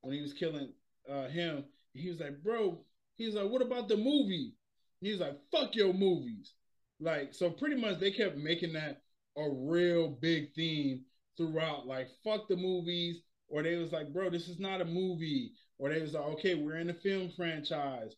when 0.02 0.14
he 0.14 0.22
was 0.22 0.32
killing 0.34 0.72
uh 1.10 1.28
him, 1.28 1.64
he 1.92 2.08
was 2.10 2.20
like, 2.20 2.42
bro, 2.42 2.80
he 3.16 3.26
was 3.26 3.34
like, 3.34 3.50
what 3.50 3.62
about 3.62 3.88
the 3.88 3.96
movie? 3.96 4.54
He 5.00 5.10
was 5.10 5.20
like, 5.20 5.38
fuck 5.50 5.74
your 5.74 5.92
movies. 5.92 6.52
Like, 7.00 7.34
so 7.34 7.50
pretty 7.50 7.80
much 7.80 7.98
they 7.98 8.10
kept 8.10 8.36
making 8.36 8.72
that 8.74 9.02
a 9.36 9.48
real 9.50 10.08
big 10.08 10.54
theme 10.54 11.02
throughout. 11.36 11.86
Like, 11.86 12.08
fuck 12.24 12.48
the 12.48 12.56
movies. 12.56 13.20
Or 13.48 13.62
they 13.62 13.76
was 13.76 13.92
like, 13.92 14.12
bro, 14.12 14.30
this 14.30 14.48
is 14.48 14.58
not 14.58 14.80
a 14.80 14.84
movie. 14.84 15.52
Or 15.78 15.88
they 15.90 16.00
was 16.00 16.14
like, 16.14 16.24
okay, 16.24 16.54
we're 16.54 16.78
in 16.78 16.90
a 16.90 16.94
film 16.94 17.30
franchise. 17.36 18.16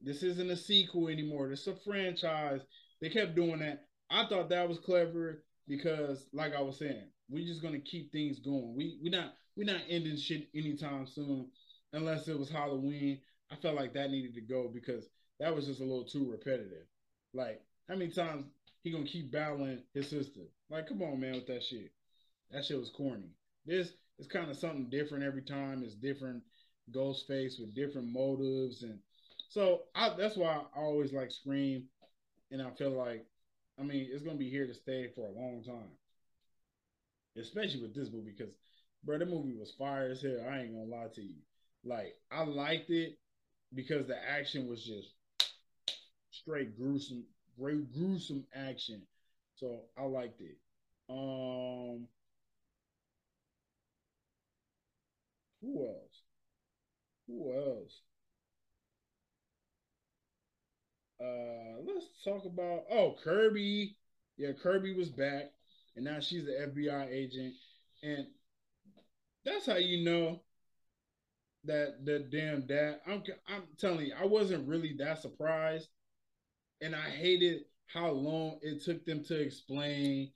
This 0.00 0.22
isn't 0.22 0.50
a 0.50 0.56
sequel 0.56 1.08
anymore. 1.08 1.48
This 1.48 1.62
is 1.62 1.68
a 1.68 1.76
franchise. 1.84 2.60
They 3.00 3.08
kept 3.08 3.34
doing 3.34 3.60
that. 3.60 3.84
I 4.10 4.26
thought 4.26 4.48
that 4.50 4.68
was 4.68 4.78
clever 4.78 5.44
because, 5.68 6.26
like 6.32 6.54
I 6.54 6.60
was 6.60 6.78
saying, 6.78 7.08
we're 7.28 7.46
just 7.46 7.62
gonna 7.62 7.80
keep 7.80 8.12
things 8.12 8.38
going. 8.38 8.74
We 8.76 8.98
we 9.02 9.10
not 9.10 9.34
we're 9.56 9.66
not 9.66 9.82
ending 9.88 10.16
shit 10.16 10.48
anytime 10.54 11.06
soon, 11.06 11.48
unless 11.92 12.28
it 12.28 12.38
was 12.38 12.50
Halloween. 12.50 13.20
I 13.50 13.56
felt 13.56 13.76
like 13.76 13.92
that 13.94 14.10
needed 14.10 14.34
to 14.34 14.40
go 14.40 14.70
because 14.72 15.08
that 15.38 15.54
was 15.54 15.66
just 15.66 15.80
a 15.80 15.84
little 15.84 16.04
too 16.04 16.30
repetitive. 16.30 16.86
Like, 17.34 17.62
how 17.88 17.96
many 17.96 18.10
times 18.10 18.46
he 18.82 18.90
gonna 18.90 19.04
keep 19.04 19.30
battling 19.30 19.82
his 19.94 20.08
sister? 20.08 20.40
Like, 20.70 20.88
come 20.88 21.02
on, 21.02 21.20
man, 21.20 21.34
with 21.34 21.46
that 21.48 21.62
shit. 21.62 21.92
That 22.50 22.64
shit 22.64 22.78
was 22.78 22.90
corny. 22.90 23.30
This 23.66 23.92
is 24.18 24.26
kind 24.26 24.50
of 24.50 24.56
something 24.56 24.88
different 24.90 25.24
every 25.24 25.42
time. 25.42 25.82
It's 25.82 25.94
different 25.94 26.42
Ghostface 26.90 27.60
with 27.60 27.74
different 27.74 28.08
motives, 28.08 28.82
and 28.82 28.98
so 29.48 29.82
I, 29.94 30.14
that's 30.16 30.36
why 30.36 30.62
I 30.74 30.80
always 30.80 31.12
like 31.12 31.30
Scream, 31.30 31.84
and 32.50 32.60
I 32.60 32.70
feel 32.70 32.90
like, 32.90 33.24
I 33.78 33.82
mean, 33.82 34.08
it's 34.10 34.22
gonna 34.22 34.36
be 34.36 34.50
here 34.50 34.66
to 34.66 34.74
stay 34.74 35.08
for 35.14 35.26
a 35.26 35.32
long 35.32 35.62
time, 35.64 35.90
especially 37.36 37.82
with 37.82 37.94
this 37.94 38.10
movie 38.10 38.34
because, 38.36 38.52
bro, 39.04 39.18
the 39.18 39.26
movie 39.26 39.54
was 39.54 39.72
fire 39.72 40.10
as 40.10 40.22
hell. 40.22 40.44
I 40.48 40.60
ain't 40.60 40.74
gonna 40.74 40.84
lie 40.84 41.08
to 41.14 41.22
you. 41.22 41.36
Like, 41.84 42.14
I 42.30 42.44
liked 42.44 42.90
it 42.90 43.18
because 43.74 44.06
the 44.06 44.16
action 44.30 44.68
was 44.68 44.84
just 44.84 45.08
straight 46.30 46.76
gruesome, 46.76 47.24
great 47.58 47.92
gruesome 47.92 48.44
action. 48.54 49.02
So 49.56 49.80
I 49.96 50.02
liked 50.04 50.40
it. 50.40 50.56
Um, 51.08 52.08
who 55.62 55.86
else? 55.86 56.22
Who 57.26 57.52
else? 57.52 58.00
Uh, 61.20 61.78
let's 61.86 62.06
talk 62.24 62.44
about 62.44 62.84
oh 62.90 63.16
Kirby. 63.22 63.96
Yeah, 64.36 64.52
Kirby 64.60 64.94
was 64.94 65.10
back, 65.10 65.52
and 65.94 66.04
now 66.04 66.18
she's 66.20 66.44
the 66.44 66.60
FBI 66.60 67.06
agent, 67.10 67.54
and 68.02 68.26
that's 69.44 69.66
how 69.66 69.76
you 69.76 70.04
know 70.04 70.40
that 71.64 72.04
the 72.04 72.20
damn 72.20 72.66
dad. 72.66 73.00
I'm 73.06 73.22
I'm 73.48 73.64
telling 73.78 74.06
you, 74.06 74.14
I 74.20 74.26
wasn't 74.26 74.68
really 74.68 74.94
that 74.98 75.22
surprised, 75.22 75.88
and 76.80 76.94
I 76.94 77.08
hated 77.10 77.62
how 77.86 78.10
long 78.10 78.58
it 78.62 78.82
took 78.82 79.04
them 79.04 79.22
to 79.24 79.40
explain. 79.40 80.32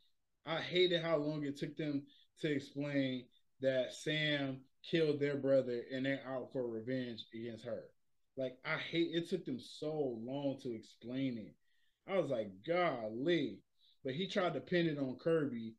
I 0.47 0.59
hated 0.61 1.03
how 1.03 1.17
long 1.17 1.45
it 1.45 1.59
took 1.59 1.77
them 1.77 2.05
to 2.41 2.53
explain 2.53 3.27
that 3.61 3.93
Sam 3.93 4.61
killed 4.89 5.19
their 5.19 5.37
brother 5.37 5.83
and 5.93 6.07
they're 6.07 6.23
out 6.29 6.53
for 6.53 6.69
revenge 6.69 7.25
against 7.35 7.65
her. 7.65 7.85
Like 8.37 8.59
I 8.65 8.77
hate 8.77 9.11
it 9.15 9.29
took 9.29 9.45
them 9.45 9.59
so 9.59 10.19
long 10.23 10.59
to 10.63 10.75
explain 10.75 11.39
it. 11.39 11.55
I 12.11 12.19
was 12.19 12.31
like, 12.31 12.51
golly. 12.67 13.61
But 14.05 14.15
he 14.15 14.29
tried 14.29 14.55
to 14.55 14.61
pin 14.61 14.87
it 14.87 14.99
on 14.99 15.17
Kirby, 15.17 15.75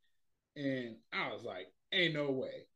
and 0.57 0.97
I 1.13 1.31
was 1.31 1.43
like, 1.43 1.67
ain't 1.93 2.15
no 2.15 2.29
way. 2.31 2.67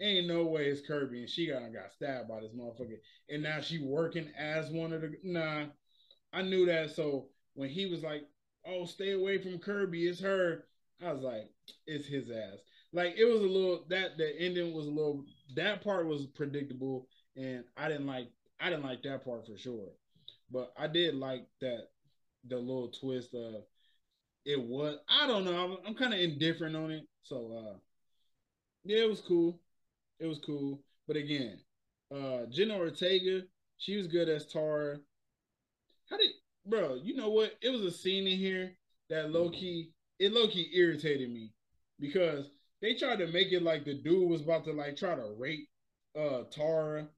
Ain't 0.00 0.28
no 0.28 0.44
way 0.44 0.66
it's 0.66 0.86
Kirby. 0.86 1.20
And 1.20 1.30
she 1.30 1.48
got 1.48 1.72
got 1.72 1.92
stabbed 1.92 2.28
by 2.28 2.40
this 2.40 2.52
motherfucker. 2.52 2.98
And 3.28 3.42
now 3.42 3.60
she 3.60 3.78
working 3.78 4.30
as 4.38 4.70
one 4.70 4.92
of 4.92 5.00
the 5.02 5.16
nah. 5.22 5.66
I 6.32 6.42
knew 6.42 6.66
that. 6.66 6.90
So 6.90 7.28
when 7.54 7.68
he 7.68 7.86
was 7.86 8.02
like, 8.02 8.22
Oh, 8.66 8.84
stay 8.84 9.12
away 9.12 9.38
from 9.38 9.58
Kirby, 9.58 10.06
it's 10.06 10.20
her. 10.20 10.66
I 11.02 11.12
was 11.12 11.22
like, 11.22 11.50
it's 11.86 12.06
his 12.06 12.30
ass. 12.30 12.58
Like 12.92 13.14
it 13.16 13.24
was 13.24 13.40
a 13.40 13.46
little 13.46 13.84
that 13.88 14.16
the 14.18 14.34
ending 14.38 14.72
was 14.74 14.86
a 14.86 14.90
little 14.90 15.24
that 15.54 15.82
part 15.82 16.06
was 16.06 16.26
predictable 16.26 17.06
and 17.36 17.64
I 17.76 17.88
didn't 17.88 18.06
like 18.06 18.28
I 18.60 18.70
didn't 18.70 18.84
like 18.84 19.02
that 19.02 19.24
part 19.24 19.46
for 19.46 19.58
sure. 19.58 19.88
But 20.50 20.72
I 20.78 20.86
did 20.86 21.14
like 21.14 21.46
that 21.60 21.88
the 22.46 22.56
little 22.56 22.88
twist 22.88 23.34
of 23.34 23.64
it 24.44 24.60
was 24.60 24.98
I 25.08 25.26
don't 25.26 25.44
know, 25.44 25.64
I'm, 25.64 25.76
I'm 25.86 25.94
kind 25.94 26.14
of 26.14 26.20
indifferent 26.20 26.76
on 26.76 26.90
it. 26.90 27.04
So 27.22 27.52
uh 27.74 27.78
yeah, 28.84 29.04
it 29.04 29.08
was 29.10 29.20
cool. 29.20 29.60
It 30.20 30.26
was 30.26 30.38
cool. 30.44 30.82
But 31.06 31.16
again, 31.16 31.60
uh 32.14 32.46
Jenna 32.50 32.76
Ortega, 32.78 33.42
she 33.78 33.96
was 33.96 34.06
good 34.06 34.28
as 34.28 34.46
Tara. 34.46 34.98
How 36.10 36.16
did 36.16 36.30
bro, 36.66 36.96
you 36.96 37.14
know 37.14 37.30
what? 37.30 37.52
It 37.62 37.70
was 37.70 37.82
a 37.82 37.90
scene 37.90 38.26
in 38.26 38.38
here 38.38 38.72
that 39.10 39.30
low 39.30 39.50
key, 39.50 39.92
it 40.18 40.32
low 40.32 40.48
key 40.48 40.70
irritated 40.74 41.30
me 41.30 41.52
because 42.00 42.50
they 42.80 42.94
tried 42.94 43.18
to 43.18 43.26
make 43.28 43.52
it 43.52 43.62
like 43.62 43.84
the 43.84 43.94
dude 43.94 44.28
was 44.28 44.42
about 44.42 44.64
to 44.64 44.72
like 44.72 44.96
try 44.96 45.14
to 45.14 45.34
rape 45.38 45.68
uh 46.16 46.44
Tara. 46.50 47.08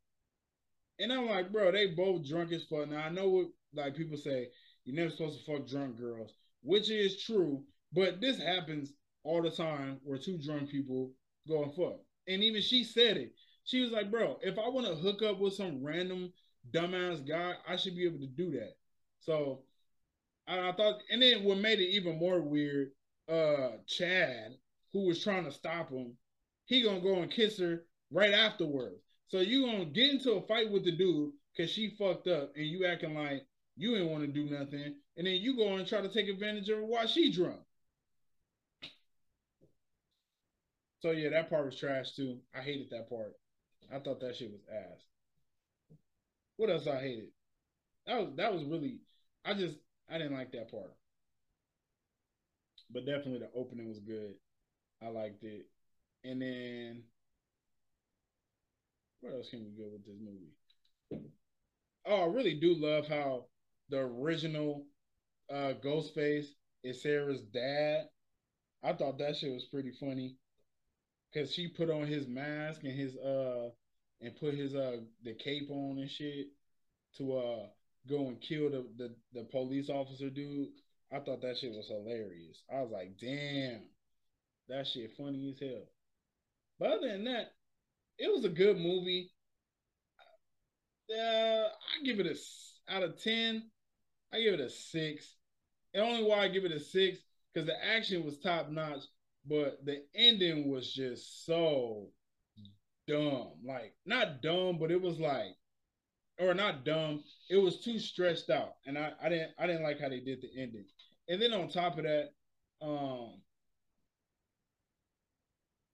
And 0.98 1.12
I'm 1.12 1.26
like, 1.26 1.50
bro, 1.50 1.72
they 1.72 1.86
both 1.88 2.26
drunk 2.26 2.52
as 2.52 2.64
fuck. 2.64 2.88
Now 2.88 3.04
I 3.04 3.08
know 3.10 3.28
what 3.28 3.46
like 3.74 3.96
people 3.96 4.16
say, 4.16 4.48
you're 4.84 4.96
never 4.96 5.10
supposed 5.10 5.44
to 5.44 5.52
fuck 5.52 5.66
drunk 5.66 5.96
girls, 5.98 6.34
which 6.62 6.90
is 6.90 7.22
true, 7.22 7.64
but 7.92 8.20
this 8.20 8.38
happens 8.38 8.92
all 9.24 9.42
the 9.42 9.50
time 9.50 10.00
where 10.04 10.18
two 10.18 10.38
drunk 10.38 10.70
people 10.70 11.12
go 11.48 11.62
and 11.62 11.74
fuck. 11.74 12.00
And 12.30 12.44
even 12.44 12.62
she 12.62 12.84
said 12.84 13.16
it. 13.16 13.32
She 13.64 13.80
was 13.80 13.90
like, 13.90 14.10
bro, 14.10 14.38
if 14.42 14.58
I 14.58 14.68
want 14.68 14.86
to 14.86 14.94
hook 14.94 15.22
up 15.22 15.38
with 15.40 15.54
some 15.54 15.82
random 15.82 16.32
dumbass 16.72 17.26
guy, 17.26 17.54
I 17.68 17.76
should 17.76 17.96
be 17.96 18.04
able 18.04 18.20
to 18.20 18.26
do 18.26 18.52
that. 18.52 18.76
So 19.20 19.62
I, 20.46 20.68
I 20.68 20.72
thought, 20.72 21.00
and 21.10 21.20
then 21.20 21.44
what 21.44 21.58
made 21.58 21.80
it 21.80 21.90
even 21.90 22.18
more 22.18 22.40
weird, 22.40 22.92
uh, 23.28 23.78
Chad, 23.86 24.54
who 24.92 25.06
was 25.06 25.22
trying 25.22 25.44
to 25.44 25.52
stop 25.52 25.90
him, 25.90 26.16
he 26.66 26.82
gonna 26.82 27.00
go 27.00 27.16
and 27.20 27.30
kiss 27.30 27.58
her 27.58 27.84
right 28.10 28.32
afterwards. 28.32 29.02
So 29.28 29.40
you 29.40 29.66
gonna 29.66 29.86
get 29.86 30.10
into 30.10 30.32
a 30.32 30.46
fight 30.46 30.70
with 30.70 30.84
the 30.84 30.92
dude 30.92 31.32
because 31.56 31.70
she 31.70 31.90
fucked 31.98 32.28
up, 32.28 32.52
and 32.56 32.66
you 32.66 32.86
acting 32.86 33.14
like 33.14 33.46
you 33.76 33.96
ain't 33.96 34.10
want 34.10 34.22
to 34.24 34.28
do 34.28 34.48
nothing, 34.48 34.94
and 35.16 35.26
then 35.26 35.34
you 35.34 35.56
go 35.56 35.74
and 35.74 35.86
try 35.86 36.00
to 36.00 36.08
take 36.08 36.28
advantage 36.28 36.68
of 36.68 36.78
her 36.78 36.84
while 36.84 37.06
she 37.06 37.32
drunk. 37.32 37.60
So 41.00 41.12
yeah, 41.12 41.30
that 41.30 41.48
part 41.48 41.64
was 41.64 41.76
trash 41.76 42.12
too. 42.12 42.38
I 42.54 42.60
hated 42.60 42.90
that 42.90 43.08
part. 43.08 43.34
I 43.92 43.98
thought 43.98 44.20
that 44.20 44.36
shit 44.36 44.50
was 44.52 44.60
ass. 44.70 45.00
What 46.56 46.70
else 46.70 46.86
I 46.86 47.00
hated? 47.00 47.28
That 48.06 48.20
was 48.20 48.28
that 48.36 48.52
was 48.52 48.64
really 48.64 49.00
I 49.44 49.54
just 49.54 49.76
I 50.10 50.18
didn't 50.18 50.34
like 50.34 50.52
that 50.52 50.70
part. 50.70 50.94
But 52.90 53.06
definitely 53.06 53.38
the 53.38 53.50
opening 53.54 53.88
was 53.88 54.00
good. 54.00 54.34
I 55.02 55.08
liked 55.08 55.42
it. 55.42 55.66
And 56.24 56.42
then 56.42 57.02
where 59.20 59.34
else 59.34 59.48
can 59.48 59.64
we 59.64 59.70
go 59.70 59.88
with 59.90 60.04
this 60.04 60.18
movie? 60.20 61.24
Oh, 62.06 62.24
I 62.24 62.26
really 62.26 62.54
do 62.54 62.74
love 62.74 63.06
how 63.06 63.46
the 63.88 64.00
original 64.00 64.84
uh 65.50 65.72
Ghostface 65.82 66.48
is 66.84 67.02
Sarah's 67.02 67.42
dad. 67.42 68.08
I 68.82 68.92
thought 68.92 69.18
that 69.18 69.36
shit 69.36 69.52
was 69.52 69.64
pretty 69.64 69.92
funny. 69.92 70.36
Cause 71.32 71.52
she 71.52 71.68
put 71.68 71.90
on 71.90 72.06
his 72.06 72.26
mask 72.26 72.82
and 72.82 72.92
his 72.92 73.16
uh 73.16 73.70
and 74.20 74.36
put 74.36 74.54
his 74.54 74.74
uh 74.74 74.98
the 75.22 75.34
cape 75.34 75.70
on 75.70 75.98
and 75.98 76.10
shit 76.10 76.48
to 77.16 77.36
uh 77.36 77.66
go 78.08 78.28
and 78.28 78.40
kill 78.40 78.70
the, 78.70 78.86
the, 78.96 79.14
the 79.32 79.44
police 79.44 79.88
officer 79.90 80.30
dude. 80.30 80.68
I 81.12 81.20
thought 81.20 81.42
that 81.42 81.58
shit 81.58 81.72
was 81.72 81.88
hilarious. 81.88 82.62
I 82.72 82.80
was 82.82 82.90
like, 82.90 83.18
damn, 83.20 83.82
that 84.68 84.86
shit 84.86 85.12
funny 85.16 85.50
as 85.50 85.60
hell. 85.60 85.86
But 86.78 86.92
other 86.92 87.08
than 87.08 87.24
that, 87.24 87.52
it 88.18 88.32
was 88.32 88.44
a 88.44 88.48
good 88.48 88.78
movie. 88.78 89.32
Uh, 91.10 91.66
I 91.66 92.04
give 92.04 92.20
it 92.20 92.26
a 92.26 92.92
out 92.92 93.02
of 93.02 93.20
ten. 93.22 93.70
I 94.32 94.40
give 94.40 94.54
it 94.54 94.60
a 94.60 94.70
six. 94.70 95.34
And 95.92 96.04
only 96.04 96.22
why 96.22 96.44
I 96.44 96.48
give 96.48 96.64
it 96.64 96.72
a 96.72 96.80
six 96.80 97.18
because 97.52 97.66
the 97.66 97.84
action 97.84 98.24
was 98.24 98.38
top 98.38 98.70
notch, 98.70 99.02
but 99.50 99.84
the 99.84 100.04
ending 100.14 100.70
was 100.70 100.94
just 100.94 101.44
so 101.44 102.06
dumb. 103.08 103.50
Like 103.64 103.94
not 104.06 104.40
dumb, 104.40 104.78
but 104.78 104.92
it 104.92 105.02
was 105.02 105.18
like 105.18 105.56
or 106.38 106.54
not 106.54 106.84
dumb. 106.84 107.24
It 107.50 107.56
was 107.56 107.80
too 107.80 107.98
stressed 107.98 108.48
out, 108.48 108.76
and 108.86 108.96
I, 108.96 109.10
I 109.22 109.28
didn't 109.28 109.50
I 109.58 109.66
didn't 109.66 109.82
like 109.82 110.00
how 110.00 110.08
they 110.08 110.20
did 110.20 110.40
the 110.40 110.48
ending. 110.56 110.84
And 111.28 111.42
then 111.42 111.52
on 111.52 111.68
top 111.68 111.98
of 111.98 112.04
that, 112.04 112.28
um, 112.80 113.40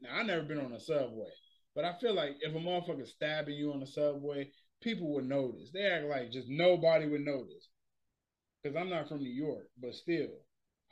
now 0.02 0.10
I 0.12 0.22
never 0.22 0.42
been 0.42 0.60
on 0.60 0.72
a 0.72 0.80
subway, 0.80 1.30
but 1.74 1.86
I 1.86 1.98
feel 1.98 2.14
like 2.14 2.36
if 2.40 2.54
a 2.54 2.58
motherfucker 2.58 3.08
stabbing 3.08 3.56
you 3.56 3.72
on 3.72 3.80
the 3.80 3.86
subway, 3.86 4.50
people 4.82 5.14
would 5.14 5.26
notice. 5.26 5.70
They 5.72 5.86
act 5.86 6.04
like 6.04 6.30
just 6.30 6.48
nobody 6.48 7.08
would 7.08 7.24
notice. 7.24 7.68
Cause 8.64 8.74
I'm 8.76 8.90
not 8.90 9.08
from 9.08 9.18
New 9.18 9.30
York, 9.30 9.68
but 9.80 9.94
still, 9.94 10.28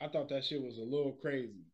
I 0.01 0.07
thought 0.07 0.29
that 0.29 0.45
shit 0.45 0.61
was 0.61 0.77
a 0.77 0.83
little 0.83 1.17
crazy. 1.21 1.65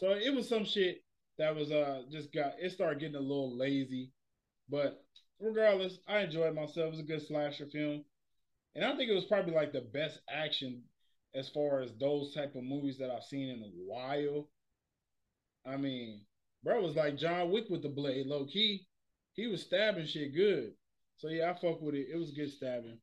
So 0.00 0.12
it 0.12 0.34
was 0.34 0.48
some 0.48 0.64
shit 0.64 1.04
that 1.36 1.54
was 1.54 1.70
uh 1.70 2.02
just 2.10 2.32
got 2.32 2.54
it 2.58 2.72
started 2.72 3.00
getting 3.00 3.16
a 3.16 3.20
little 3.20 3.54
lazy, 3.54 4.12
but 4.70 5.04
regardless, 5.38 5.98
I 6.08 6.20
enjoyed 6.20 6.54
myself. 6.54 6.86
It 6.86 6.90
was 6.90 7.00
a 7.00 7.02
good 7.02 7.26
slasher 7.26 7.66
film, 7.66 8.04
and 8.74 8.82
I 8.82 8.96
think 8.96 9.10
it 9.10 9.14
was 9.14 9.26
probably 9.26 9.52
like 9.52 9.72
the 9.72 9.82
best 9.82 10.20
action 10.26 10.82
as 11.34 11.50
far 11.50 11.82
as 11.82 11.92
those 12.00 12.32
type 12.34 12.54
of 12.56 12.64
movies 12.64 12.96
that 12.98 13.10
I've 13.10 13.24
seen 13.24 13.50
in 13.50 13.62
a 13.62 13.70
while. 13.86 14.48
I 15.66 15.76
mean, 15.76 16.22
bro 16.64 16.80
was 16.80 16.96
like 16.96 17.18
John 17.18 17.50
Wick 17.50 17.66
with 17.68 17.82
the 17.82 17.90
blade, 17.90 18.26
low 18.26 18.46
key. 18.46 18.86
He 19.34 19.48
was 19.48 19.62
stabbing 19.62 20.06
shit 20.06 20.34
good. 20.34 20.72
So 21.18 21.28
yeah, 21.28 21.50
I 21.50 21.52
fuck 21.52 21.82
with 21.82 21.94
it. 21.94 22.08
It 22.10 22.16
was 22.16 22.30
good 22.30 22.50
stabbing. 22.50 22.96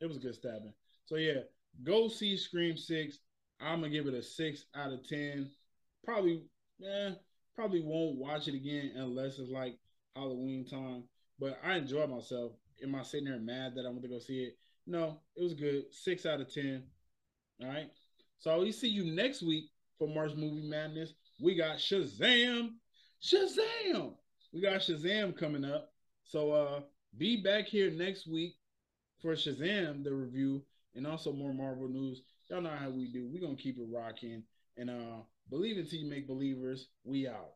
It 0.00 0.06
was 0.06 0.18
good 0.18 0.36
stabbing. 0.36 0.72
So 1.06 1.16
yeah, 1.16 1.40
go 1.82 2.06
see 2.06 2.36
Scream 2.36 2.76
Six. 2.76 3.18
I'm 3.60 3.80
gonna 3.80 3.90
give 3.90 4.06
it 4.06 4.14
a 4.14 4.22
six 4.22 4.66
out 4.76 4.92
of 4.92 5.04
ten. 5.08 5.50
Probably, 6.04 6.42
eh, 6.84 7.12
probably 7.54 7.80
won't 7.80 8.18
watch 8.18 8.48
it 8.48 8.54
again 8.54 8.92
unless 8.96 9.38
it's 9.38 9.50
like 9.50 9.78
Halloween 10.14 10.66
time. 10.66 11.04
But 11.38 11.58
I 11.64 11.76
enjoyed 11.76 12.10
myself. 12.10 12.52
Am 12.82 12.94
I 12.94 13.02
sitting 13.02 13.26
there 13.26 13.38
mad 13.38 13.74
that 13.74 13.86
I 13.86 13.88
went 13.88 14.02
to 14.02 14.08
go 14.08 14.18
see 14.18 14.44
it? 14.44 14.58
No, 14.86 15.20
it 15.36 15.42
was 15.42 15.54
good. 15.54 15.84
Six 15.92 16.26
out 16.26 16.40
of 16.40 16.52
ten. 16.52 16.84
All 17.62 17.68
right. 17.68 17.90
So 18.38 18.60
we 18.60 18.72
see 18.72 18.88
you 18.88 19.14
next 19.14 19.42
week 19.42 19.70
for 19.98 20.08
March 20.08 20.34
Movie 20.36 20.68
Madness. 20.68 21.14
We 21.40 21.54
got 21.54 21.78
Shazam. 21.78 22.74
Shazam. 23.22 24.14
We 24.52 24.60
got 24.60 24.80
Shazam 24.80 25.36
coming 25.36 25.64
up. 25.64 25.92
So 26.24 26.52
uh 26.52 26.80
be 27.16 27.42
back 27.42 27.66
here 27.66 27.90
next 27.90 28.26
week 28.26 28.56
for 29.22 29.32
Shazam, 29.32 30.04
the 30.04 30.12
review, 30.12 30.62
and 30.94 31.06
also 31.06 31.32
more 31.32 31.54
Marvel 31.54 31.88
news. 31.88 32.22
Y'all 32.50 32.60
know 32.60 32.70
how 32.70 32.90
we 32.90 33.06
do. 33.06 33.28
We're 33.32 33.40
gonna 33.40 33.56
keep 33.56 33.78
it 33.78 33.86
rocking. 33.90 34.42
And 34.76 34.90
uh 34.90 35.22
believe 35.50 35.78
until 35.78 35.98
you 35.98 36.08
make 36.08 36.26
believers. 36.26 36.86
We 37.04 37.28
out. 37.28 37.54